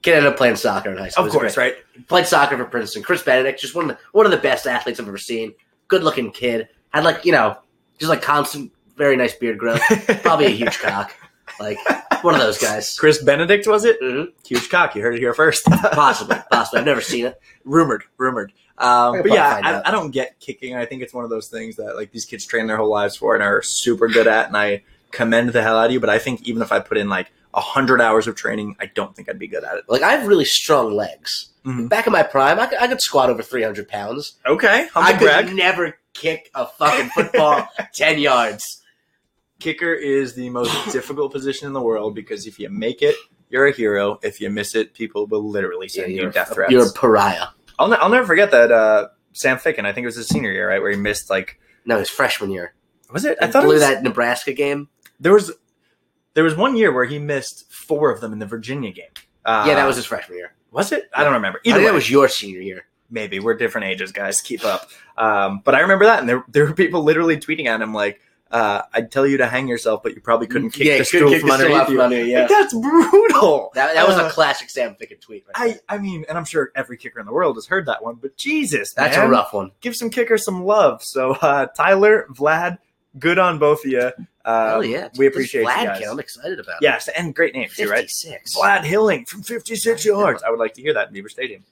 Kid 0.04 0.16
ended 0.16 0.30
up 0.30 0.36
playing 0.36 0.56
soccer 0.56 0.90
in 0.90 0.98
high 0.98 1.08
school. 1.08 1.24
of 1.24 1.32
course, 1.32 1.54
great. 1.54 1.76
right? 1.96 2.06
Played 2.08 2.26
soccer 2.26 2.58
for 2.58 2.66
Princeton. 2.66 3.02
Chris 3.02 3.22
Benedict, 3.22 3.58
just 3.58 3.74
one 3.74 3.88
of 3.90 3.96
the, 3.96 4.02
one 4.12 4.26
of 4.26 4.32
the 4.32 4.38
best 4.38 4.66
athletes 4.66 5.00
I've 5.00 5.08
ever 5.08 5.16
seen. 5.16 5.54
Good 5.88 6.04
looking 6.04 6.30
kid. 6.30 6.68
Had 6.90 7.04
like 7.04 7.24
you 7.24 7.32
know, 7.32 7.56
just 7.98 8.10
like 8.10 8.20
constant, 8.20 8.70
very 8.96 9.16
nice 9.16 9.34
beard 9.34 9.56
growth. 9.58 9.80
Probably 10.22 10.44
a 10.46 10.50
huge 10.50 10.78
cock. 10.78 11.14
Like 11.58 11.78
one 12.22 12.34
of 12.34 12.40
those 12.40 12.58
guys. 12.58 12.98
Chris 12.98 13.22
Benedict 13.22 13.66
was 13.66 13.86
it? 13.86 13.98
Mhm. 14.02 14.28
Huge 14.46 14.68
cock. 14.68 14.94
You 14.94 15.00
heard 15.02 15.14
it 15.14 15.20
here 15.20 15.32
first. 15.32 15.64
Possibly, 15.92 16.36
possibly. 16.50 16.80
I've 16.80 16.86
never 16.86 17.00
seen 17.00 17.24
it. 17.24 17.40
rumored, 17.64 18.04
rumored. 18.18 18.52
Um, 18.76 19.22
but 19.22 19.30
yeah, 19.32 19.48
probably 19.48 19.62
find 19.62 19.66
out. 19.76 19.86
I, 19.86 19.88
I 19.88 19.92
don't 19.92 20.10
get 20.10 20.38
kicking. 20.38 20.74
I 20.74 20.84
think 20.84 21.02
it's 21.02 21.14
one 21.14 21.24
of 21.24 21.30
those 21.30 21.48
things 21.48 21.76
that 21.76 21.96
like 21.96 22.10
these 22.12 22.26
kids 22.26 22.44
train 22.44 22.66
their 22.66 22.76
whole 22.76 22.90
lives 22.90 23.16
for 23.16 23.34
and 23.34 23.42
are 23.42 23.62
super 23.62 24.08
good 24.08 24.26
at, 24.26 24.48
and 24.48 24.56
I 24.56 24.82
commend 25.12 25.50
the 25.50 25.62
hell 25.62 25.78
out 25.78 25.86
of 25.86 25.92
you. 25.92 26.00
But 26.00 26.10
I 26.10 26.18
think 26.18 26.42
even 26.42 26.60
if 26.60 26.72
I 26.72 26.80
put 26.80 26.98
in 26.98 27.08
like 27.08 27.30
a 27.54 27.60
hundred 27.60 28.00
hours 28.00 28.26
of 28.26 28.34
training, 28.34 28.76
I 28.80 28.86
don't 28.86 29.14
think 29.14 29.28
I'd 29.28 29.38
be 29.38 29.48
good 29.48 29.64
at 29.64 29.76
it. 29.76 29.84
Like 29.88 30.02
I 30.02 30.12
have 30.12 30.26
really 30.26 30.44
strong 30.44 30.92
legs. 30.94 31.50
Mhm. 31.64 31.88
Back 31.88 32.06
in 32.06 32.12
my 32.12 32.22
prime, 32.22 32.58
I 32.60 32.66
could, 32.66 32.78
I 32.78 32.88
could 32.88 33.00
squat 33.00 33.30
over 33.30 33.42
300 33.42 33.88
pounds. 33.88 34.34
Okay, 34.46 34.86
I 34.94 35.12
could 35.12 35.20
brag. 35.20 35.54
never 35.54 35.96
kick 36.12 36.50
a 36.54 36.66
fucking 36.66 37.08
football 37.10 37.66
10 37.94 38.18
yards. 38.18 38.82
Kicker 39.60 39.92
is 39.94 40.34
the 40.34 40.50
most 40.50 40.72
difficult 40.92 41.32
position 41.32 41.66
in 41.66 41.72
the 41.72 41.80
world 41.80 42.14
because 42.14 42.46
if 42.46 42.58
you 42.58 42.68
make 42.68 43.00
it, 43.02 43.14
you're 43.48 43.66
a 43.66 43.72
hero. 43.72 44.18
If 44.22 44.40
you 44.40 44.50
miss 44.50 44.74
it, 44.74 44.94
people 44.94 45.26
will 45.26 45.48
literally 45.48 45.88
send 45.88 46.12
you 46.12 46.22
you're, 46.22 46.30
death 46.30 46.52
threats. 46.52 46.72
you're 46.72 46.86
a 46.88 46.92
pariah. 46.92 47.46
I'll, 47.78 47.92
I'll 47.94 48.08
never 48.10 48.26
forget 48.26 48.50
that 48.50 48.70
uh, 48.72 49.08
Sam 49.32 49.56
Ficken. 49.58 49.86
I 49.86 49.92
think 49.92 50.04
it 50.04 50.08
was 50.08 50.16
his 50.16 50.28
senior 50.28 50.52
year, 50.52 50.68
right, 50.68 50.82
where 50.82 50.90
he 50.90 50.96
missed 50.96 51.30
like 51.30 51.58
No, 51.86 51.98
his 51.98 52.10
freshman 52.10 52.50
year. 52.50 52.74
was 53.12 53.24
it? 53.24 53.38
I 53.40 53.46
thought 53.46 53.62
it 53.62 53.66
blew 53.66 53.74
was, 53.74 53.82
that 53.82 54.02
Nebraska 54.02 54.52
game. 54.52 54.88
there 55.20 55.32
was 55.32 55.50
there 56.34 56.44
was 56.44 56.56
one 56.56 56.76
year 56.76 56.92
where 56.92 57.04
he 57.04 57.18
missed 57.18 57.72
four 57.72 58.10
of 58.10 58.20
them 58.20 58.32
in 58.32 58.38
the 58.38 58.46
Virginia 58.46 58.92
game. 58.92 59.10
Uh, 59.44 59.64
yeah, 59.68 59.74
that 59.74 59.86
was 59.86 59.96
his 59.96 60.06
freshman 60.06 60.38
year. 60.38 60.52
was 60.70 60.92
it? 60.92 61.08
I 61.14 61.24
don't 61.24 61.34
remember. 61.34 61.58
I 61.64 61.68
Either 61.68 61.76
think 61.78 61.84
way, 61.86 61.90
that 61.90 61.94
was 61.94 62.10
your 62.10 62.28
senior 62.28 62.60
year. 62.60 62.86
maybe 63.10 63.38
we're 63.40 63.54
different 63.56 63.86
ages, 63.86 64.10
guys. 64.12 64.40
Keep 64.40 64.64
up. 64.64 64.88
Um, 65.16 65.60
but 65.64 65.74
I 65.74 65.80
remember 65.80 66.06
that, 66.06 66.20
and 66.20 66.28
there 66.28 66.44
there 66.48 66.64
were 66.66 66.74
people 66.74 67.02
literally 67.02 67.36
tweeting 67.36 67.66
at 67.66 67.80
him 67.80 67.92
like, 67.94 68.20
uh, 68.50 68.82
"I'd 68.92 69.12
tell 69.12 69.26
you 69.26 69.36
to 69.38 69.46
hang 69.46 69.68
yourself, 69.68 70.02
but 70.02 70.14
you 70.14 70.20
probably 70.20 70.46
couldn't 70.46 70.70
kick 70.70 70.86
Yeah, 70.86 70.98
the 70.98 71.04
stool 71.04 71.30
kick 71.30 71.42
from 71.42 71.50
underneath 71.52 71.88
you." 71.90 72.00
under 72.02 72.24
yeah. 72.24 72.40
Like, 72.40 72.48
that's 72.48 72.72
brutal. 72.74 73.70
That, 73.74 73.94
that 73.94 74.08
was 74.08 74.16
Uh, 74.16 74.24
a 74.26 74.30
classic 74.30 74.70
Sam 74.70 74.96
Ficken 75.00 75.20
tweet. 75.20 75.44
Right 75.58 75.78
I 75.88 75.94
I 75.94 75.98
mean, 75.98 76.24
and 76.28 76.36
I'm 76.38 76.44
sure 76.46 76.72
every 76.74 76.96
kicker 76.96 77.20
in 77.20 77.26
the 77.26 77.32
world 77.32 77.56
has 77.56 77.66
heard 77.66 77.86
that 77.86 78.02
one, 78.02 78.16
but 78.16 78.36
Jesus, 78.36 78.92
That's 78.94 79.16
man. 79.16 79.26
a 79.26 79.28
rough 79.30 79.52
one. 79.52 79.70
Give 79.82 79.94
some 79.94 80.08
kickers 80.10 80.44
some 80.44 80.64
love. 80.64 81.02
So 81.04 81.32
uh, 81.32 81.66
Tyler, 81.76 82.26
Vlad, 82.32 82.78
good 83.18 83.38
on 83.38 83.58
both 83.58 83.84
of 83.84 83.90
you. 83.90 84.10
Uh, 84.44 84.68
Hell 84.70 84.84
yeah. 84.84 85.08
we 85.16 85.26
appreciate 85.26 85.62
you 85.62 85.68
Vlad 85.68 85.84
guys. 85.86 85.98
kid, 86.00 86.08
I'm 86.08 86.18
excited 86.20 86.60
about 86.60 86.74
it. 86.76 86.82
Yes, 86.82 87.08
and 87.08 87.34
great 87.34 87.54
names 87.54 87.74
too, 87.76 87.88
right? 87.88 88.00
56. 88.02 88.56
Vlad 88.56 88.84
Hilling 88.84 89.24
from 89.24 89.42
56 89.42 90.04
yards. 90.04 90.42
I 90.42 90.50
would 90.50 90.58
like 90.58 90.74
to 90.74 90.82
hear 90.82 90.92
that 90.94 91.08
in 91.08 91.14
Beaver 91.14 91.28
Stadium. 91.30 91.64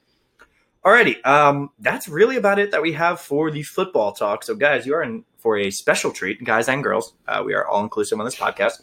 Alrighty, 0.85 1.25
um, 1.25 1.71
that's 1.79 2.09
really 2.09 2.37
about 2.37 2.59
it 2.59 2.73
that 2.73 2.83
we 2.83 2.93
have 2.95 3.21
for 3.21 3.51
the 3.53 3.63
football 3.63 4.13
talk. 4.13 4.43
So, 4.43 4.55
guys, 4.57 4.85
you 4.85 4.95
are 4.95 5.03
in 5.03 5.25
for 5.39 5.57
a 5.57 5.71
special 5.71 6.11
treat, 6.13 6.43
guys 6.43 6.69
and 6.69 6.83
girls. 6.83 7.13
Uh, 7.29 7.43
we 7.47 7.55
are 7.55 7.67
all 7.67 7.83
inclusive 7.83 8.19
on 8.19 8.25
this 8.25 8.35
podcast. 8.37 8.81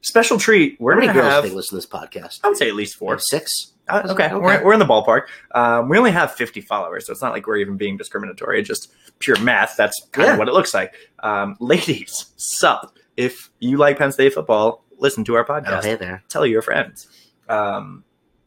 Special 0.00 0.38
treat. 0.38 0.80
We're 0.80 0.94
How 0.94 1.00
many 1.00 1.12
girls 1.12 1.32
have, 1.32 1.42
think 1.44 1.54
listen 1.56 1.70
to 1.70 1.74
this 1.76 1.86
podcast? 1.86 2.40
I 2.44 2.48
would 2.48 2.56
say 2.56 2.68
at 2.68 2.74
least 2.76 2.96
four. 2.96 3.14
Four, 3.14 3.18
six. 3.18 3.72
Uh, 3.88 4.02
okay, 4.10 4.26
Okay. 4.26 4.34
We're, 4.36 4.64
we're 4.64 4.72
in 4.74 4.78
the 4.78 4.86
ballpark. 4.86 5.22
Um, 5.54 5.88
we 5.88 5.98
only 5.98 6.12
have 6.12 6.32
50 6.34 6.60
followers, 6.60 7.06
so 7.06 7.12
it's 7.12 7.20
not 7.22 7.32
like 7.32 7.46
we're 7.46 7.56
even 7.56 7.76
being 7.76 7.96
discriminatory. 7.96 8.60
It's 8.60 8.68
just 8.68 8.92
pure 9.18 9.38
math. 9.40 9.76
That's 9.76 10.00
kind 10.12 10.26
Yeah. 10.28 10.32
of 10.34 10.38
what 10.38 10.48
it 10.48 10.52
looks 10.54 10.72
like. 10.72 10.94
Um, 11.18 11.56
ladies, 11.58 12.26
sup. 12.36 12.94
If 13.18 13.50
you 13.58 13.78
like 13.78 13.98
Penn 13.98 14.12
State 14.12 14.32
football, 14.32 14.84
listen 14.98 15.24
to 15.24 15.34
our 15.34 15.44
podcast 15.44 15.78
Oh, 15.78 15.82
hey 15.82 15.96
there. 15.96 16.22
tell 16.28 16.46
your 16.46 16.62
friends. 16.62 17.08
Um, 17.48 18.04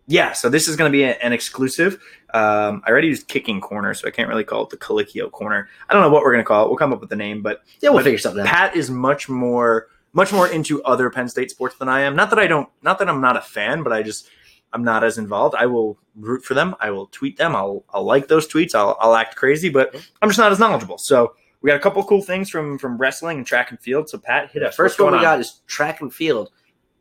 yeah, 0.07 0.31
so 0.31 0.47
this 0.49 0.67
is 0.69 0.75
going 0.77 0.89
to 0.89 0.95
be 0.97 1.03
a- 1.03 1.17
an 1.17 1.34
exclusive. 1.34 1.95
Um, 2.34 2.81
I 2.86 2.89
already 2.89 3.10
used 3.10 3.27
kicking 3.27 3.60
corner, 3.60 3.93
so 3.93 4.07
I 4.07 4.12
can't 4.12 4.29
really 4.29 4.45
call 4.45 4.63
it 4.63 4.69
the 4.69 4.77
Colicchio 4.77 5.29
corner. 5.29 5.67
I 5.89 5.93
don't 5.93 6.01
know 6.01 6.10
what 6.10 6.23
we're 6.23 6.31
going 6.31 6.43
to 6.43 6.47
call 6.47 6.63
it. 6.65 6.69
We'll 6.69 6.77
come 6.77 6.93
up 6.93 7.01
with 7.01 7.12
a 7.12 7.15
name, 7.17 7.41
but 7.41 7.63
Yeah, 7.81 7.89
we'll 7.89 7.99
But 7.99 8.05
figure 8.05 8.17
something 8.17 8.41
out. 8.41 8.47
Pat 8.47 8.75
is 8.77 8.89
much 8.89 9.27
more 9.29 9.88
much 10.13 10.31
more 10.34 10.47
into 10.47 10.81
other 10.84 11.10
Penn 11.10 11.27
State 11.29 11.51
sports 11.51 11.75
than 11.77 11.88
I 11.89 12.01
am. 12.01 12.15
Not 12.15 12.29
that 12.31 12.39
I 12.39 12.47
don't, 12.47 12.67
not 12.81 12.99
that 12.99 13.07
I'm 13.10 13.21
not 13.21 13.38
a 13.38 13.41
fan, 13.41 13.84
but 13.84 13.91
I 13.93 14.01
just 14.03 14.27
I'm 14.73 14.84
not 14.86 15.03
as 15.03 15.17
involved. 15.17 15.53
I 15.55 15.65
will 15.65 15.97
root 16.15 16.43
for 16.45 16.53
them. 16.53 16.75
I 16.79 16.91
will 16.91 17.07
tweet 17.07 17.38
them. 17.38 17.55
I'll 17.57 17.84
I'll 17.93 18.03
like 18.05 18.27
those 18.29 18.47
tweets. 18.47 18.73
I'll 18.73 18.97
I'll 19.01 19.15
act 19.15 19.36
crazy, 19.36 19.67
but 19.69 19.93
I'm 20.21 20.29
just 20.29 20.39
not 20.39 20.51
as 20.53 20.60
knowledgeable. 20.60 20.97
So 20.97 21.36
we 21.62 21.69
got 21.69 21.76
a 21.76 21.80
couple 21.80 22.04
cool 22.04 22.21
things 22.21 22.50
from 22.50 22.78
from 22.78 22.97
wrestling 22.97 23.38
and 23.38 23.47
track 23.47 23.71
and 23.71 23.80
field. 23.80 24.10
So 24.10 24.17
Pat, 24.17 24.52
hit 24.52 24.63
us. 24.63 24.76
first 24.76 25.00
one 25.00 25.12
we 25.12 25.17
on? 25.17 25.24
got 25.24 25.39
is 25.39 25.62
track 25.67 26.02
and 26.02 26.13
field. 26.13 26.52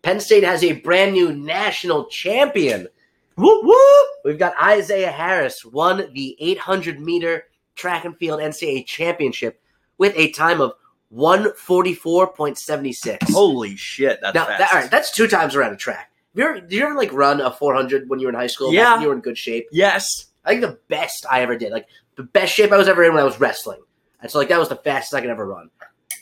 Penn 0.02 0.20
State 0.20 0.44
has 0.44 0.62
a 0.64 0.72
brand 0.72 1.12
new 1.12 1.32
national 1.32 2.06
champion. 2.06 2.88
Whoop 3.36 3.64
whoop. 3.64 4.06
We've 4.24 4.38
got 4.38 4.54
Isaiah 4.62 5.10
Harris 5.10 5.64
won 5.64 6.10
the 6.12 6.36
800 6.40 7.00
meter 7.00 7.44
track 7.74 8.04
and 8.04 8.16
field 8.16 8.40
NCAA 8.40 8.86
championship 8.86 9.60
with 9.98 10.12
a 10.16 10.30
time 10.32 10.60
of 10.60 10.72
144.76. 11.14 13.30
Holy 13.30 13.76
shit, 13.76 14.18
that's 14.20 14.34
now, 14.34 14.46
fast. 14.46 14.58
that, 14.58 14.72
all 14.72 14.80
right, 14.80 14.90
that's 14.90 15.14
two 15.14 15.26
times 15.26 15.56
around 15.56 15.72
a 15.72 15.76
track. 15.76 16.10
Have 16.34 16.38
you 16.38 16.44
ever, 16.44 16.60
did 16.60 16.72
you 16.72 16.84
ever 16.84 16.94
like 16.94 17.12
run 17.12 17.40
a 17.40 17.50
400 17.50 18.08
when 18.08 18.20
you 18.20 18.26
were 18.26 18.32
in 18.32 18.38
high 18.38 18.46
school? 18.46 18.72
Yeah. 18.72 19.00
You 19.00 19.08
were 19.08 19.14
in 19.14 19.20
good 19.20 19.38
shape. 19.38 19.66
yes. 19.72 20.26
I 20.42 20.50
think 20.50 20.62
the 20.62 20.78
best 20.88 21.26
I 21.30 21.42
ever 21.42 21.54
did, 21.56 21.70
like 21.70 21.86
the 22.16 22.22
best 22.22 22.54
shape 22.54 22.72
I 22.72 22.78
was 22.78 22.88
ever 22.88 23.04
in 23.04 23.12
when 23.12 23.20
I 23.20 23.24
was 23.24 23.38
wrestling. 23.38 23.80
And 24.22 24.30
so 24.30 24.38
like 24.38 24.48
that 24.48 24.58
was 24.58 24.68
the 24.68 24.76
fastest 24.76 25.14
I 25.14 25.20
could 25.20 25.30
ever 25.30 25.46
run. 25.46 25.70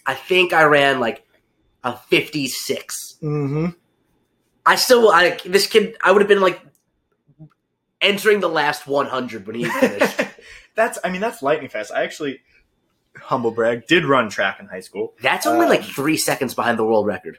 I 0.07 0.15
think 0.15 0.53
I 0.53 0.65
ran 0.65 1.01
like 1.01 1.25
a 1.85 1.97
56. 1.97 3.19
Mm-hmm. 3.23 3.67
I 4.67 4.75
still, 4.77 5.11
I 5.11 5.39
this 5.45 5.67
kid, 5.67 5.97
I 6.03 6.13
would 6.13 6.21
have 6.23 6.29
been 6.29 6.41
like 6.41 6.61
entering 8.01 8.41
the 8.41 8.49
last 8.49 8.87
100 8.87 9.47
when 9.47 9.57
he 9.57 9.65
finished. 9.81 10.21
that's 10.75 10.99
I 11.03 11.11
mean 11.11 11.21
that's 11.21 11.43
lightning 11.43 11.69
fast. 11.69 11.93
I 11.93 12.03
actually 12.05 12.41
humble 13.17 13.51
brag 13.51 13.87
did 13.87 14.05
run 14.05 14.29
track 14.29 14.61
in 14.61 14.67
high 14.67 14.81
school. 14.81 15.15
That's 15.23 15.47
only 15.47 15.65
Um, 15.65 15.71
like 15.71 15.83
three 15.85 16.17
seconds 16.17 16.55
behind 16.55 16.79
the 16.79 16.85
world 16.85 17.07
record. 17.07 17.39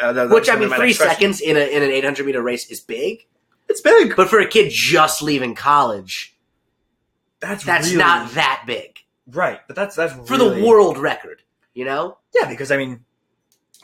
Uh, 0.00 0.12
that- 0.12 0.30
Which 0.30 0.48
I 0.48 0.56
mean, 0.56 0.70
three 0.70 0.86
next 0.88 0.98
question. 0.98 1.34
seconds 1.34 1.40
in, 1.40 1.56
a, 1.56 1.60
in 1.60 1.82
an 1.82 1.90
800 1.90 2.26
meter 2.26 2.42
race 2.42 2.68
is 2.70 2.80
big. 2.80 3.26
It's 3.68 3.80
big. 3.80 4.16
But 4.16 4.28
for 4.30 4.40
a 4.40 4.48
kid 4.48 4.70
just 4.72 5.22
leaving 5.22 5.54
college, 5.54 6.36
That's 7.40 7.64
that's 7.64 7.88
really, 7.88 7.98
not 7.98 8.32
that 8.32 8.64
big 8.66 8.98
right. 9.30 9.60
But 9.66 9.76
that's 9.76 9.96
that's 9.96 10.12
for 10.12 10.36
really- 10.36 10.60
the 10.60 10.66
world 10.66 10.98
record. 10.98 11.42
You 11.74 11.84
know? 11.84 12.18
Yeah, 12.34 12.48
because 12.48 12.72
I 12.72 12.76
mean, 12.76 13.04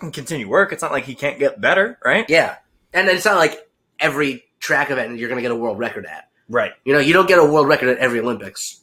can 0.00 0.11
continue 0.11 0.48
work. 0.48 0.72
It's 0.72 0.83
not 0.83 0.90
like 0.90 1.04
he 1.04 1.14
can't 1.14 1.38
get 1.38 1.61
better, 1.61 1.98
right? 2.04 2.28
Yeah, 2.28 2.57
and 2.92 3.09
it's 3.09 3.24
not 3.24 3.37
like 3.37 3.68
every 4.00 4.44
track 4.59 4.90
event 4.90 5.16
you're 5.18 5.28
going 5.28 5.38
to 5.38 5.42
get 5.42 5.52
a 5.52 5.57
world 5.57 5.78
record 5.78 6.07
at. 6.07 6.28
Right. 6.48 6.72
You 6.85 6.92
know, 6.92 6.98
you 6.98 7.12
don't 7.12 7.28
get 7.28 7.38
a 7.38 7.44
world 7.44 7.68
record 7.68 7.88
at 7.88 7.98
every 7.98 8.20
Olympics. 8.20 8.80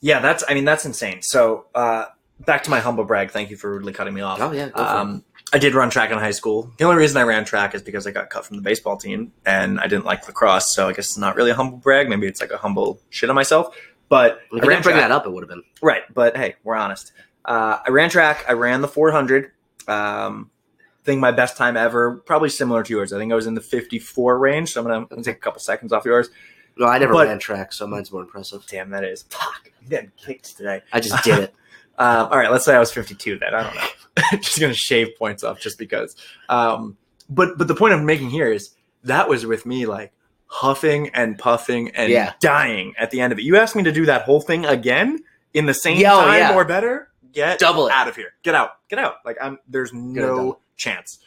Yeah, 0.00 0.20
that's 0.20 0.44
I 0.48 0.54
mean 0.54 0.64
that's 0.64 0.86
insane. 0.86 1.22
So 1.22 1.66
uh, 1.74 2.06
back 2.38 2.62
to 2.64 2.70
my 2.70 2.80
humble 2.80 3.04
brag. 3.04 3.30
Thank 3.30 3.50
you 3.50 3.56
for 3.56 3.70
rudely 3.70 3.92
cutting 3.92 4.14
me 4.14 4.22
off. 4.22 4.40
Oh 4.40 4.52
yeah, 4.52 4.68
go 4.68 4.76
for 4.76 4.80
it. 4.82 4.86
Um, 4.86 5.24
I 5.52 5.58
did 5.58 5.74
run 5.74 5.90
track 5.90 6.10
in 6.10 6.18
high 6.18 6.30
school. 6.30 6.72
The 6.78 6.84
only 6.84 6.96
reason 6.96 7.16
I 7.16 7.22
ran 7.24 7.44
track 7.44 7.74
is 7.74 7.82
because 7.82 8.06
I 8.06 8.12
got 8.12 8.30
cut 8.30 8.46
from 8.46 8.56
the 8.56 8.62
baseball 8.62 8.96
team 8.96 9.32
and 9.44 9.80
I 9.80 9.88
didn't 9.88 10.04
like 10.04 10.26
lacrosse. 10.26 10.72
So 10.72 10.88
I 10.88 10.92
guess 10.92 11.06
it's 11.06 11.18
not 11.18 11.34
really 11.34 11.50
a 11.50 11.54
humble 11.54 11.78
brag. 11.78 12.08
Maybe 12.08 12.28
it's 12.28 12.40
like 12.40 12.52
a 12.52 12.56
humble 12.56 13.00
shit 13.10 13.28
on 13.28 13.34
myself. 13.34 13.76
But 14.10 14.42
If 14.52 14.62
I 14.62 14.66
ran 14.66 14.68
didn't 14.68 14.82
bring 14.82 14.96
track. 14.96 15.08
that 15.08 15.12
up, 15.12 15.24
it 15.24 15.30
would 15.30 15.42
have 15.42 15.48
been. 15.48 15.62
Right, 15.80 16.02
but 16.12 16.36
hey, 16.36 16.56
we're 16.64 16.74
honest. 16.74 17.12
Uh, 17.44 17.78
I 17.86 17.90
ran 17.90 18.10
track. 18.10 18.44
I 18.46 18.52
ran 18.52 18.82
the 18.82 18.88
400. 18.88 19.52
Um, 19.88 20.50
I 20.78 21.04
think 21.04 21.20
my 21.22 21.30
best 21.30 21.56
time 21.56 21.76
ever, 21.78 22.16
probably 22.26 22.50
similar 22.50 22.82
to 22.82 22.92
yours. 22.92 23.12
I 23.14 23.18
think 23.18 23.32
I 23.32 23.34
was 23.36 23.46
in 23.46 23.54
the 23.54 23.60
54 23.62 24.38
range. 24.38 24.72
So 24.72 24.80
I'm 24.80 24.86
gonna, 24.86 24.98
I'm 24.98 25.06
gonna 25.06 25.22
take 25.22 25.36
a 25.36 25.40
couple 25.40 25.60
seconds 25.60 25.92
off 25.92 26.04
yours. 26.04 26.28
No, 26.76 26.86
I 26.86 26.98
never 26.98 27.12
But- 27.14 27.28
ran 27.28 27.38
track, 27.38 27.72
so 27.72 27.86
mine's 27.86 28.12
more 28.12 28.22
impressive. 28.22 28.66
Damn, 28.68 28.90
that 28.90 29.04
is 29.04 29.22
fuck. 29.30 29.70
I'm 29.80 29.88
getting 29.88 30.12
kicked 30.18 30.56
today. 30.56 30.82
I 30.92 31.00
just 31.00 31.24
did 31.24 31.38
it. 31.38 31.54
Um, 31.98 32.26
all 32.30 32.36
right, 32.38 32.50
let's 32.50 32.64
say 32.64 32.74
I 32.74 32.78
was 32.78 32.92
52 32.92 33.38
then. 33.38 33.54
I 33.54 33.62
don't 33.62 33.74
know. 33.74 34.38
just 34.40 34.60
gonna 34.60 34.74
shave 34.74 35.08
points 35.18 35.42
off 35.44 35.60
just 35.60 35.78
because. 35.78 36.16
Um, 36.48 36.96
but 37.30 37.56
but 37.56 37.68
the 37.68 37.74
point 37.74 37.94
I'm 37.94 38.04
making 38.04 38.30
here 38.30 38.52
is 38.52 38.74
that 39.04 39.28
was 39.28 39.46
with 39.46 39.64
me 39.64 39.86
like 39.86 40.12
huffing 40.50 41.08
and 41.10 41.38
puffing 41.38 41.90
and 41.94 42.10
Yeah. 42.10 42.32
dying 42.40 42.92
at 42.98 43.10
the 43.12 43.20
end 43.20 43.32
of 43.32 43.38
it. 43.38 43.42
You 43.42 43.56
asked 43.56 43.76
me 43.76 43.84
to 43.84 43.92
do 43.92 44.04
that 44.06 44.22
whole 44.22 44.40
thing 44.40 44.66
again 44.66 45.20
in 45.54 45.66
the 45.66 45.74
same 45.74 45.98
oh, 46.04 46.22
time 46.24 46.38
yeah. 46.38 46.54
or 46.54 46.64
better. 46.64 47.08
Get 47.32 47.60
Double 47.60 47.86
it. 47.86 47.92
out 47.92 48.08
of 48.08 48.16
here. 48.16 48.32
Get 48.42 48.56
out. 48.56 48.70
Get 48.88 48.98
out. 48.98 49.16
Like 49.24 49.36
I'm. 49.40 49.58
There's 49.68 49.92
no 49.92 50.58
chance. 50.76 51.20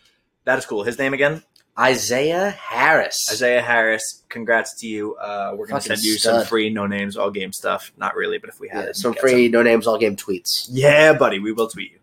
That 0.44 0.60
is 0.60 0.66
cool. 0.66 0.84
His 0.84 1.00
name 1.00 1.14
again, 1.14 1.42
Isaiah 1.80 2.50
Harris. 2.50 3.26
Isaiah 3.32 3.62
Harris. 3.62 4.24
Congrats 4.28 4.76
to 4.82 4.88
you. 4.88 5.16
Uh, 5.16 5.54
we're 5.56 5.66
gonna 5.66 5.80
Fucking 5.80 5.96
send 5.96 6.04
you 6.04 6.18
some 6.18 6.46
free 6.46 6.70
no 6.70 6.86
names 6.88 7.16
all 7.16 7.32
game 7.32 7.54
stuff. 7.54 7.94
Not 7.96 8.16
really, 8.18 8.38
but 8.38 8.50
if 8.50 8.60
we 8.60 8.68
had 8.68 8.84
Yeah, 8.84 8.90
it, 8.90 8.96
some 8.98 9.14
free 9.14 9.48
no 9.48 9.64
names 9.64 9.88
all 9.88 9.98
game 9.98 10.18
tweets. 10.18 10.68
Yeah, 10.70 11.14
buddy, 11.14 11.40
we 11.40 11.54
will 11.54 11.70
tweet 11.70 11.94
you. 11.94 12.00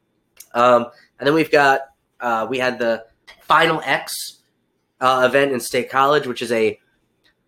Um, 0.54 0.87
and 1.18 1.26
then 1.26 1.35
we've 1.35 1.50
got 1.50 1.83
uh, 2.20 2.46
we 2.48 2.59
had 2.59 2.78
the 2.78 3.04
Final 3.42 3.83
X 3.85 4.38
uh, 4.98 5.24
event 5.28 5.52
in 5.52 5.61
State 5.61 5.90
College, 5.90 6.26
which 6.26 6.40
is 6.40 6.50
a 6.52 6.80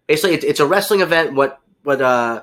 basically 0.07 0.35
it's, 0.35 0.45
it's 0.45 0.61
a 0.61 0.67
wrestling 0.67 1.01
event. 1.01 1.35
What 1.35 1.61
what 1.83 2.01
uh, 2.01 2.43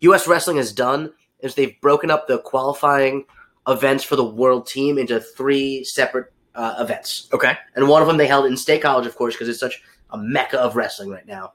U.S. 0.00 0.26
Wrestling 0.26 0.56
has 0.56 0.72
done 0.72 1.12
is 1.40 1.54
they've 1.54 1.80
broken 1.80 2.10
up 2.10 2.26
the 2.26 2.38
qualifying 2.38 3.24
events 3.68 4.04
for 4.04 4.16
the 4.16 4.24
world 4.24 4.66
team 4.66 4.98
into 4.98 5.20
three 5.20 5.84
separate 5.84 6.32
uh, 6.54 6.74
events, 6.78 7.28
Okay. 7.32 7.56
and 7.76 7.88
one 7.88 8.02
of 8.02 8.08
them 8.08 8.16
they 8.16 8.26
held 8.26 8.44
in 8.46 8.56
State 8.56 8.82
College, 8.82 9.06
of 9.06 9.16
course, 9.16 9.34
because 9.34 9.48
it's 9.48 9.60
such 9.60 9.82
a 10.10 10.18
mecca 10.18 10.58
of 10.60 10.76
wrestling 10.76 11.08
right 11.08 11.26
now. 11.26 11.52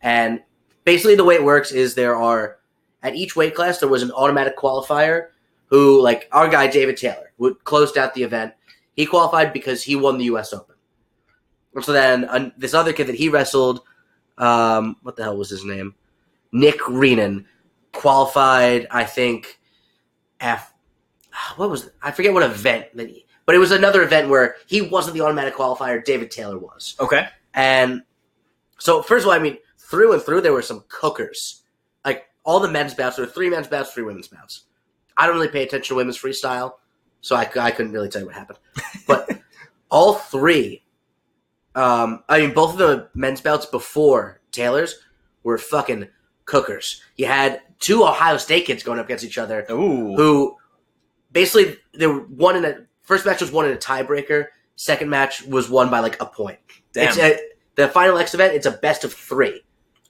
And 0.00 0.40
basically, 0.84 1.14
the 1.14 1.24
way 1.24 1.34
it 1.36 1.44
works 1.44 1.70
is 1.72 1.94
there 1.94 2.16
are 2.16 2.58
at 3.02 3.14
each 3.14 3.36
weight 3.36 3.54
class 3.54 3.78
there 3.78 3.88
was 3.88 4.02
an 4.02 4.10
automatic 4.12 4.56
qualifier 4.56 5.28
who, 5.66 6.02
like 6.02 6.28
our 6.32 6.48
guy 6.48 6.66
David 6.66 6.96
Taylor, 6.96 7.32
would 7.38 7.62
closed 7.64 7.96
out 7.96 8.14
the 8.14 8.22
event. 8.24 8.52
He 8.94 9.06
qualified 9.06 9.52
because 9.52 9.82
he 9.82 9.96
won 9.96 10.18
the 10.18 10.24
U.S. 10.24 10.52
Open. 10.52 10.74
And 11.74 11.84
so 11.84 11.92
then 11.92 12.24
uh, 12.24 12.50
this 12.58 12.74
other 12.74 12.92
kid 12.92 13.06
that 13.06 13.14
he 13.14 13.28
wrestled, 13.28 13.80
um, 14.38 14.96
what 15.02 15.16
the 15.16 15.22
hell 15.22 15.36
was 15.36 15.50
his 15.50 15.64
name? 15.64 15.94
Nick 16.52 16.78
Reenan 16.80 17.46
qualified. 17.92 18.86
I 18.90 19.04
think. 19.04 19.58
F. 20.40 20.72
What 21.56 21.70
was 21.70 21.86
it? 21.86 21.94
I 22.02 22.10
forget 22.10 22.32
what 22.32 22.42
event 22.42 22.86
that 22.94 23.08
he, 23.08 23.26
but 23.46 23.54
it 23.54 23.58
was 23.58 23.70
another 23.70 24.02
event 24.02 24.28
where 24.28 24.56
he 24.66 24.82
wasn't 24.82 25.14
the 25.14 25.22
automatic 25.22 25.54
qualifier. 25.54 26.04
David 26.04 26.30
Taylor 26.30 26.58
was. 26.58 26.94
Okay. 27.00 27.26
And 27.54 28.02
so, 28.78 29.02
first 29.02 29.24
of 29.24 29.28
all, 29.28 29.34
I 29.34 29.38
mean, 29.38 29.58
through 29.78 30.12
and 30.12 30.22
through, 30.22 30.40
there 30.42 30.52
were 30.52 30.62
some 30.62 30.84
cookers. 30.88 31.62
Like 32.04 32.24
all 32.44 32.60
the 32.60 32.70
men's 32.70 32.94
bouts, 32.94 33.16
there 33.16 33.26
were 33.26 33.32
three 33.32 33.50
men's 33.50 33.68
bouts, 33.68 33.92
three 33.92 34.04
women's 34.04 34.28
bouts. 34.28 34.64
I 35.16 35.26
don't 35.26 35.36
really 35.36 35.48
pay 35.48 35.62
attention 35.62 35.94
to 35.94 35.96
women's 35.96 36.18
freestyle, 36.18 36.72
so 37.20 37.36
I, 37.36 37.48
I 37.60 37.70
couldn't 37.70 37.92
really 37.92 38.08
tell 38.08 38.22
you 38.22 38.26
what 38.26 38.34
happened. 38.34 38.58
But 39.06 39.30
all 39.90 40.14
three, 40.14 40.81
um, 41.74 42.22
I 42.28 42.40
mean, 42.40 42.52
both 42.52 42.72
of 42.72 42.78
the 42.78 43.08
men's 43.14 43.40
bouts 43.40 43.66
before 43.66 44.40
Taylor's 44.50 44.98
were 45.42 45.58
fucking 45.58 46.08
cookers. 46.44 47.02
You 47.16 47.26
had 47.26 47.60
two 47.78 48.04
Ohio 48.04 48.36
State 48.36 48.66
kids 48.66 48.82
going 48.82 48.98
up 48.98 49.06
against 49.06 49.24
each 49.24 49.38
other 49.38 49.66
Ooh. 49.70 50.14
who 50.16 50.56
basically 51.32 51.76
they 51.94 52.06
were 52.06 52.20
one 52.20 52.56
in 52.56 52.64
a 52.64 52.86
first 53.02 53.26
match 53.26 53.40
was 53.40 53.50
won 53.50 53.66
in 53.66 53.72
a 53.72 53.76
tiebreaker. 53.76 54.46
Second 54.76 55.10
match 55.10 55.42
was 55.44 55.68
won 55.68 55.90
by 55.90 56.00
like 56.00 56.20
a 56.20 56.26
point. 56.26 56.58
Damn. 56.92 57.08
It's 57.08 57.18
a, 57.18 57.38
the 57.74 57.88
final 57.88 58.18
X 58.18 58.34
event. 58.34 58.54
It's 58.54 58.66
a 58.66 58.72
best 58.72 59.04
of 59.04 59.12
three 59.12 59.62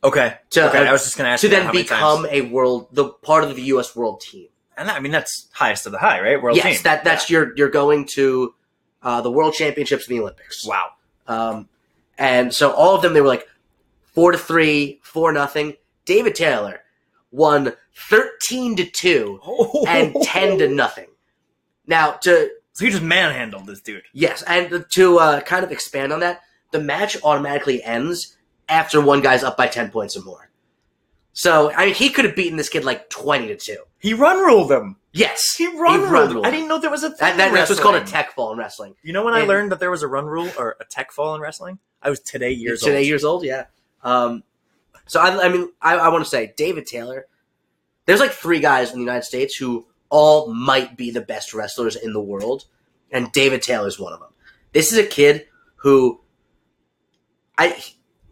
okay. 0.04 0.36
to 0.50 0.68
okay. 0.68 0.78
uh, 0.78 0.84
I 0.84 0.92
was 0.92 1.04
just 1.04 1.16
gonna 1.16 1.30
ask 1.30 1.40
to 1.42 1.48
then 1.48 1.70
become 1.72 2.24
times. 2.24 2.28
a 2.32 2.42
world 2.42 2.88
the 2.92 3.08
part 3.08 3.44
of 3.44 3.54
the 3.54 3.62
U.S. 3.62 3.94
world 3.94 4.20
team. 4.20 4.48
And 4.76 4.90
I 4.90 5.00
mean 5.00 5.12
that's 5.12 5.48
highest 5.52 5.86
of 5.86 5.92
the 5.92 5.98
high, 5.98 6.20
right? 6.20 6.42
World 6.42 6.56
yes, 6.56 6.76
team. 6.76 6.82
that 6.84 7.04
that's 7.04 7.30
your 7.30 7.52
you're 7.56 7.70
going 7.70 8.06
to 8.12 8.54
uh, 9.02 9.20
the 9.20 9.30
World 9.30 9.54
Championships 9.54 10.08
and 10.08 10.16
the 10.16 10.20
Olympics. 10.20 10.64
wow. 10.66 10.90
Um, 11.26 11.68
and 12.18 12.52
so 12.52 12.72
all 12.72 12.94
of 12.94 13.02
them 13.02 13.14
they 13.14 13.20
were 13.20 13.28
like 13.28 13.48
four 14.04 14.32
to 14.32 14.38
three, 14.38 15.00
four 15.02 15.32
nothing. 15.32 15.74
David 16.04 16.34
Taylor 16.34 16.80
won 17.30 17.72
thirteen 17.94 18.76
to 18.76 18.84
two 18.84 19.40
and 19.88 20.14
ten 20.22 20.58
to 20.58 20.68
nothing. 20.68 21.08
Now 21.86 22.12
to 22.12 22.50
So 22.72 22.84
you 22.84 22.90
just 22.90 23.02
manhandled 23.02 23.66
this 23.66 23.80
dude. 23.80 24.04
Yes, 24.12 24.42
and 24.42 24.84
to 24.90 25.18
uh, 25.18 25.40
kind 25.40 25.64
of 25.64 25.72
expand 25.72 26.12
on 26.12 26.20
that, 26.20 26.42
the 26.70 26.80
match 26.80 27.16
automatically 27.22 27.82
ends 27.82 28.36
after 28.68 29.00
one 29.00 29.20
guy's 29.20 29.44
up 29.44 29.56
by 29.56 29.66
ten 29.66 29.90
points 29.90 30.16
or 30.16 30.22
more. 30.22 30.50
So 31.32 31.72
I 31.72 31.86
mean, 31.86 31.94
he 31.94 32.10
could 32.10 32.24
have 32.24 32.36
beaten 32.36 32.56
this 32.56 32.68
kid 32.68 32.84
like 32.84 33.08
twenty 33.10 33.48
to 33.48 33.56
two. 33.56 33.78
He 33.98 34.14
run 34.14 34.38
ruled 34.38 34.70
him. 34.70 34.96
Yes, 35.12 35.54
He 35.56 35.66
run 35.66 36.00
He 36.00 36.06
run 36.06 36.32
ruled 36.32 36.46
I 36.46 36.50
didn't 36.50 36.68
know 36.68 36.78
there 36.78 36.90
was 36.90 37.02
a 37.02 37.10
thing 37.10 37.18
that, 37.18 37.36
that, 37.36 37.52
that's 37.52 37.68
what's 37.68 37.82
called 37.82 37.96
a 37.96 38.04
tech 38.04 38.32
fall 38.32 38.52
in 38.52 38.58
wrestling. 38.58 38.94
You 39.02 39.12
know 39.12 39.24
when 39.24 39.34
I 39.34 39.42
learned 39.42 39.70
that 39.72 39.80
there 39.80 39.90
was 39.90 40.02
a 40.02 40.08
run 40.08 40.26
rule 40.26 40.50
or 40.58 40.76
a 40.80 40.84
tech 40.84 41.12
fall 41.12 41.34
in 41.34 41.40
wrestling? 41.40 41.78
I 42.02 42.08
was 42.08 42.20
today 42.20 42.50
years 42.50 42.80
today 42.80 42.90
old. 42.90 42.96
Today 42.96 43.06
years 43.06 43.24
old, 43.24 43.44
yeah. 43.44 43.64
Um, 44.02 44.42
so 45.06 45.20
I, 45.20 45.46
I 45.46 45.48
mean, 45.50 45.70
I, 45.82 45.96
I 45.96 46.08
want 46.08 46.24
to 46.24 46.30
say 46.30 46.54
David 46.56 46.86
Taylor. 46.86 47.26
There's 48.06 48.20
like 48.20 48.32
three 48.32 48.60
guys 48.60 48.90
in 48.90 48.96
the 48.96 49.04
United 49.04 49.24
States 49.24 49.54
who 49.54 49.86
all 50.08 50.52
might 50.52 50.96
be 50.96 51.10
the 51.10 51.20
best 51.20 51.52
wrestlers 51.52 51.94
in 51.94 52.12
the 52.14 52.20
world, 52.20 52.64
and 53.10 53.30
David 53.32 53.62
Taylor 53.62 53.88
is 53.88 54.00
one 54.00 54.12
of 54.14 54.20
them. 54.20 54.30
This 54.72 54.92
is 54.92 54.98
a 54.98 55.06
kid 55.06 55.46
who 55.76 56.20
I 57.58 57.82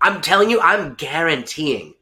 I'm 0.01 0.23
telling 0.23 0.51
you, 0.51 0.61
I'm 0.61 0.95
guaranteeing 0.95 1.95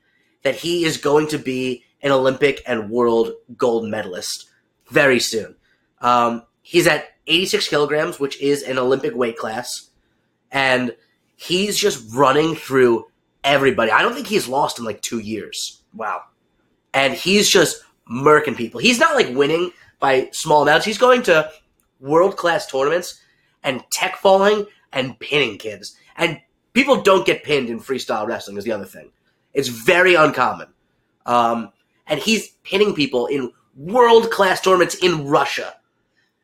that 0.42 0.54
he 0.54 0.84
is 0.84 0.98
going 0.98 1.26
to 1.28 1.38
be 1.38 1.84
an 2.00 2.12
Olympic 2.12 2.62
and 2.66 2.90
world 2.90 3.32
gold 3.56 3.88
medalist 3.88 4.47
very 4.90 5.20
soon. 5.20 5.55
Um, 6.01 6.42
he's 6.62 6.87
at 6.87 7.09
86 7.27 7.68
kilograms, 7.68 8.18
which 8.20 8.40
is 8.40 8.62
an 8.62 8.79
Olympic 8.79 9.14
weight 9.14 9.37
class, 9.37 9.90
and 10.51 10.94
he's 11.37 11.77
just 11.79 12.14
running 12.14 12.55
through 12.55 13.07
everybody. 13.44 13.90
I 13.90 14.03
don't 14.03 14.14
think 14.14 14.27
he's 14.27 14.48
lost 14.48 14.79
in 14.79 14.85
like 14.85 15.03
two 15.03 15.18
years, 15.18 15.83
Wow. 15.94 16.22
and 16.94 17.14
he's 17.14 17.48
just 17.48 17.83
murking 18.11 18.57
people. 18.57 18.81
He's 18.81 18.98
not 18.98 19.14
like 19.14 19.35
winning 19.37 19.70
by 20.01 20.31
small 20.33 20.62
amounts. 20.62 20.87
He's 20.87 20.98
going 20.98 21.22
to 21.24 21.51
world 22.01 22.37
class 22.37 22.66
tournaments 22.66 23.20
and 23.62 23.83
tech 23.90 24.16
falling 24.16 24.66
and 24.92 25.18
pinning 25.18 25.59
kids. 25.59 25.96
And 26.16 26.40
people 26.72 27.03
don't 27.03 27.27
get 27.27 27.44
pinned 27.44 27.68
in 27.68 27.81
freestyle 27.81 28.27
wrestling. 28.27 28.57
Is 28.57 28.64
the 28.64 28.72
other 28.72 28.85
thing. 28.87 29.11
It's 29.53 29.68
very 29.68 30.14
uncommon. 30.14 30.68
Um, 31.27 31.72
and 32.07 32.18
he's 32.20 32.48
pinning 32.62 32.94
people 32.94 33.27
in 33.27 33.53
world 33.78 34.30
class 34.30 34.60
tournaments 34.60 34.96
in 34.96 35.26
Russia 35.28 35.74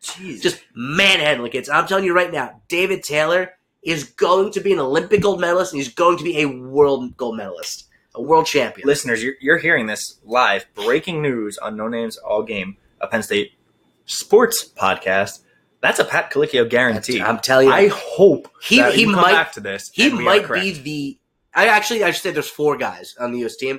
Jeez. 0.02 0.40
just 0.40 0.62
manhandling 0.74 1.50
kids. 1.52 1.68
I'm 1.68 1.86
telling 1.86 2.04
you 2.04 2.14
right 2.14 2.32
now, 2.32 2.60
David 2.68 3.02
Taylor 3.02 3.54
is 3.82 4.04
going 4.04 4.52
to 4.52 4.60
be 4.60 4.72
an 4.72 4.78
Olympic 4.78 5.20
gold 5.20 5.40
medalist 5.40 5.72
and 5.72 5.82
he's 5.82 5.92
going 5.92 6.16
to 6.18 6.24
be 6.24 6.40
a 6.40 6.46
world 6.46 7.16
gold 7.16 7.36
medalist, 7.36 7.88
a 8.14 8.22
world 8.22 8.46
champion. 8.46 8.86
listeners, 8.86 9.22
you're, 9.22 9.34
you're 9.40 9.58
hearing 9.58 9.86
this 9.86 10.18
live. 10.24 10.64
Breaking 10.74 11.20
news 11.22 11.58
on 11.58 11.76
No 11.76 11.88
Names 11.88 12.16
All 12.18 12.42
Game, 12.42 12.76
a 13.00 13.06
Penn 13.06 13.22
State 13.22 13.52
sports 14.06 14.64
podcast. 14.68 15.40
That's 15.80 15.98
a 15.98 16.04
Pat 16.04 16.30
Colicchio 16.30 16.68
guarantee. 16.68 17.20
I'm 17.20 17.38
telling 17.40 17.66
you, 17.68 17.72
I 17.74 17.88
hope 17.88 18.48
He- 18.62 18.78
that 18.78 18.94
he 18.94 19.04
might- 19.06 19.32
back 19.32 19.52
to 19.52 19.60
this. 19.60 19.90
he 19.92 20.08
might 20.10 20.50
be 20.50 20.72
the. 20.72 21.18
I 21.54 21.66
actually, 21.68 22.02
I 22.04 22.10
should 22.10 22.22
say 22.22 22.30
there's 22.30 22.48
four 22.48 22.76
guys 22.76 23.14
on 23.20 23.32
the 23.32 23.38
U.S. 23.40 23.56
team. 23.56 23.78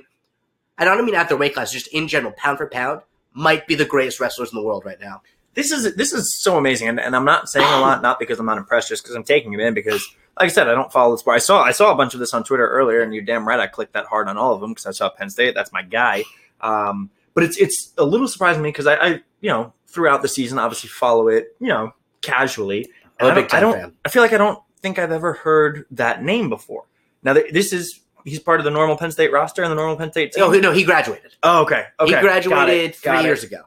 And 0.77 0.87
I 0.89 0.95
don't 0.95 1.05
mean 1.05 1.15
at 1.15 1.27
their 1.29 1.37
weight 1.37 1.53
class, 1.53 1.71
just 1.71 1.87
in 1.87 2.07
general, 2.07 2.33
pound 2.37 2.57
for 2.57 2.67
pound, 2.69 3.01
might 3.35 3.67
be 3.67 3.75
the 3.75 3.85
greatest 3.85 4.19
wrestlers 4.19 4.51
in 4.51 4.55
the 4.57 4.63
world 4.63 4.85
right 4.85 4.99
now. 4.99 5.21
this 5.53 5.71
is 5.71 5.95
this 5.95 6.13
is 6.13 6.41
so 6.41 6.57
amazing, 6.57 6.87
and, 6.87 6.99
and 6.99 7.15
I'm 7.15 7.25
not 7.25 7.49
saying 7.49 7.67
a 7.67 7.79
lot, 7.79 8.01
not 8.09 8.17
because 8.17 8.39
I'm 8.39 8.45
not 8.45 8.57
impressed, 8.57 8.89
just 8.89 9.03
because 9.03 9.15
I'm 9.15 9.23
taking 9.23 9.53
it 9.53 9.59
in. 9.59 9.73
Because, 9.73 10.03
like 10.39 10.49
I 10.49 10.53
said, 10.53 10.67
I 10.67 10.73
don't 10.73 10.91
follow 10.91 11.13
the 11.13 11.19
sport. 11.19 11.35
I 11.35 11.39
saw 11.39 11.61
I 11.61 11.71
saw 11.71 11.91
a 11.91 11.95
bunch 11.95 12.13
of 12.13 12.19
this 12.19 12.33
on 12.33 12.43
Twitter 12.43 12.67
earlier, 12.67 13.01
and 13.01 13.13
you're 13.13 13.23
damn 13.23 13.47
right 13.47 13.59
I 13.59 13.67
clicked 13.67 13.93
that 13.93 14.05
hard 14.05 14.27
on 14.27 14.37
all 14.37 14.53
of 14.53 14.61
them 14.61 14.71
because 14.71 14.85
I 14.85 14.91
saw 14.91 15.09
Penn 15.09 15.29
State. 15.29 15.53
That's 15.53 15.71
my 15.71 15.83
guy. 15.83 16.23
Um, 16.61 17.09
but 17.33 17.43
it's 17.43 17.57
it's 17.57 17.93
a 17.97 18.05
little 18.05 18.27
surprising 18.27 18.63
me 18.63 18.69
because 18.69 18.87
I, 18.87 18.95
I 18.95 19.07
you 19.41 19.49
know 19.49 19.73
throughout 19.87 20.21
the 20.21 20.27
season 20.27 20.57
obviously 20.57 20.89
follow 20.89 21.27
it 21.27 21.55
you 21.59 21.67
know 21.67 21.93
casually. 22.21 22.89
I'm 23.19 23.27
a 23.27 23.29
And 23.29 23.39
I 23.39 23.41
don't, 23.41 23.53
I 23.53 23.59
don't. 23.81 23.95
I 24.05 24.09
feel 24.09 24.21
like 24.21 24.33
I 24.33 24.37
don't 24.37 24.61
think 24.81 24.99
I've 24.99 25.11
ever 25.11 25.33
heard 25.33 25.85
that 25.91 26.23
name 26.23 26.49
before. 26.49 26.85
Now 27.23 27.33
th- 27.33 27.53
this 27.53 27.71
is 27.71 28.01
he's 28.25 28.39
part 28.39 28.59
of 28.59 28.65
the 28.65 28.71
normal 28.71 28.97
Penn 28.97 29.11
State 29.11 29.31
roster 29.31 29.63
and 29.63 29.71
the 29.71 29.75
normal 29.75 29.95
Penn 29.95 30.11
State 30.11 30.33
team. 30.33 30.41
No, 30.43 30.51
he- 30.51 30.59
no, 30.59 30.73
he 30.73 30.83
graduated. 30.83 31.35
Oh, 31.43 31.61
okay. 31.61 31.85
Okay. 31.99 32.15
he 32.15 32.21
graduated 32.21 32.73
it. 32.75 32.95
Three 32.97 33.19
it. 33.19 33.23
years 33.23 33.43
ago. 33.45 33.61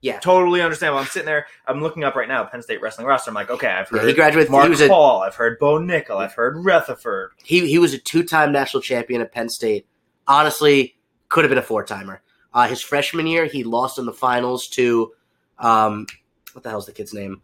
Yeah. 0.00 0.20
Totally 0.20 0.62
understandable. 0.62 1.00
I'm 1.00 1.06
sitting 1.06 1.26
there. 1.26 1.48
I'm 1.66 1.82
looking 1.82 2.04
up 2.04 2.14
right 2.14 2.28
now. 2.28 2.44
Penn 2.44 2.62
State 2.62 2.80
wrestling 2.80 3.08
roster. 3.08 3.30
I'm 3.30 3.34
like, 3.34 3.50
okay, 3.50 3.66
I've 3.66 3.90
Yeah, 3.90 3.98
heard 3.98 4.08
he 4.08 4.14
graduated. 4.14 4.48
Mark 4.52 4.62
he 4.62 4.70
was 4.70 4.80
a. 4.80 4.92
I've 4.94 5.34
heard 5.34 5.58
Bo 5.58 5.80
Nickal. 5.80 6.18
I've 6.18 6.34
heard 6.34 6.64
Rutherford. 6.64 7.32
he 7.42 7.66
he 7.66 7.80
was 7.80 7.94
a 7.94 7.98
two 7.98 8.22
time 8.22 8.52
national 8.52 8.80
champion 8.80 9.20
at 9.20 9.32
Penn 9.32 9.48
State. 9.48 9.86
Honestly, 10.28 10.96
could 11.28 11.42
have 11.44 11.48
been 11.48 11.58
a 11.58 11.62
four 11.62 11.82
timer. 11.84 12.22
Uh, 12.54 12.68
his 12.68 12.80
freshman 12.80 13.26
year, 13.26 13.46
he 13.46 13.64
lost 13.64 13.98
in 13.98 14.06
the 14.06 14.12
finals 14.12 14.68
to 14.68 15.12
um, 15.58 16.06
what 16.52 16.62
the 16.62 16.70
hell's 16.70 16.86
the 16.86 16.92
kid's 16.92 17.12
name? 17.12 17.42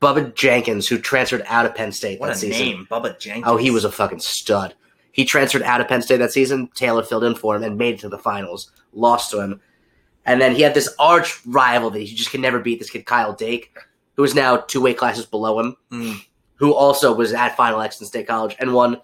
Bubba 0.00 0.34
Jenkins, 0.34 0.86
who 0.86 0.98
transferred 0.98 1.42
out 1.46 1.66
of 1.66 1.74
Penn 1.74 1.90
State 1.92 2.20
What 2.20 2.28
that 2.28 2.36
a 2.36 2.38
season. 2.38 2.66
name, 2.66 2.88
Bubba 2.90 3.18
Jenkins. 3.18 3.44
Oh, 3.46 3.56
he 3.56 3.70
was 3.70 3.84
a 3.84 3.90
fucking 3.90 4.20
stud. 4.20 4.74
He 5.14 5.24
transferred 5.24 5.62
out 5.62 5.80
of 5.80 5.86
Penn 5.86 6.02
State 6.02 6.16
that 6.16 6.32
season. 6.32 6.68
Taylor 6.74 7.04
filled 7.04 7.22
in 7.22 7.36
for 7.36 7.54
him 7.54 7.62
and 7.62 7.78
made 7.78 7.94
it 7.94 8.00
to 8.00 8.08
the 8.08 8.18
finals. 8.18 8.72
Lost 8.92 9.30
to 9.30 9.40
him. 9.40 9.60
And 10.26 10.40
then 10.40 10.56
he 10.56 10.62
had 10.62 10.74
this 10.74 10.92
arch 10.98 11.40
rival 11.46 11.90
that 11.90 12.00
he 12.00 12.06
just 12.12 12.30
could 12.32 12.40
never 12.40 12.58
beat, 12.58 12.80
this 12.80 12.90
kid 12.90 13.06
Kyle 13.06 13.32
Dake, 13.32 13.76
who 14.16 14.24
is 14.24 14.34
now 14.34 14.56
two 14.56 14.80
weight 14.80 14.98
classes 14.98 15.24
below 15.24 15.60
him, 15.60 15.76
Mm. 15.92 16.20
who 16.56 16.74
also 16.74 17.14
was 17.14 17.32
at 17.32 17.56
Final 17.56 17.80
X 17.80 18.00
in 18.00 18.06
State 18.08 18.26
College 18.26 18.56
and 18.58 18.74
won 18.74 19.00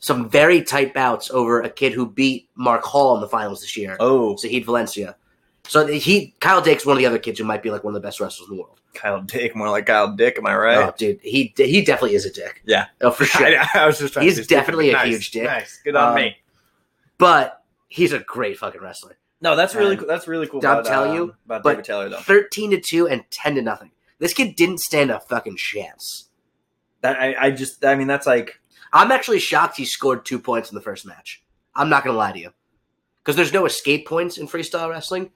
some 0.00 0.28
very 0.28 0.60
tight 0.62 0.92
bouts 0.92 1.30
over 1.30 1.60
a 1.60 1.70
kid 1.70 1.92
who 1.92 2.04
beat 2.10 2.48
Mark 2.56 2.82
Hall 2.82 3.14
in 3.14 3.20
the 3.20 3.28
finals 3.28 3.60
this 3.60 3.76
year, 3.76 3.96
Oh, 4.00 4.34
Zahid 4.36 4.64
Valencia. 4.64 5.14
So 5.68 5.86
he 5.86 6.34
Kyle 6.40 6.60
Dake's 6.60 6.84
one 6.84 6.96
of 6.96 6.98
the 6.98 7.06
other 7.06 7.18
kids 7.18 7.38
who 7.38 7.44
might 7.44 7.62
be 7.62 7.70
like 7.70 7.84
one 7.84 7.94
of 7.94 8.00
the 8.02 8.06
best 8.06 8.20
wrestlers 8.20 8.48
in 8.48 8.56
the 8.56 8.62
world. 8.62 8.80
Kyle 8.94 9.20
Dick, 9.20 9.54
more 9.54 9.70
like 9.70 9.86
Kyle 9.86 10.08
Dick. 10.16 10.38
Am 10.38 10.46
I 10.46 10.56
right? 10.56 10.78
Oh, 10.78 10.94
dude, 10.96 11.20
he 11.22 11.52
he 11.56 11.82
definitely 11.84 12.16
is 12.16 12.24
a 12.24 12.32
dick. 12.32 12.62
Yeah. 12.64 12.86
oh 13.02 13.10
for 13.10 13.24
sure. 13.26 13.46
I, 13.46 13.66
I 13.74 13.86
was 13.86 13.98
just 13.98 14.14
trying 14.14 14.26
He's 14.26 14.46
definitely 14.46 14.90
a 14.90 14.94
Nice, 14.94 15.06
huge 15.08 15.30
dick. 15.30 15.44
Nice, 15.44 15.80
good 15.84 15.94
on 15.94 16.08
Um, 16.10 16.14
me. 16.16 16.36
but 17.18 17.62
he's 17.88 18.12
a 18.12 18.18
great 18.20 18.58
fucking 18.58 18.80
wrestler. 18.80 19.16
No, 19.40 19.54
that's 19.54 19.74
really 19.74 19.90
and 19.90 19.98
cool. 20.00 20.08
That's 20.08 20.26
really 20.26 20.46
cool. 20.48 20.60
I'm 20.66 20.72
about, 20.80 20.84
telling 20.86 21.10
um, 21.10 21.16
you, 21.16 21.34
about 21.44 21.62
but 21.62 21.70
David 21.70 21.84
Taylor 21.84 22.08
though. 22.08 22.18
Thirteen 22.20 22.70
to 22.72 22.80
two 22.80 23.06
and 23.06 23.24
ten 23.30 23.54
to 23.54 23.62
nothing. 23.62 23.92
This 24.18 24.34
kid 24.34 24.56
didn't 24.56 24.80
stand 24.80 25.10
a 25.10 25.20
fucking 25.20 25.56
chance. 25.56 26.28
That 27.02 27.20
I, 27.20 27.36
I 27.38 27.50
just, 27.52 27.84
I 27.84 27.94
mean, 27.94 28.08
that's 28.08 28.26
like 28.26 28.58
I'm 28.92 29.12
actually 29.12 29.38
shocked 29.38 29.76
he 29.76 29.84
scored 29.84 30.24
two 30.24 30.40
points 30.40 30.70
in 30.70 30.74
the 30.74 30.80
first 30.80 31.06
match. 31.06 31.44
I'm 31.76 31.88
not 31.88 32.02
gonna 32.04 32.16
lie 32.18 32.32
to 32.32 32.38
you, 32.38 32.52
because 33.22 33.36
there's 33.36 33.52
no 33.52 33.64
escape 33.66 34.08
points 34.08 34.38
in 34.38 34.48
freestyle 34.48 34.90
wrestling. 34.90 35.30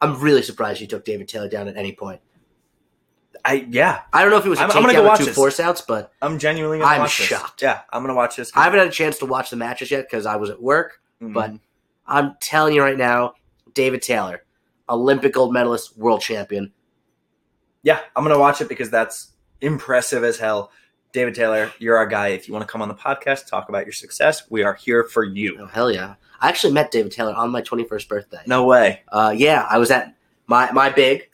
I'm 0.00 0.20
really 0.20 0.42
surprised 0.42 0.80
you 0.80 0.86
took 0.86 1.04
David 1.04 1.28
Taylor 1.28 1.48
down 1.48 1.68
at 1.68 1.76
any 1.76 1.92
point. 1.94 2.20
I 3.44 3.66
yeah. 3.68 4.02
I 4.12 4.22
don't 4.22 4.30
know 4.30 4.38
if 4.38 4.46
it 4.46 4.48
was 4.48 4.58
a 4.58 4.62
I'm- 4.62 4.70
I'm 4.72 4.82
gonna 4.82 4.92
go 4.94 5.02
watch 5.04 5.18
two 5.20 5.26
this. 5.26 5.34
force 5.34 5.60
outs, 5.60 5.80
but 5.82 6.12
I'm 6.20 6.38
genuinely. 6.38 6.78
Gonna 6.78 6.90
I'm 6.90 7.00
watch 7.02 7.18
this. 7.18 7.26
shocked. 7.28 7.62
Yeah, 7.62 7.80
I'm 7.92 8.02
gonna 8.02 8.14
watch 8.14 8.36
this. 8.36 8.50
I 8.56 8.64
haven't 8.64 8.78
had 8.80 8.88
a 8.88 8.92
chance 8.92 9.18
to 9.18 9.26
watch 9.26 9.50
the 9.50 9.56
matches 9.56 9.90
yet 9.90 10.06
because 10.08 10.26
I 10.26 10.36
was 10.36 10.50
at 10.50 10.60
work. 10.62 11.00
Mhm. 11.22 11.32
but- 11.32 11.52
I'm 12.08 12.36
telling 12.40 12.74
you 12.74 12.82
right 12.82 12.96
now, 12.96 13.34
David 13.74 14.00
Taylor, 14.02 14.44
Olympic 14.88 15.32
gold 15.32 15.52
medalist, 15.52 15.96
world 15.98 16.20
champion. 16.20 16.72
yeah, 17.82 18.00
I'm 18.14 18.22
gonna 18.24 18.38
watch 18.38 18.60
it 18.60 18.68
because 18.68 18.90
that's 18.90 19.32
impressive 19.60 20.22
as 20.24 20.38
hell. 20.38 20.70
David 21.12 21.34
Taylor, 21.34 21.72
you're 21.78 21.96
our 21.96 22.06
guy. 22.06 22.28
If 22.28 22.46
you 22.48 22.54
want 22.54 22.66
to 22.66 22.70
come 22.70 22.82
on 22.82 22.88
the 22.88 22.94
podcast, 22.94 23.46
talk 23.48 23.68
about 23.68 23.86
your 23.86 23.92
success, 23.92 24.42
we 24.50 24.62
are 24.62 24.74
here 24.74 25.04
for 25.04 25.24
you. 25.24 25.56
Oh 25.60 25.66
hell 25.66 25.90
yeah! 25.90 26.14
I 26.40 26.48
actually 26.48 26.72
met 26.72 26.90
David 26.90 27.12
Taylor 27.12 27.32
on 27.34 27.50
my 27.50 27.62
21st 27.62 28.08
birthday. 28.08 28.40
No 28.46 28.64
way. 28.64 29.02
Uh, 29.08 29.34
yeah, 29.36 29.66
I 29.68 29.78
was 29.78 29.90
at 29.90 30.14
my 30.46 30.70
my 30.72 30.90
big 30.90 31.28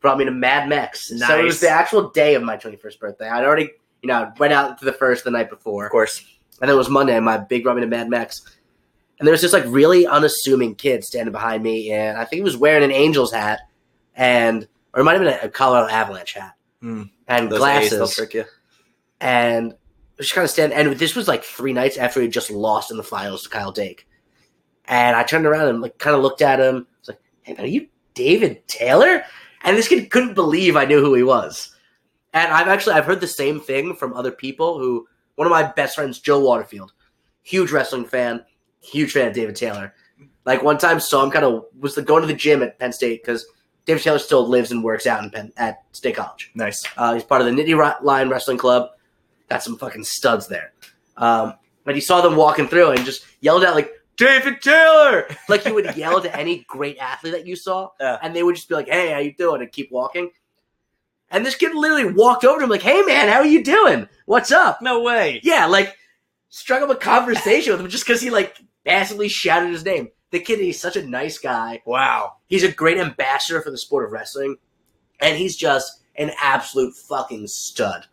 brought 0.00 0.18
me 0.18 0.24
to 0.24 0.30
Mad 0.30 0.68
Mex. 0.68 1.08
So 1.18 1.38
it 1.38 1.42
was 1.44 1.60
the 1.60 1.68
actual 1.70 2.10
day 2.10 2.34
of 2.34 2.42
my 2.42 2.56
21st 2.56 2.98
birthday. 2.98 3.28
I'd 3.28 3.44
already 3.44 3.70
you 4.02 4.08
know 4.08 4.32
went 4.38 4.52
out 4.52 4.78
to 4.78 4.84
the 4.84 4.92
first 4.92 5.24
the 5.24 5.30
night 5.30 5.50
before, 5.50 5.86
Of 5.86 5.92
course. 5.92 6.18
and 6.60 6.68
then 6.68 6.74
it 6.74 6.78
was 6.78 6.88
Monday. 6.88 7.16
and 7.16 7.24
My 7.24 7.38
big 7.38 7.62
brought 7.64 7.76
me 7.76 7.82
to 7.82 7.86
Mad 7.88 8.08
Mex. 8.08 8.42
and 9.18 9.26
there 9.26 9.32
was 9.32 9.40
this 9.42 9.52
like 9.52 9.64
really 9.66 10.06
unassuming 10.06 10.74
kid 10.74 11.02
standing 11.04 11.32
behind 11.32 11.62
me, 11.62 11.90
and 11.92 12.16
I 12.18 12.24
think 12.24 12.38
he 12.38 12.42
was 12.42 12.56
wearing 12.56 12.84
an 12.84 12.92
Angels 12.92 13.32
hat, 13.32 13.60
and 14.14 14.66
or 14.94 15.00
it 15.00 15.04
might 15.04 15.12
have 15.14 15.22
been 15.22 15.38
a 15.42 15.48
Colorado 15.50 15.88
Avalanche 15.92 16.34
hat, 16.34 16.52
Hmm. 16.80 17.04
and 17.28 17.50
Those 17.50 17.56
A's, 17.62 17.90
glasses, 17.90 18.14
trick 18.14 18.34
you. 18.34 18.44
and 19.20 19.74
just 20.18 20.34
kind 20.34 20.44
of 20.44 20.50
stand. 20.50 20.72
And 20.72 20.92
this 20.98 21.14
was 21.14 21.28
like 21.28 21.44
three 21.44 21.72
nights 21.72 21.96
after 21.96 22.20
he 22.20 22.28
just 22.28 22.50
lost 22.50 22.90
in 22.90 22.96
the 22.96 23.02
finals 23.02 23.42
to 23.42 23.48
Kyle 23.50 23.72
Dake. 23.72 24.06
And 24.88 25.16
I 25.16 25.22
turned 25.22 25.46
around 25.46 25.68
and 25.68 25.80
like 25.80 25.98
kind 25.98 26.16
of 26.16 26.22
looked 26.22 26.42
at 26.42 26.60
him. 26.60 26.86
I 26.88 26.98
was 27.00 27.08
like, 27.08 27.20
"Hey 27.42 27.54
man, 27.54 27.64
are 27.64 27.68
you 27.68 27.88
David 28.14 28.66
Taylor?" 28.68 29.24
And 29.62 29.76
this 29.76 29.88
kid 29.88 30.10
couldn't 30.10 30.34
believe 30.34 30.76
I 30.76 30.84
knew 30.84 31.00
who 31.00 31.14
he 31.14 31.22
was. 31.22 31.74
And 32.32 32.52
I've 32.52 32.68
actually 32.68 32.94
I've 32.94 33.06
heard 33.06 33.20
the 33.20 33.26
same 33.26 33.60
thing 33.60 33.94
from 33.94 34.14
other 34.14 34.30
people. 34.30 34.78
Who 34.78 35.08
one 35.34 35.46
of 35.46 35.50
my 35.50 35.64
best 35.64 35.96
friends, 35.96 36.20
Joe 36.20 36.40
Waterfield, 36.40 36.92
huge 37.42 37.72
wrestling 37.72 38.04
fan, 38.04 38.44
huge 38.80 39.12
fan 39.12 39.28
of 39.28 39.34
David 39.34 39.56
Taylor. 39.56 39.94
Like 40.44 40.62
one 40.62 40.78
time 40.78 41.00
saw 41.00 41.24
him 41.24 41.30
kind 41.30 41.44
of 41.44 41.64
was 41.78 41.96
going 41.96 42.22
to 42.22 42.28
the 42.28 42.34
gym 42.34 42.62
at 42.62 42.78
Penn 42.78 42.92
State 42.92 43.22
because 43.22 43.44
David 43.84 44.02
Taylor 44.02 44.18
still 44.18 44.46
lives 44.46 44.70
and 44.70 44.82
works 44.82 45.06
out 45.06 45.22
in 45.22 45.30
Penn 45.30 45.52
at 45.56 45.84
State 45.92 46.16
College. 46.16 46.50
Nice. 46.54 46.84
Uh, 46.96 47.14
he's 47.14 47.24
part 47.24 47.40
of 47.40 47.46
the 47.46 47.52
Nittany 47.52 48.02
Lion 48.02 48.28
Wrestling 48.28 48.58
Club. 48.58 48.90
Got 49.48 49.62
some 49.62 49.78
fucking 49.78 50.04
studs 50.04 50.48
there. 50.48 50.72
Um, 51.16 51.54
but 51.84 51.94
he 51.94 52.00
saw 52.00 52.20
them 52.20 52.36
walking 52.36 52.66
through 52.66 52.90
and 52.90 53.04
just 53.04 53.24
yelled 53.40 53.64
out 53.64 53.74
like 53.74 53.92
David 54.16 54.60
Taylor, 54.62 55.26
like 55.48 55.64
you 55.64 55.74
would 55.74 55.96
yell 55.96 56.20
to 56.20 56.34
any 56.36 56.64
great 56.68 56.98
athlete 56.98 57.32
that 57.34 57.46
you 57.46 57.56
saw, 57.56 57.90
Yeah. 58.00 58.18
and 58.22 58.34
they 58.34 58.42
would 58.42 58.56
just 58.56 58.68
be 58.68 58.74
like, 58.74 58.88
"Hey, 58.88 59.10
how 59.12 59.18
you 59.18 59.34
doing?" 59.34 59.60
and 59.62 59.70
keep 59.70 59.90
walking. 59.92 60.30
And 61.30 61.44
this 61.44 61.56
kid 61.56 61.74
literally 61.74 62.12
walked 62.12 62.44
over 62.44 62.58
to 62.58 62.64
him 62.64 62.70
like, 62.70 62.82
"Hey, 62.82 63.02
man, 63.02 63.28
how 63.28 63.38
are 63.40 63.46
you 63.46 63.62
doing? 63.64 64.08
What's 64.26 64.52
up?" 64.52 64.80
No 64.80 65.02
way. 65.02 65.40
Yeah, 65.42 65.66
like 65.66 65.96
struck 66.48 66.82
up 66.82 66.90
a 66.90 66.94
conversation 66.94 67.72
with 67.72 67.80
him 67.80 67.88
just 67.88 68.06
because 68.06 68.20
he 68.20 68.30
like 68.30 68.56
passively 68.86 69.28
shouted 69.28 69.70
his 69.70 69.84
name. 69.84 70.08
The 70.30 70.40
kid, 70.40 70.58
he's 70.60 70.80
such 70.80 70.96
a 70.96 71.06
nice 71.06 71.38
guy. 71.38 71.82
Wow. 71.86 72.34
He's 72.46 72.64
a 72.64 72.70
great 72.72 72.98
ambassador 72.98 73.60
for 73.62 73.70
the 73.70 73.78
sport 73.78 74.04
of 74.04 74.12
wrestling, 74.12 74.56
and 75.20 75.36
he's 75.36 75.56
just 75.56 76.00
an 76.16 76.30
absolute 76.40 76.94
fucking 77.08 77.46
stud. 77.48 78.06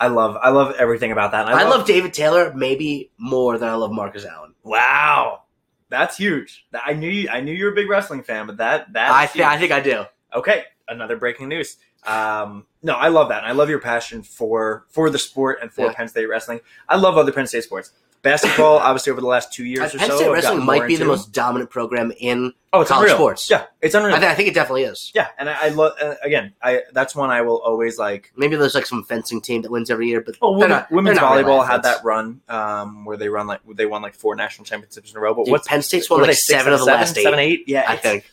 I 0.00 0.06
love 0.08 0.36
I 0.40 0.50
love 0.50 0.74
everything 0.78 1.10
about 1.10 1.32
that. 1.32 1.46
And 1.46 1.54
I, 1.54 1.68
love, 1.68 1.86
David 1.86 2.12
Taylor 2.14 2.52
maybe 2.54 3.10
more 3.18 3.58
than 3.58 3.68
I 3.68 3.74
love 3.74 3.90
Marcus 3.90 4.24
Allen. 4.24 4.54
Wow. 4.62 5.42
That's 5.90 6.16
huge. 6.16 6.66
I 6.84 6.92
knew 6.92 7.08
you, 7.08 7.28
I 7.28 7.40
knew 7.40 7.52
you're 7.52 7.72
a 7.72 7.74
big 7.74 7.88
wrestling 7.88 8.22
fan, 8.22 8.46
but 8.46 8.58
that 8.58 8.92
that 8.92 9.10
I, 9.10 9.26
th- 9.26 9.44
I 9.44 9.58
think 9.58 9.72
I 9.72 9.80
do. 9.80 10.04
Okay, 10.34 10.64
another 10.88 11.16
breaking 11.16 11.48
news. 11.48 11.76
Um, 12.06 12.66
no, 12.82 12.94
I 12.94 13.08
love 13.08 13.28
that. 13.30 13.38
And 13.38 13.46
I 13.46 13.52
love 13.52 13.68
your 13.70 13.80
passion 13.80 14.22
for 14.22 14.84
for 14.88 15.10
the 15.10 15.18
sport 15.18 15.58
and 15.62 15.72
for 15.72 15.86
Yeah. 15.86 15.92
Penn 15.94 16.08
State 16.08 16.26
wrestling. 16.26 16.60
I 16.88 16.96
love 16.96 17.16
other 17.16 17.32
Penn 17.32 17.46
State 17.46 17.64
sports. 17.64 17.92
Basketball, 18.22 18.78
obviously, 18.78 19.12
over 19.12 19.20
the 19.20 19.26
last 19.26 19.52
two 19.52 19.64
years 19.64 19.94
or 19.94 19.98
Penn 19.98 20.08
so, 20.08 20.16
State 20.16 20.26
I've 20.26 20.32
wrestling 20.32 20.64
might 20.64 20.86
be 20.86 20.96
the 20.96 21.02
into. 21.02 21.06
most 21.12 21.32
dominant 21.32 21.70
program 21.70 22.12
in. 22.18 22.52
oh, 22.72 22.80
it's 22.80 22.90
college 22.90 23.04
unreal. 23.04 23.16
sports. 23.16 23.48
Yeah, 23.50 23.64
it's 23.80 23.94
unreal. 23.94 24.14
I, 24.14 24.18
th- 24.18 24.30
I 24.32 24.34
think 24.34 24.48
it 24.48 24.54
definitely 24.54 24.82
is. 24.84 25.12
yeah, 25.14 25.28
and 25.38 25.48
I, 25.48 25.66
I 25.66 25.68
love 25.68 25.92
uh, 26.02 26.14
again. 26.22 26.52
I 26.62 26.82
that's 26.92 27.14
one 27.14 27.30
I 27.30 27.42
will 27.42 27.58
always 27.62 27.96
like. 27.98 28.32
Maybe 28.36 28.56
there's 28.56 28.74
like 28.74 28.86
some 28.86 29.04
fencing 29.04 29.40
team 29.40 29.62
that 29.62 29.70
wins 29.70 29.88
every 29.90 30.08
year, 30.08 30.20
but 30.20 30.36
Oh, 30.42 30.50
they're 30.52 30.58
women, 30.68 30.70
not- 30.70 30.90
women's 30.90 31.16
they're 31.18 31.24
not 31.28 31.36
real 31.36 31.44
volleyball 31.46 31.66
had 31.66 31.78
athletes. 31.80 31.98
that 31.98 32.04
run 32.04 32.40
um, 32.48 33.04
where 33.04 33.16
they 33.16 33.28
run 33.28 33.46
like 33.46 33.60
they 33.74 33.86
won 33.86 34.02
like 34.02 34.14
four 34.14 34.34
national 34.34 34.64
championships 34.64 35.10
in 35.12 35.16
a 35.16 35.20
row. 35.20 35.34
But 35.34 35.44
Dude, 35.44 35.52
what's 35.52 35.68
Penn 35.68 35.82
State's 35.82 36.10
what 36.10 36.16
won 36.16 36.24
are 36.24 36.26
like 36.26 36.30
they, 36.32 36.34
six 36.36 36.58
seven 36.58 36.72
of 36.72 36.80
the 36.80 36.84
seven, 36.86 37.00
last 37.00 37.16
eight. 37.18 37.22
seven, 37.22 37.38
eight? 37.38 37.64
Yeah, 37.66 37.80
I 37.88 37.94
it's- 37.94 38.02
think. 38.02 38.24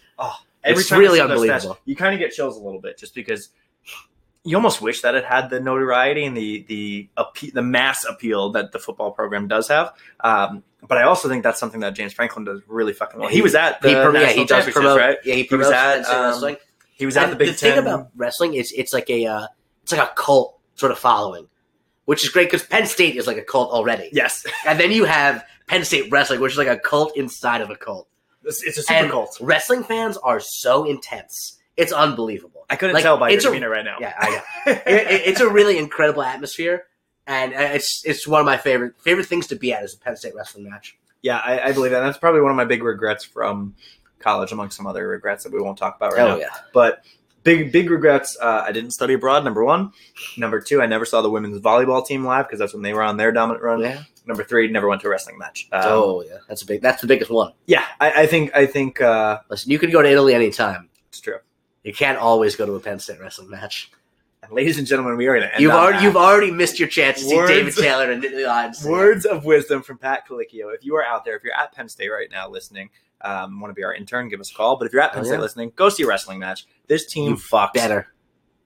Every 0.63 0.79
It's 0.81 0.89
time 0.89 0.97
I 0.97 0.99
really 1.01 1.19
see 1.19 1.21
those 1.27 1.29
unbelievable. 1.31 1.75
stats, 1.75 1.79
you 1.85 1.95
kind 1.95 2.15
of 2.15 2.19
get 2.19 2.31
chills 2.33 2.57
a 2.57 2.59
little 2.59 2.81
bit 2.81 2.97
just 2.97 3.13
because 3.13 3.49
you 4.45 4.55
almost 4.55 4.79
wish 4.81 5.01
that 5.01 5.15
it 5.15 5.25
had 5.25 5.49
the 5.49 5.59
notoriety 5.59 6.23
and 6.25 6.37
the 6.37 6.63
the 6.67 7.09
the 7.53 7.61
mass 7.61 8.05
appeal 8.05 8.51
that 8.51 8.71
the 8.71 8.79
football 8.79 9.11
program 9.11 9.47
does 9.47 9.67
have. 9.67 9.93
Um, 10.21 10.63
but 10.87 10.97
I 10.99 11.03
also 11.03 11.27
think 11.27 11.43
that's 11.43 11.59
something 11.59 11.79
that 11.81 11.95
James 11.95 12.13
Franklin 12.13 12.45
does 12.45 12.61
really 12.67 12.93
fucking 12.93 13.19
well. 13.19 13.29
He, 13.29 13.37
He- 13.37 13.41
was 13.41 13.55
at 13.55 13.81
the 13.81 13.89
He, 13.89 13.93
yeah, 13.95 14.27
he 14.29 14.45
does 14.45 14.69
promote. 14.69 14.99
right? 14.99 15.17
Yeah, 15.25 15.33
he 15.35 15.43
He 15.43 15.55
was 15.55 15.69
at, 15.69 16.05
um, 16.05 16.25
wrestling. 16.31 16.57
He 16.93 17.05
was 17.07 17.17
at 17.17 17.29
the 17.31 17.35
Big 17.35 17.55
thing 17.55 17.73
Ten. 17.73 17.79
about 17.79 18.09
wrestling 18.15 18.53
is 18.53 18.71
it's 18.71 18.93
like 18.93 19.09
a 19.09 19.25
uh, 19.25 19.47
it's 19.83 19.91
like 19.91 20.01
a 20.07 20.13
cult 20.15 20.59
sort 20.75 20.91
of 20.91 20.99
following, 20.99 21.47
which 22.05 22.23
is 22.23 22.29
great 22.29 22.45
because 22.49 22.63
Penn 22.65 22.85
State 22.85 23.15
is 23.17 23.25
like 23.27 23.37
a 23.37 23.41
cult 23.43 23.71
already, 23.71 24.09
yes, 24.13 24.45
and 24.67 24.79
then 24.79 24.91
you 24.91 25.03
have 25.05 25.43
Penn 25.67 25.83
State 25.83 26.09
wrestling, 26.11 26.39
which 26.39 26.51
is 26.53 26.57
like 26.57 26.67
a 26.67 26.77
cult 26.77 27.17
inside 27.17 27.61
of 27.61 27.69
a 27.71 27.75
cult. 27.75 28.07
it's, 28.43 28.61
it's 28.63 28.77
a 28.77 28.83
super 28.83 28.93
and 28.99 29.11
cult. 29.11 29.37
wrestling 29.41 29.83
fans 29.83 30.15
are 30.17 30.39
so 30.39 30.85
intense; 30.85 31.59
it's 31.75 31.91
unbelievable. 31.91 32.54
I 32.69 32.75
couldn't 32.75 32.95
like, 32.95 33.03
tell 33.03 33.17
by 33.17 33.29
your 33.29 33.37
it's 33.37 33.45
a- 33.45 33.49
demeanor 33.49 33.69
right 33.69 33.85
now. 33.85 33.97
Yeah, 33.99 34.13
I 34.17 34.29
know. 34.29 34.71
it, 34.71 34.83
it- 34.87 35.21
it's 35.27 35.39
a 35.41 35.49
really 35.49 35.77
incredible 35.77 36.23
atmosphere, 36.23 36.85
and 37.27 37.53
uh, 37.53 37.57
it's 37.73 38.03
it's 38.05 38.27
one 38.27 38.39
of 38.39 38.45
my 38.45 38.57
favorite 38.57 38.99
favorite 39.01 39.27
things 39.27 39.47
to 39.47 39.55
be 39.55 39.73
at 39.73 39.83
is 39.83 39.93
a 39.93 39.97
Penn 39.99 40.15
State 40.15 40.33
wrestling 40.35 40.69
match. 40.69 40.97
Yeah, 41.21 41.37
I, 41.37 41.69
I 41.69 41.71
believe 41.71 41.91
that. 41.91 42.01
That's 42.01 42.17
probably 42.17 42.41
one 42.41 42.51
of 42.51 42.57
my 42.57 42.65
big 42.65 42.83
regrets 42.83 43.23
from 43.23 43.75
college, 44.19 44.51
among 44.51 44.69
some 44.71 44.85
other 44.87 45.07
regrets 45.07 45.43
that 45.43 45.53
we 45.53 45.61
won't 45.61 45.77
talk 45.77 45.95
about 45.95 46.13
right 46.13 46.19
now. 46.27 46.35
Oh 46.35 46.39
yeah, 46.39 46.49
But 46.73 47.03
big, 47.43 47.71
big 47.71 47.89
regrets. 47.89 48.37
Uh, 48.41 48.63
I 48.65 48.71
didn't 48.71 48.91
study 48.91 49.13
abroad. 49.13 49.43
Number 49.43 49.63
one. 49.63 49.91
Number 50.37 50.59
two, 50.61 50.81
I 50.81 50.85
never 50.87 51.05
saw 51.05 51.21
the 51.21 51.29
women's 51.29 51.59
volleyball 51.61 52.05
team 52.05 52.23
live 52.25 52.45
because 52.47 52.59
that's 52.59 52.73
when 52.73 52.81
they 52.83 52.93
were 52.93 53.01
on 53.03 53.17
their 53.17 53.31
dominant 53.31 53.63
run. 53.63 53.81
yeah. 53.81 54.03
Number 54.27 54.43
three, 54.43 54.67
never 54.69 54.87
went 54.87 55.01
to 55.01 55.07
a 55.07 55.11
wrestling 55.11 55.37
match. 55.37 55.67
Um, 55.71 55.81
oh 55.85 56.23
yeah, 56.23 56.37
that's 56.47 56.63
a 56.63 56.65
big. 56.65 56.81
That's 56.81 57.01
the 57.01 57.07
biggest 57.07 57.29
one. 57.31 57.53
yeah, 57.67 57.85
I, 57.99 58.23
I 58.23 58.25
think, 58.27 58.55
I 58.55 58.65
think 58.65 58.99
uh, 59.01 59.39
Listen, 59.49 59.71
you 59.71 59.77
can 59.79 59.91
go 59.91 60.01
to 60.01 60.09
Italy 60.09 60.33
anytime. 60.33 60.89
it's 61.09 61.19
true. 61.21 61.37
You 61.85 61.93
can't 61.93 62.17
always 62.17 62.55
go 62.55 62.65
to 62.65 62.73
a 62.73 62.79
Penn 62.79 62.99
State 62.99 63.19
wrestling 63.21 63.49
match. 63.49 63.91
And 64.43 64.51
ladies 64.51 64.77
and 64.77 64.85
gentlemen, 64.87 65.17
we 65.17 65.27
are 65.27 65.35
going 65.37 65.47
to 65.47 65.53
end. 65.53 65.61
You've 65.61 65.71
already 65.71 65.97
that. 65.99 66.03
you've 66.03 66.17
already 66.17 66.51
missed 66.51 66.79
your 66.79 66.87
chance 66.89 67.19
to 67.19 67.25
see 67.25 67.35
David 67.47 67.75
Taylor 67.75 68.11
and 68.11 68.21
Nittany 68.23 68.45
Lions. 68.45 68.83
Words 68.87 69.25
of 69.25 69.45
wisdom 69.45 69.81
from 69.81 69.97
Pat 69.99 70.27
Colicchio. 70.27 70.73
If 70.75 70.83
you 70.83 70.95
are 70.95 71.03
out 71.05 71.25
there, 71.25 71.35
if 71.37 71.43
you're 71.43 71.55
at 71.55 71.71
Penn 71.73 71.87
State 71.87 72.09
right 72.09 72.27
now 72.29 72.49
listening, 72.49 72.89
um, 73.21 73.59
want 73.61 73.69
to 73.71 73.75
be 73.75 73.83
our 73.83 73.93
intern, 73.93 74.27
give 74.29 74.39
us 74.39 74.51
a 74.51 74.53
call. 74.55 74.77
But 74.77 74.85
if 74.85 74.93
you're 74.93 75.01
at 75.01 75.13
Penn 75.13 75.21
Oh, 75.21 75.25
State 75.25 75.35
yeah. 75.35 75.39
listening, 75.41 75.71
go 75.75 75.89
see 75.89 76.03
a 76.03 76.07
wrestling 76.07 76.39
match. 76.39 76.65
This 76.87 77.05
team 77.05 77.31
You 77.31 77.35
fucks. 77.37 77.73
better. 77.73 78.07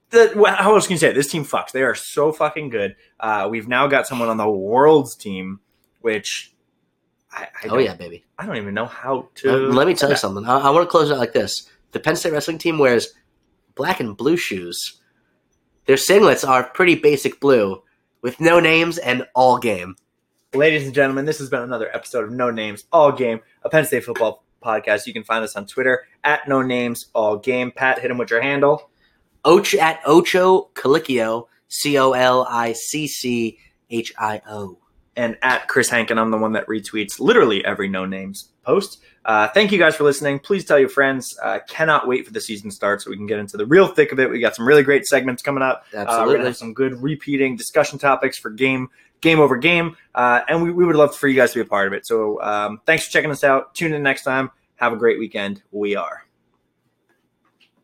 the, 0.09 0.33
well, 0.35 0.55
how 0.55 0.73
else 0.75 0.87
can 0.87 0.93
you 0.95 0.97
say 0.99 1.09
it? 1.09 1.13
This 1.13 1.29
team 1.29 1.45
fucks. 1.45 1.71
They 1.71 1.83
are 1.83 1.95
so 1.95 2.31
fucking 2.31 2.69
good. 2.69 2.95
Uh, 3.19 3.47
we've 3.49 3.67
now 3.67 3.87
got 3.87 4.07
someone 4.07 4.27
on 4.29 4.37
the 4.37 4.49
world's 4.49 5.15
team, 5.15 5.59
which 6.01 6.53
I, 7.31 7.47
I 7.63 7.67
Oh 7.69 7.77
yeah, 7.77 7.93
baby. 7.95 8.25
I 8.37 8.45
don't 8.45 8.57
even 8.57 8.73
know 8.73 8.85
how 8.85 9.19
Uh, 9.19 9.23
to. 9.35 9.51
let 9.71 9.87
me 9.87 9.93
tell 9.93 10.09
you 10.09 10.15
something. 10.25 10.45
I, 10.45 10.57
I 10.59 10.69
want 10.71 10.85
to 10.87 10.89
close 10.89 11.09
it 11.09 11.13
out 11.13 11.19
like 11.19 11.31
this: 11.33 11.69
the 11.91 11.99
Penn 11.99 12.15
State 12.15 12.33
wrestling 12.33 12.57
team 12.57 12.77
wears 12.77 13.13
black 13.75 13.99
and 13.99 14.15
blue 14.15 14.37
shoes. 14.37 14.99
Their 15.85 15.95
singlets 15.95 16.47
are 16.47 16.63
pretty 16.63 16.95
basic 16.95 17.39
blue, 17.39 17.81
with 18.21 18.39
no 18.39 18.59
names 18.59 18.97
and 18.97 19.25
all 19.33 19.57
game. 19.57 19.95
Ladies 20.53 20.85
and 20.85 20.93
gentlemen, 20.93 21.25
this 21.25 21.39
has 21.39 21.49
been 21.49 21.61
another 21.61 21.89
episode 21.95 22.25
of 22.25 22.31
No 22.31 22.49
Names 22.51 22.83
All 22.91 23.11
Game, 23.11 23.39
a 23.63 23.69
Penn 23.69 23.85
State 23.85 24.03
football 24.03 24.43
podcast. 24.63 25.05
You 25.07 25.13
can 25.13 25.23
find 25.23 25.43
us 25.43 25.55
on 25.55 25.65
Twitter 25.67 26.05
at 26.23 26.47
No 26.47 26.61
Names 26.61 27.05
All 27.13 27.37
Game. 27.37 27.71
Pat, 27.71 27.99
hit 27.99 28.11
him 28.11 28.17
with 28.17 28.31
your 28.31 28.41
handle. 28.41 28.89
Och 29.45 29.73
at 29.75 30.01
Ocho 30.05 30.69
Colicchio, 30.73 31.45
C 31.69 31.97
O 31.97 32.11
L 32.11 32.45
I 32.49 32.73
C 32.73 33.07
C 33.07 33.57
H 33.89 34.13
I 34.17 34.41
O. 34.49 34.79
and 35.15 35.37
at 35.41 35.67
Chris 35.67 35.89
Hankin. 35.89 36.17
I'm 36.17 36.31
the 36.31 36.37
one 36.37 36.53
that 36.53 36.67
retweets 36.67 37.19
literally 37.19 37.63
every 37.63 37.87
no 37.87 38.05
names 38.05 38.51
post. 38.69 39.01
Uh, 39.25 39.47
thank 39.49 39.71
you 39.71 39.77
guys 39.77 39.95
for 39.95 40.03
listening. 40.03 40.39
Please 40.39 40.63
tell 40.65 40.79
your 40.79 40.89
friends. 40.89 41.37
Uh, 41.43 41.59
cannot 41.67 42.07
wait 42.07 42.25
for 42.25 42.33
the 42.33 42.41
season 42.41 42.71
start 42.71 43.01
so 43.01 43.09
we 43.09 43.17
can 43.17 43.27
get 43.27 43.39
into 43.39 43.57
the 43.57 43.65
real 43.65 43.87
thick 43.87 44.11
of 44.11 44.19
it. 44.19 44.29
We 44.29 44.39
got 44.39 44.55
some 44.55 44.67
really 44.67 44.83
great 44.83 45.05
segments 45.05 45.41
coming 45.41 45.61
up. 45.63 45.85
Uh, 45.93 45.97
we're 45.97 46.01
Absolutely. 46.01 46.35
gonna 46.35 46.45
have 46.45 46.57
some 46.57 46.73
good 46.73 47.03
repeating 47.03 47.55
discussion 47.55 47.99
topics 47.99 48.37
for 48.37 48.49
game 48.49 48.89
game 49.21 49.39
over 49.39 49.57
game, 49.57 49.97
uh, 50.15 50.41
and 50.47 50.63
we, 50.63 50.71
we 50.71 50.85
would 50.85 50.95
love 50.95 51.13
for 51.13 51.27
you 51.27 51.35
guys 51.35 51.51
to 51.51 51.59
be 51.59 51.61
a 51.61 51.65
part 51.65 51.87
of 51.87 51.93
it. 51.93 52.07
So 52.07 52.41
um, 52.41 52.79
thanks 52.85 53.05
for 53.05 53.11
checking 53.11 53.31
us 53.31 53.43
out. 53.43 53.75
Tune 53.75 53.93
in 53.93 54.01
next 54.01 54.23
time. 54.23 54.49
Have 54.77 54.93
a 54.93 54.97
great 54.97 55.19
weekend. 55.19 55.61
We 55.71 55.97
are. 55.97 56.23